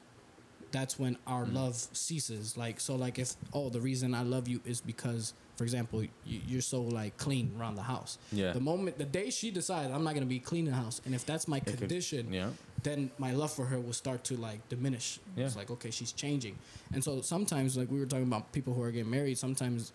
[0.70, 1.54] that's when our Mm.
[1.54, 2.56] love ceases.
[2.56, 6.10] Like so, like if oh the reason I love you is because, for example, you,
[6.46, 8.18] you're so like clean around the house.
[8.32, 8.52] Yeah.
[8.52, 11.24] The moment the day she decides I'm not gonna be cleaning the house, and if
[11.24, 12.50] that's my could- condition, yeah.
[12.82, 15.20] then my love for her will start to like diminish.
[15.36, 15.46] Yeah.
[15.46, 16.56] It's like okay, she's changing,
[16.92, 19.38] and so sometimes like we were talking about people who are getting married.
[19.38, 19.92] Sometimes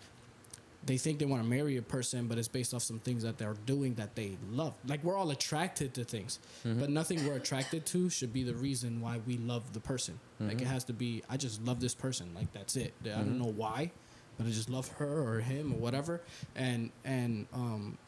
[0.86, 3.38] they think they want to marry a person, but it's based off some things that
[3.38, 4.74] they're doing that they love.
[4.86, 6.80] Like we're all attracted to things, mm-hmm.
[6.80, 10.18] but nothing we're attracted to should be the reason why we love the person.
[10.40, 10.72] Like it mm-hmm.
[10.72, 12.30] has to be, I just love this person.
[12.34, 12.92] Like that's it.
[13.04, 13.38] I don't mm-hmm.
[13.38, 13.92] know why,
[14.36, 16.20] but I just love her or him or whatever.
[16.54, 17.98] And and um,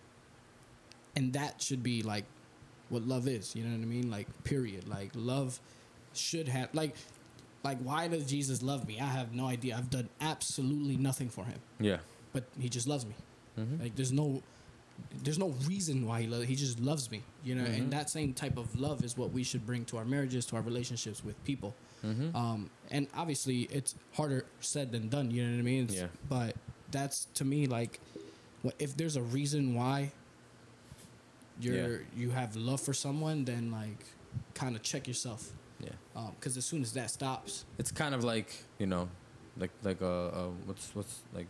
[1.14, 2.24] and that should be like
[2.88, 3.56] what love is.
[3.56, 4.10] You know what I mean?
[4.10, 4.88] Like period.
[4.88, 5.60] Like love
[6.12, 6.94] should have like
[7.64, 9.00] like why does Jesus love me?
[9.00, 9.76] I have no idea.
[9.76, 11.98] I've done absolutely nothing for him Yeah.
[12.36, 13.14] But he just loves me.
[13.58, 13.80] Mhm.
[13.82, 14.42] Like there's no
[15.24, 16.46] there's no reason why he loves.
[16.52, 17.20] He just loves me.
[17.44, 17.76] You know, Mhm.
[17.78, 20.56] and that same type of love is what we should bring to our marriages, to
[20.56, 21.74] our relationships with people.
[22.04, 22.36] Mm-hmm.
[22.42, 25.30] Um, and obviously, it's harder said than done.
[25.30, 25.84] You know what I mean?
[25.84, 26.08] It's- Yeah.
[26.28, 26.56] But
[26.90, 28.00] that's to me like,
[28.78, 30.12] if there's a reason why
[31.60, 34.04] you're you have love for someone, then like,
[34.54, 35.52] kind of check yourself.
[35.80, 35.90] Yeah.
[36.38, 38.48] Because as soon as that stops, It's kind of like
[38.78, 39.08] you know,
[39.58, 41.48] like like a uh, what's what's like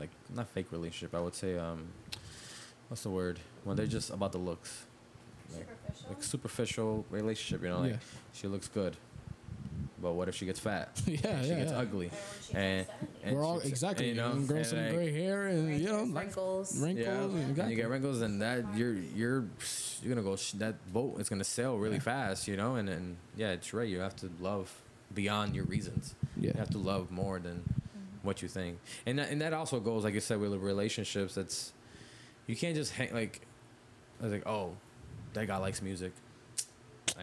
[0.00, 1.14] like not fake relationship.
[1.14, 1.86] I would say um,
[2.88, 4.84] what's the word when they're just about the looks.
[5.54, 5.68] Like,
[6.08, 7.96] like superficial relationship, you know, like Yeah.
[8.32, 8.96] she looks good,
[10.00, 10.88] but what if she gets fat?
[11.06, 11.78] Yeah, If she yeah, gets yeah.
[11.78, 12.10] ugly,
[12.54, 12.86] and,
[13.24, 14.10] and we're all exactly.
[14.10, 16.26] and, You you know, know, grow and, some like, gray hair, and you know, like
[16.26, 16.80] wrinkles.
[16.80, 17.04] wrinkles.
[17.34, 19.44] Yeah, and and you get wrinkles, and that you're you're
[20.02, 20.36] you're gonna go.
[20.36, 22.12] sh- That boat is gonna sail really Yeah.
[22.14, 22.76] fast, you know.
[22.76, 23.88] And and yeah, it's right.
[23.88, 24.70] You have to love
[25.12, 26.14] beyond your reasons.
[26.36, 26.52] Yeah.
[26.54, 27.64] You have to love more than
[28.22, 31.34] what you think, and that, and that also goes like you said with relationships.
[31.34, 31.72] That's
[32.46, 33.40] you can't just hang like.
[34.20, 34.76] I was like, oh,
[35.32, 36.12] that guy likes music.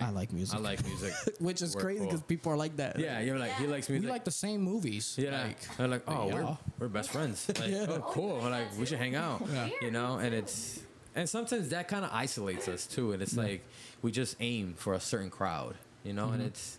[0.02, 0.58] I like music.
[0.58, 1.14] I like music.
[1.40, 2.08] Which is We're crazy cool.
[2.08, 3.00] because people are like that.
[3.00, 4.06] yeah, you're like he likes music.
[4.08, 5.16] we like the same movies.
[5.18, 7.48] Yeah, Like, they're like, oh, we're, we're best friends.
[7.60, 7.86] Like, Yeah.
[7.90, 8.40] oh, cool.
[8.42, 9.42] We're like, we should hang out.
[9.52, 9.70] Yeah.
[9.82, 10.82] You know, and it's
[11.16, 13.14] and sometimes that kind of isolates us too.
[13.14, 13.44] And it's Yeah.
[13.44, 13.66] like
[14.04, 15.76] we just aim for a certain crowd.
[16.04, 16.48] You know, and Mhm.
[16.48, 16.78] it's,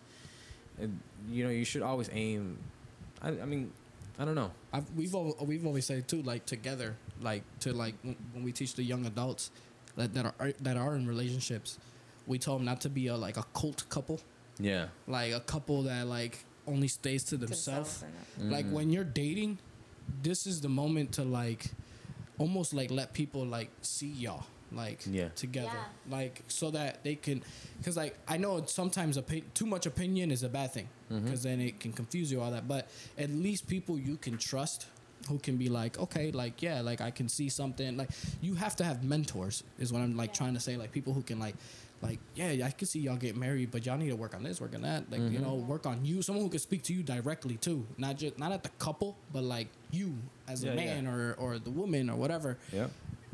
[0.80, 2.58] and, you know, you should always aim.
[3.20, 3.72] I, I mean,
[4.18, 4.50] I don't know.
[4.72, 8.52] I've, we've al- we've always said too, like together, like to like when when we
[8.52, 9.50] teach the young adults
[9.96, 11.78] that that are that are in relationships,
[12.26, 14.20] we tell them not to be a like a cult couple,
[14.58, 14.88] Yeah.
[15.06, 18.04] like a couple that like only stays to themselves.
[18.38, 18.72] Like Mhm.
[18.72, 19.58] when you're dating,
[20.22, 21.70] this is the moment to like
[22.38, 25.28] almost like let people like see y'all like Yeah.
[25.34, 26.16] together Yeah.
[26.18, 27.42] like so that they can
[27.78, 31.42] because like i know it's sometimes opi- too much opinion is a bad thing because
[31.42, 34.86] then it can confuse you all that but at least people you can trust
[35.28, 38.10] who can be like okay like yeah like i can see something like
[38.42, 40.34] you have to have mentors is what i'm like Yeah.
[40.34, 41.54] trying to say like people who can like
[42.00, 44.60] like yeah i can see y'all get married but y'all need to work on this
[44.60, 45.42] work on that like you Mhm.
[45.42, 48.52] know work on you someone who can speak to you directly too not just not
[48.52, 50.14] at the couple but like you
[50.46, 50.84] as Yeah, a yeah.
[50.84, 52.86] man or or the woman or whatever Yeah.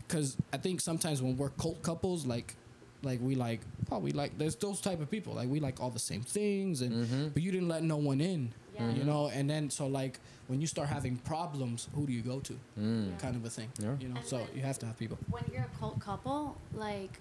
[0.07, 2.55] Because I think sometimes when we're cult couples, like,
[3.03, 3.61] like we like,
[3.91, 6.81] oh, we like, there's those type of people, like we like all the same things,
[6.83, 7.35] and Mhm.
[7.35, 8.91] but you didn't let no one in, Yeah.
[8.93, 12.41] you know, and then so like when you start having problems, who do you go
[12.41, 13.19] to, Mm.
[13.19, 13.97] kind of a thing, Yeah.
[14.01, 14.17] you know.
[14.17, 15.19] And So then- you have to have people.
[15.31, 17.21] when you're a cult couple, like,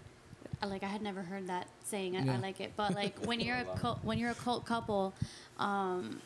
[0.62, 2.16] like I had never heard that saying.
[2.16, 2.36] I, Yeah.
[2.36, 5.14] I like it, but like when you're a cult, when you're a cult couple,
[5.58, 6.22] um,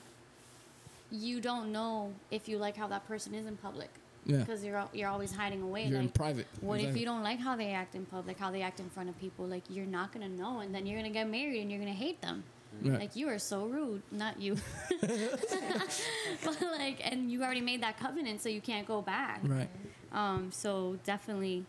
[1.11, 3.89] you don't know if you like how that person is in public
[4.27, 5.85] Yeah, because you're you're always hiding away.
[5.85, 6.47] you're in private.
[6.61, 9.09] what if you don't like how they act in public, how they act in front
[9.09, 9.45] of people?
[9.45, 12.21] Like you're not gonna know, and then you're gonna get married and you're gonna hate
[12.21, 12.43] them.
[12.81, 12.99] Right.
[12.99, 14.57] Like you are so rude, not you,
[15.01, 19.39] but like, and you already made that covenant, so you can't go back.
[19.43, 19.69] Right.
[20.11, 21.65] Um, so definitely,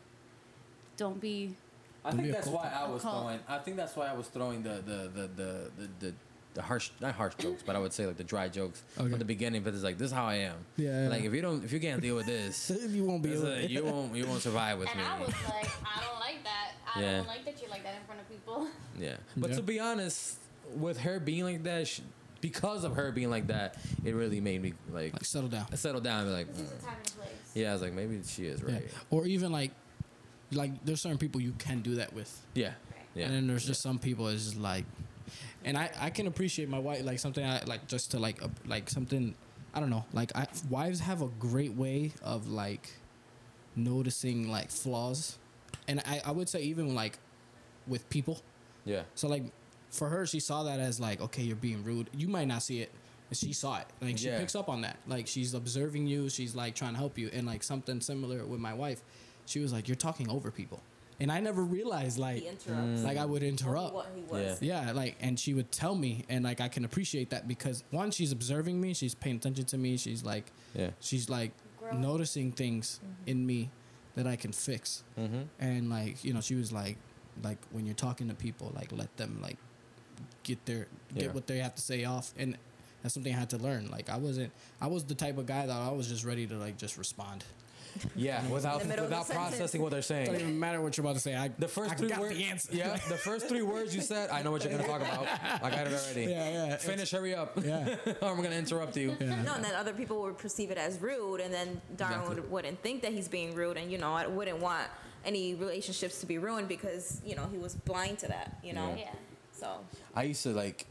[0.97, 1.57] don't be
[2.05, 3.41] I Don't think a that's why I A was throwing.
[3.49, 6.15] I think that's why I was throwing the the the the the, the,
[6.59, 9.09] the harsh, not harsh jokes, but I would say like the dry jokes Okay.
[9.11, 9.63] from the beginning.
[9.63, 10.57] But it's like this is how I am.
[10.77, 11.09] Yeah, yeah.
[11.09, 13.51] Like if you don't, if you can't deal with this, you won't be it's able
[13.55, 15.05] like, you won't, you won't survive with And me.
[15.05, 16.73] I was like, I don't like that.
[16.97, 17.17] I Yeah.
[17.19, 18.67] don't like that you like that in front of people.
[18.99, 19.15] Yeah.
[19.37, 19.57] But Yeah.
[19.57, 20.39] to be honest,
[20.77, 22.03] with her being like that, she,
[22.41, 25.67] because of her being like that, it really made me like, Like settle down.
[25.77, 26.85] settle down and be like, This is mm.
[26.85, 27.29] time and place.
[27.55, 28.75] yeah, I was like, maybe she is Yeah.
[28.75, 28.89] right.
[29.11, 29.71] Or even like,
[30.51, 32.37] like there's certain people you can do that with.
[32.55, 32.73] Yeah.
[33.15, 33.27] Yeah.
[33.27, 34.85] And then there's just some people it's just like,
[35.65, 38.49] and I I can appreciate my wife like something I like just to like uh,
[38.67, 39.35] like something
[39.75, 42.91] I don't know like I wives have a great way of like
[43.77, 45.39] noticing like flaws,
[45.87, 47.19] and I I would say even like
[47.87, 48.41] with people.
[48.85, 49.03] yeah.
[49.15, 49.45] So like
[49.91, 52.11] for her, she saw that as like okay, you're being rude.
[52.17, 52.91] You might not see it.
[53.29, 53.87] but She saw it.
[54.01, 54.39] Like she Yeah.
[54.39, 54.97] picks up on that.
[55.07, 56.29] Like she's observing you.
[56.29, 57.31] She's like trying to help you.
[57.33, 59.03] And like something similar with my wife,
[59.47, 60.81] she was like, "You're talking over people,"
[61.21, 63.03] and I never realized like He interrupts.
[63.03, 63.95] like I would interrupt.
[63.95, 64.63] What he was.
[64.63, 64.85] Yeah.
[64.87, 68.11] Yeah, like, and she would tell me, and like I can appreciate that because one,
[68.11, 70.91] she's observing me, she's paying attention to me, she's like, Yeah.
[71.01, 72.01] she's like Growing.
[72.01, 73.71] noticing things in me
[74.15, 75.43] that I can fix, Mm-hmm.
[75.61, 76.97] and like you know, she was like,
[77.43, 79.57] like when you're talking to people, like let them like
[80.43, 81.33] get their get Yeah.
[81.33, 82.57] what they have to say off, and
[83.03, 83.89] that's something I had to learn.
[83.91, 84.51] Like I wasn't,
[84.81, 87.45] I was the type of guy that I was just ready to like just respond.
[88.17, 88.47] Yeah.
[88.49, 89.49] Without middle of the without sentence.
[89.57, 90.29] processing what they're saying.
[90.29, 91.35] It don't even matter what you're about to say.
[91.37, 92.37] I The first I three got words.
[92.37, 92.69] the answer.
[92.75, 92.93] Yeah.
[93.09, 95.27] The first three words you said, I know what you're gonna talk about.
[95.63, 96.31] I got it already.
[96.31, 96.77] Yeah, yeah.
[96.77, 97.11] Finish.
[97.11, 97.59] Hurry up.
[97.65, 97.97] Yeah.
[98.23, 99.17] or I'm gonna interrupt you.
[99.21, 99.43] Yeah.
[99.43, 102.41] No, and then other people would perceive it as rude, and then Darwin Exactly.
[102.43, 104.87] would, wouldn't think that he's being rude, and you know, I wouldn't want
[105.25, 108.89] any relationships to be ruined because you know he was blind to that, you know.
[108.97, 109.05] Yeah.
[109.05, 109.11] Yeah.
[109.53, 109.69] So
[110.15, 110.87] I used to like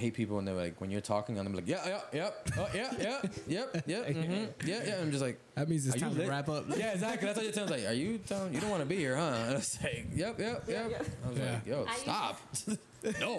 [0.00, 2.30] hate people when they were like when you're talking and I'm like yeah yeah yeah
[2.58, 6.16] oh, yeah yeah yep yep mm-hmm, yeah yeah I'm just like That means it's time
[6.16, 6.64] to wrap up.
[6.76, 8.96] yeah exactly that's what you're telling like are you telling you don't want to be
[8.96, 12.02] here huh and I was like yep yep yep I was like yo I used-
[12.02, 12.40] stop
[13.20, 13.38] no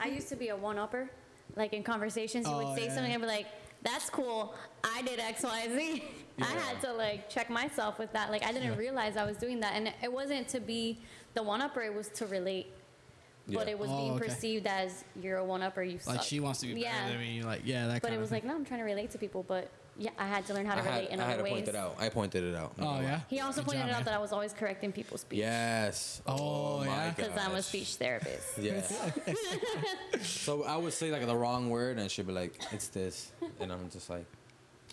[0.00, 1.10] I used to be a one upper.
[1.56, 2.94] Like in conversations, you Oh, would say yeah.
[2.94, 3.46] something and be like,
[3.82, 4.54] that's cool.
[4.84, 6.04] I did X, Y, Z.
[6.40, 8.30] I had to like check myself with that.
[8.30, 8.78] Like I didn't Yeah.
[8.78, 9.72] realize I was doing that.
[9.74, 11.00] And it wasn't to be
[11.34, 12.68] the one upper, it was to relate.
[13.58, 14.26] But it was Oh, being okay.
[14.26, 16.16] perceived as you're a one up or you suck.
[16.16, 16.92] Like she wants to be yeah.
[17.06, 17.42] better than me.
[17.42, 18.02] Like yeah, that.
[18.02, 18.36] But kind it of was thing.
[18.36, 19.44] like, no, I'm trying to relate to people.
[19.46, 19.68] But
[19.98, 21.42] yeah, I had to learn how to I had, relate in I had other to
[21.44, 21.52] ways.
[21.52, 23.20] point it out I pointed it out Oh yeah.
[23.28, 24.04] He also Good pointed job, out man.
[24.06, 25.40] that I was always correcting people's speech.
[25.40, 27.10] yes Oh, oh my yeah?
[27.10, 28.56] Because I'm a speech therapist.
[28.58, 28.96] Yes.
[30.22, 33.72] so I would say like the wrong word, and she'd be like, "It's this," and
[33.72, 34.24] I'm just like,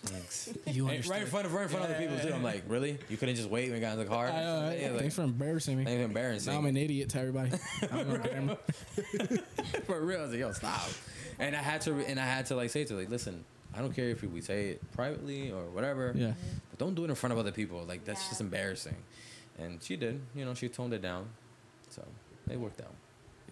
[0.04, 2.32] "Thanks." You Hey, right in front of right in front of other people too.
[2.34, 2.98] I'm like, "Really?
[3.08, 4.80] You couldn't just wait when we got in the car?" I know, right?
[4.80, 5.86] Yeah, like, Thanks for embarrassing me.
[5.90, 6.52] ain't embarrassing.
[6.52, 7.50] Now I'm an idiot to everybody.
[7.92, 8.54] I'm a grandma.
[9.86, 10.88] For real, I was like, yo, stop.
[11.38, 13.44] And I had to, and I had to like say to like, listen,
[13.74, 16.12] I don't care if we say it privately or whatever.
[16.14, 16.32] Yeah.
[16.70, 17.84] But don't do it in front of other people.
[17.86, 18.28] Like that's Yeah.
[18.30, 18.96] just embarrassing.
[19.58, 20.20] And she did.
[20.34, 21.28] You know, she toned it down.
[21.90, 22.04] So
[22.50, 22.94] it worked out.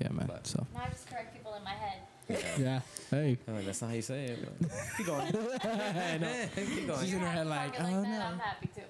[0.01, 0.27] Yeah, man.
[0.27, 1.99] But- So Now I just correct people in my head.
[2.29, 2.81] Yeah.
[3.11, 3.39] Hey.
[3.47, 4.39] I'm like, that's not how you say it.
[4.61, 5.27] But keep going.
[5.33, 7.01] keep going.
[7.05, 8.21] She's in her head like, oh that, no.
[8.21, 8.83] I'm happy too.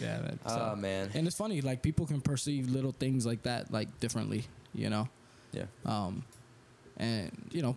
[0.00, 0.38] Yeah, man.
[0.46, 1.10] So, Oh man.
[1.14, 4.44] and it's funny, like people can perceive little things like that like differently,
[4.74, 5.08] you know.
[5.52, 5.64] Yeah.
[5.84, 6.24] Um,
[6.96, 7.76] and you know,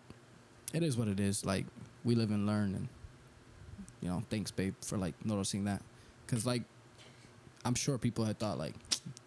[0.74, 1.46] it is what it is.
[1.46, 1.66] Like
[2.04, 2.88] we live and learn, and
[4.02, 5.82] you know, thanks, babe, for like noticing that,
[6.26, 6.64] because like
[7.66, 8.74] I'm sure people had thought like,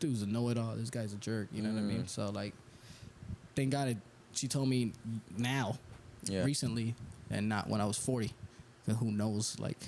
[0.00, 0.74] dude's a know-it-all.
[0.76, 1.48] This guy's a jerk.
[1.52, 2.02] You know what I mean?
[2.02, 2.08] Mm.
[2.08, 2.52] So like,
[3.54, 3.96] thank God it,
[4.34, 4.92] she told me
[5.36, 5.78] now,
[6.24, 6.44] Yeah.
[6.44, 6.94] recently,
[7.30, 8.32] and not when I was 40.
[8.86, 9.78] 'Cause Who knows, like,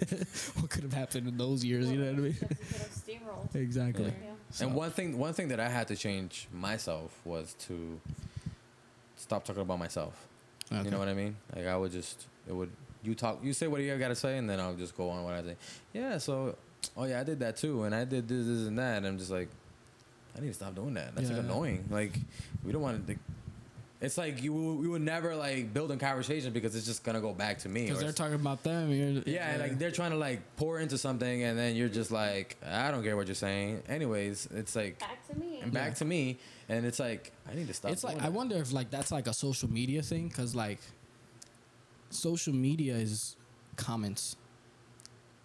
[0.60, 1.90] what could have happened in those years?
[1.90, 2.32] You know what I mean?
[2.32, 2.90] Just could have
[3.22, 3.54] steamrolled.
[3.54, 4.04] exactly.
[4.06, 4.32] Yeah.
[4.50, 8.00] So- And one thing, one thing that I had to change myself was to
[9.16, 10.26] stop talking about myself.
[10.70, 11.36] You know what I mean?
[11.54, 12.70] Like I would just, it would,
[13.02, 15.22] you talk, you say what you got to say, and then I'll just go on
[15.22, 15.56] what I say.
[15.92, 16.18] Yeah.
[16.18, 16.56] So,
[16.96, 18.96] oh yeah, I did that too, and I did this, this, and that.
[18.98, 19.48] And I'm just like,
[20.36, 21.14] I need to stop doing that.
[21.14, 21.84] That's like annoying.
[21.90, 22.18] Like,
[22.64, 23.16] we don't want to.
[24.06, 27.32] It's like you, we would never like build a conversation because it's just gonna go
[27.34, 27.86] back to me.
[27.86, 28.90] Because they're talking about them.
[28.92, 32.10] You're, yeah, and, like they're trying to like pour into something, and then you're just
[32.12, 33.82] like, I don't care what you're saying.
[33.88, 35.60] Anyways, it's like Back to me.
[35.60, 35.94] and back Yeah.
[35.94, 36.38] to me,
[36.68, 37.90] and it's like I need to stop.
[37.90, 40.78] it's like doing I wonder if like that's like a social media thing because like
[42.10, 43.36] social media is
[43.76, 44.36] comments.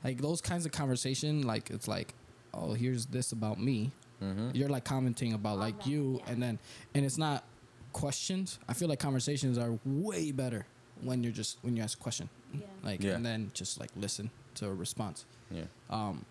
[0.03, 2.13] Like those kinds of conversation, like it's like,
[2.53, 3.91] oh, here's this about me.
[4.23, 4.55] Mhm.
[4.55, 6.31] You're like commenting about On like that, you, yeah.
[6.31, 6.59] and then
[6.93, 7.43] and it's not
[7.93, 8.59] questions.
[8.67, 10.65] I feel like conversations are way better
[11.01, 12.65] when you're just when you ask a question, Yeah.
[12.83, 13.15] like Yeah.
[13.15, 15.25] and then just like listen to a response.
[15.49, 15.63] Yeah.
[15.89, 16.25] um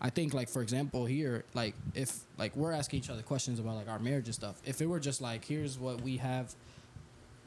[0.00, 3.76] i think like for example here like if like we're asking each other questions about
[3.76, 6.54] like our marriage and stuff if it were just like here's what we have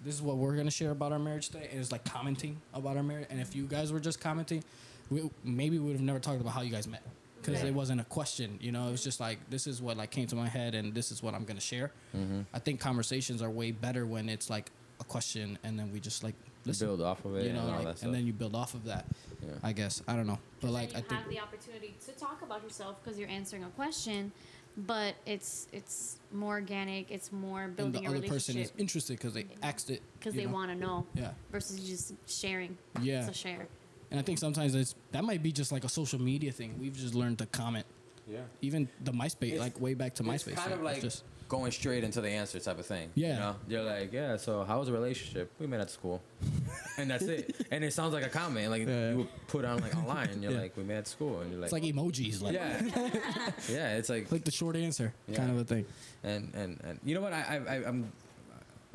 [0.03, 2.95] this is what we're gonna share about our marriage today and it's like commenting about
[2.97, 4.63] our marriage and if you guys were just commenting
[5.11, 7.01] we maybe we would have never talked about how you guys met
[7.41, 7.67] because Right.
[7.67, 8.57] it wasn't a question.
[8.61, 10.93] You know, it was just like this is what like came to my head, and
[10.93, 11.91] this is what I'm gonna share.
[12.15, 12.41] Mm-hmm.
[12.53, 16.23] I think conversations are way better when it's like a question, and then we just
[16.23, 16.35] like
[16.65, 16.87] listen.
[16.87, 18.73] build off of it you know, and all like, that and then you build off
[18.73, 19.05] of that.
[19.41, 19.53] Yeah.
[19.63, 22.41] I guess I don't know, but like you I think have the opportunity to talk
[22.41, 24.31] about yourself because you're answering a question,
[24.75, 27.09] but it's it's more organic.
[27.09, 30.33] It's more and building the a other person is interested because they asked it because
[30.33, 32.77] they want to know Yeah, versus just sharing.
[33.01, 33.19] yeah.
[33.21, 33.67] It's a share.
[34.11, 36.75] And I think sometimes it's that might be just like a social media thing.
[36.79, 37.85] We've just learned to comment.
[38.27, 38.39] Yeah.
[38.61, 40.55] Even the MySpace, It's- like way back to It's MySpace.
[40.55, 43.09] kind of it's like just going straight into the answer type of thing.
[43.15, 43.33] Yeah.
[43.33, 43.55] You know?
[43.67, 45.51] You're like, yeah, so how was the relationship?
[45.59, 46.21] We met at school.
[46.99, 47.55] and that's it.
[47.71, 48.69] And it sounds like a comment.
[48.69, 49.09] Like Yeah.
[49.11, 50.59] you would put on like online and you're Yeah.
[50.61, 51.39] like, we met at school.
[51.41, 52.81] And you're like, it's like emojis, like yeah.
[53.69, 53.97] yeah.
[53.97, 55.37] It's like, like the short answer Yeah.
[55.37, 55.85] kind of a thing.
[56.23, 57.33] and, and, and you know what?
[57.33, 58.11] I, I, I, I'm,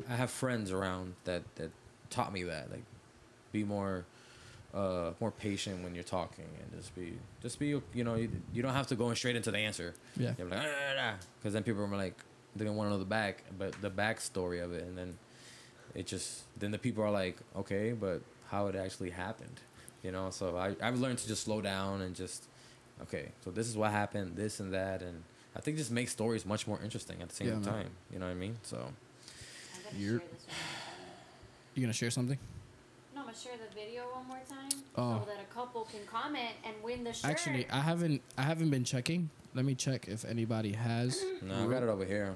[0.09, 1.71] I have friends around that, that
[2.09, 2.71] taught me that.
[2.71, 2.83] Like,
[3.51, 4.05] be more.
[4.75, 8.61] Uh, more patient when you're talking and just be just be you know you, you
[8.61, 10.33] don't have to go straight into the answer Yeah.
[10.37, 10.67] You're like,
[11.39, 12.17] because then people are like,
[12.57, 15.17] they don't want to know the back, but the backstory of it, and then
[15.93, 18.19] it just, then the people are like, okay, but
[18.51, 19.61] how it actually happened,
[20.03, 20.29] you know?
[20.29, 22.43] So I, I've learned to just slow down and just,
[23.03, 25.23] okay, so this is what happened, this and that, and
[25.55, 27.63] I think just makes stories much more interesting at the same Yeah, man.
[27.63, 27.89] time.
[28.11, 28.57] You know what I mean?
[28.63, 28.83] So I'm
[29.93, 31.75] gonna You're- share this one more time.
[31.75, 32.39] You gonna share something?
[33.35, 35.19] No, I'm gonna share the video one more time Oh.
[35.19, 37.31] so that a couple can comment and win the shirt.
[37.31, 38.21] Actually, I haven't.
[38.37, 39.29] I haven't been checking.
[39.53, 41.21] Let me check if anybody has.
[41.41, 42.33] no, I got it over here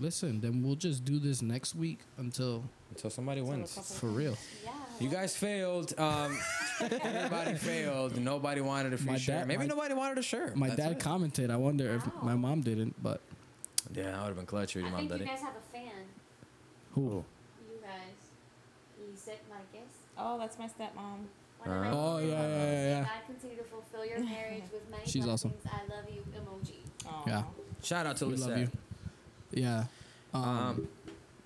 [0.00, 3.76] Listen, then we'll just do this next week until until somebody wins.
[3.98, 4.36] for real.
[4.64, 4.70] yeah.
[5.00, 5.92] You guys failed.
[5.98, 6.38] Um,
[6.80, 8.16] everybody failed.
[8.20, 9.34] Nobody wanted a free My shirt.
[9.40, 10.56] dad- Maybe my- nobody wanted a shirt.
[10.56, 11.00] My That's dad it.
[11.00, 11.50] commented.
[11.50, 13.20] I wonder if my mom didn't, but
[13.92, 15.54] Yeah, I would have been clutch if your I mom think did you guys have
[15.56, 15.90] a fan.
[16.92, 17.24] who?
[19.28, 19.36] Cool.
[19.36, 19.40] You guys.
[19.40, 19.90] Lisette Marquez.
[20.16, 21.26] Oh, that's my stepmom.
[21.64, 22.62] One of my Oh, favorite yeah, yeah, moms.
[22.62, 23.00] yeah, yeah.
[23.02, 25.52] God continue to fulfill your marriage with many She's awesome.
[25.66, 26.74] I love you emoji.
[27.06, 27.22] Oh.
[27.26, 27.42] Yeah.
[27.82, 28.58] Shout out to We love Lisette.
[29.52, 29.62] you.
[29.62, 29.84] Yeah.
[30.34, 30.88] Um, Um,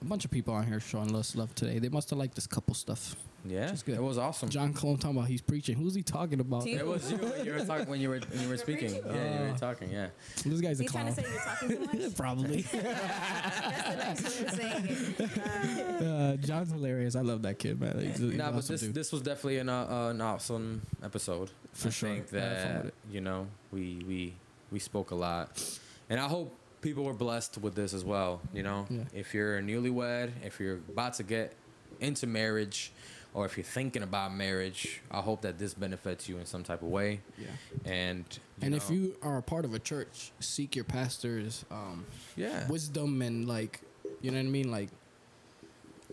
[0.02, 1.78] a bunch of people on here showing us love today.
[1.78, 3.14] They must have liked this couple stuff.
[3.44, 3.96] Yeah, Which is good.
[3.96, 4.48] it was awesome.
[4.50, 5.76] John Clone talking about he's preaching.
[5.76, 6.62] Who's he talking about?
[6.62, 7.18] T- It was you.
[7.44, 8.94] You were talking when you were when you were speaking.
[8.94, 9.90] Yeah, you were Uh, talking.
[9.90, 10.08] Yeah.
[10.44, 11.16] This guy's a you trying clown.
[11.16, 11.40] to say you're
[11.78, 12.16] talking too much?
[12.16, 12.62] Probably.
[12.72, 16.02] That's the next way of saying it.
[16.02, 17.16] uh, John's hilarious.
[17.16, 17.98] I love that kid, man.
[17.98, 18.94] He's, he's Nah, an but this dude.
[18.94, 21.50] this was definitely an uh, an awesome episode.
[21.72, 22.08] For I sure.
[22.10, 22.94] think I had fun with that it.
[23.10, 24.34] you know we we
[24.70, 25.60] we spoke a lot,
[26.08, 28.40] and I hope people were blessed with this as well.
[28.52, 29.04] You know, Yeah.
[29.14, 31.54] if you're a newlywed, if you're about to get
[32.00, 32.92] into marriage,
[33.34, 36.82] or if you're thinking about marriage, I hope that this benefits you in some type
[36.82, 37.20] of way.
[37.38, 37.46] Yeah.
[37.86, 38.24] And
[38.60, 42.04] you And if you are a part of a church, seek your pastor's um,
[42.36, 43.80] yeah wisdom and like,
[44.20, 44.90] you know what I mean, like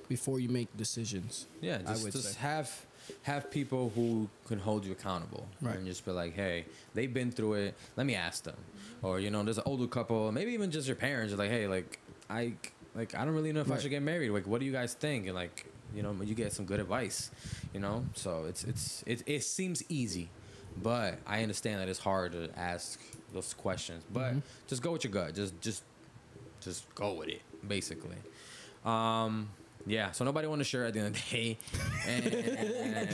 [0.07, 1.47] before you make decisions.
[1.61, 2.85] Yeah, I just, would just have
[3.23, 5.77] have people who can hold you accountable, Right.
[5.77, 7.75] And just be like, hey, they've been through it.
[7.97, 8.57] Let me ask them,
[9.01, 11.33] or you know, there's an older couple, maybe even just your parents.
[11.33, 11.99] Are like, hey, like
[12.29, 12.53] I
[12.95, 14.29] like I don't really know if I should get married.
[14.31, 15.25] Like, what do you guys think?
[15.27, 17.29] And like, you know, you get some good advice,
[17.73, 18.05] you know.
[18.15, 20.29] So it's it's it it seems easy,
[20.81, 22.99] but I understand that it's hard to ask
[23.33, 24.03] those questions.
[24.11, 24.41] But Mhm.
[24.67, 25.35] just go with your gut.
[25.35, 25.83] Just just
[26.61, 28.17] just go with it, basically.
[28.85, 29.49] Um,
[29.89, 30.11] yeah.
[30.11, 31.57] So nobody won a shirt at the end of the day,
[32.07, 33.09] and, and,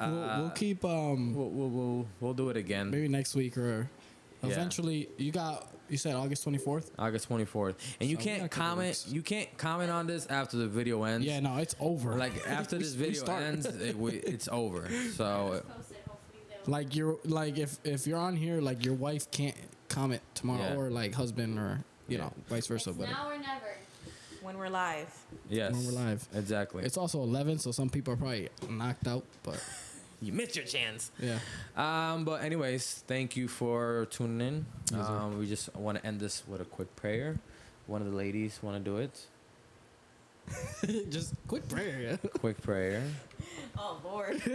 [0.00, 2.90] uh, we'll, we'll keep um we'll, we'll, we'll, we'll do it again.
[2.90, 3.88] maybe next week or
[4.42, 4.50] Yeah.
[4.50, 5.08] eventually.
[5.18, 6.90] You got you said August twenty fourth.
[6.98, 9.04] August twenty fourth, and you So we can't comment.
[9.08, 11.26] You can't comment on this after the video ends.
[11.26, 12.14] Yeah, no, it's over.
[12.16, 13.42] Like after this video start.
[13.42, 14.88] ends, it, we, it's over.
[15.16, 18.94] So Post it, hopefully they'll- like you're like if if you're on here, like your
[18.94, 19.56] wife can't
[19.88, 20.76] comment tomorrow, Yeah.
[20.76, 22.24] or like husband, or you Yeah.
[22.24, 22.90] know, vice versa.
[22.90, 23.76] it's But now or never.
[24.44, 25.08] When we're live.
[25.48, 26.84] yes, when we're live, exactly.
[26.84, 29.24] it's also eleven, so some people are probably knocked out.
[29.42, 29.58] But
[30.22, 31.10] you missed your chance.
[31.18, 31.38] yeah,
[31.76, 34.66] Um, but anyways, thank you for tuning in.
[34.92, 35.06] Yes.
[35.08, 37.38] Um, we just want to end this with a quick prayer.
[37.86, 39.26] One of the ladies want to do it.
[41.10, 42.00] just quick prayer.
[42.00, 42.16] Yeah.
[42.40, 43.02] Quick prayer.
[43.76, 44.40] Oh, Lord.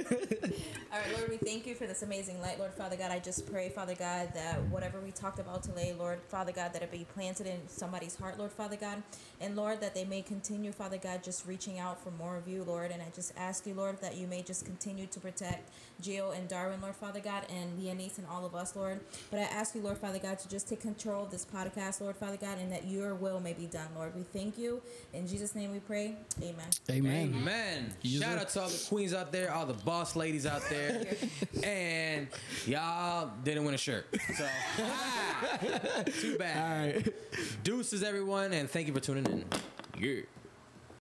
[0.93, 2.57] All right, Lord, we thank you for this amazing light.
[2.57, 6.19] Lord, Father God, I just pray, Father God, that whatever we talked about today, Lord,
[6.29, 9.03] Father God, that it be planted in somebody's heart, Lord, Father God.
[9.41, 12.63] And Lord, that they may continue, Father God, just reaching out for more of you,
[12.63, 12.91] Lord.
[12.91, 15.69] And I just ask you, Lord, that you may just continue to protect
[16.01, 18.99] Gio and Darwin, Lord, Father God, and Leonice and all of us, Lord.
[19.31, 22.15] But I ask you, Lord, Father God, to just take control of this podcast, Lord,
[22.15, 24.15] Father God, and that your will may be done, Lord.
[24.15, 24.81] We thank you.
[25.13, 26.15] In Jesus' name we pray.
[26.41, 26.67] Amen.
[26.89, 27.33] Amen.
[27.35, 27.93] Amen.
[28.01, 31.05] Yes, Shout out to all the queens out there, all the boss ladies out there,
[31.63, 32.27] and
[32.65, 34.05] y'all didn't win a shirt.
[34.37, 34.47] So
[34.79, 36.57] ah, too bad.
[36.57, 37.13] All right.
[37.63, 39.45] Deuces, everyone, and thank you for tuning in.
[39.99, 40.21] Yeah.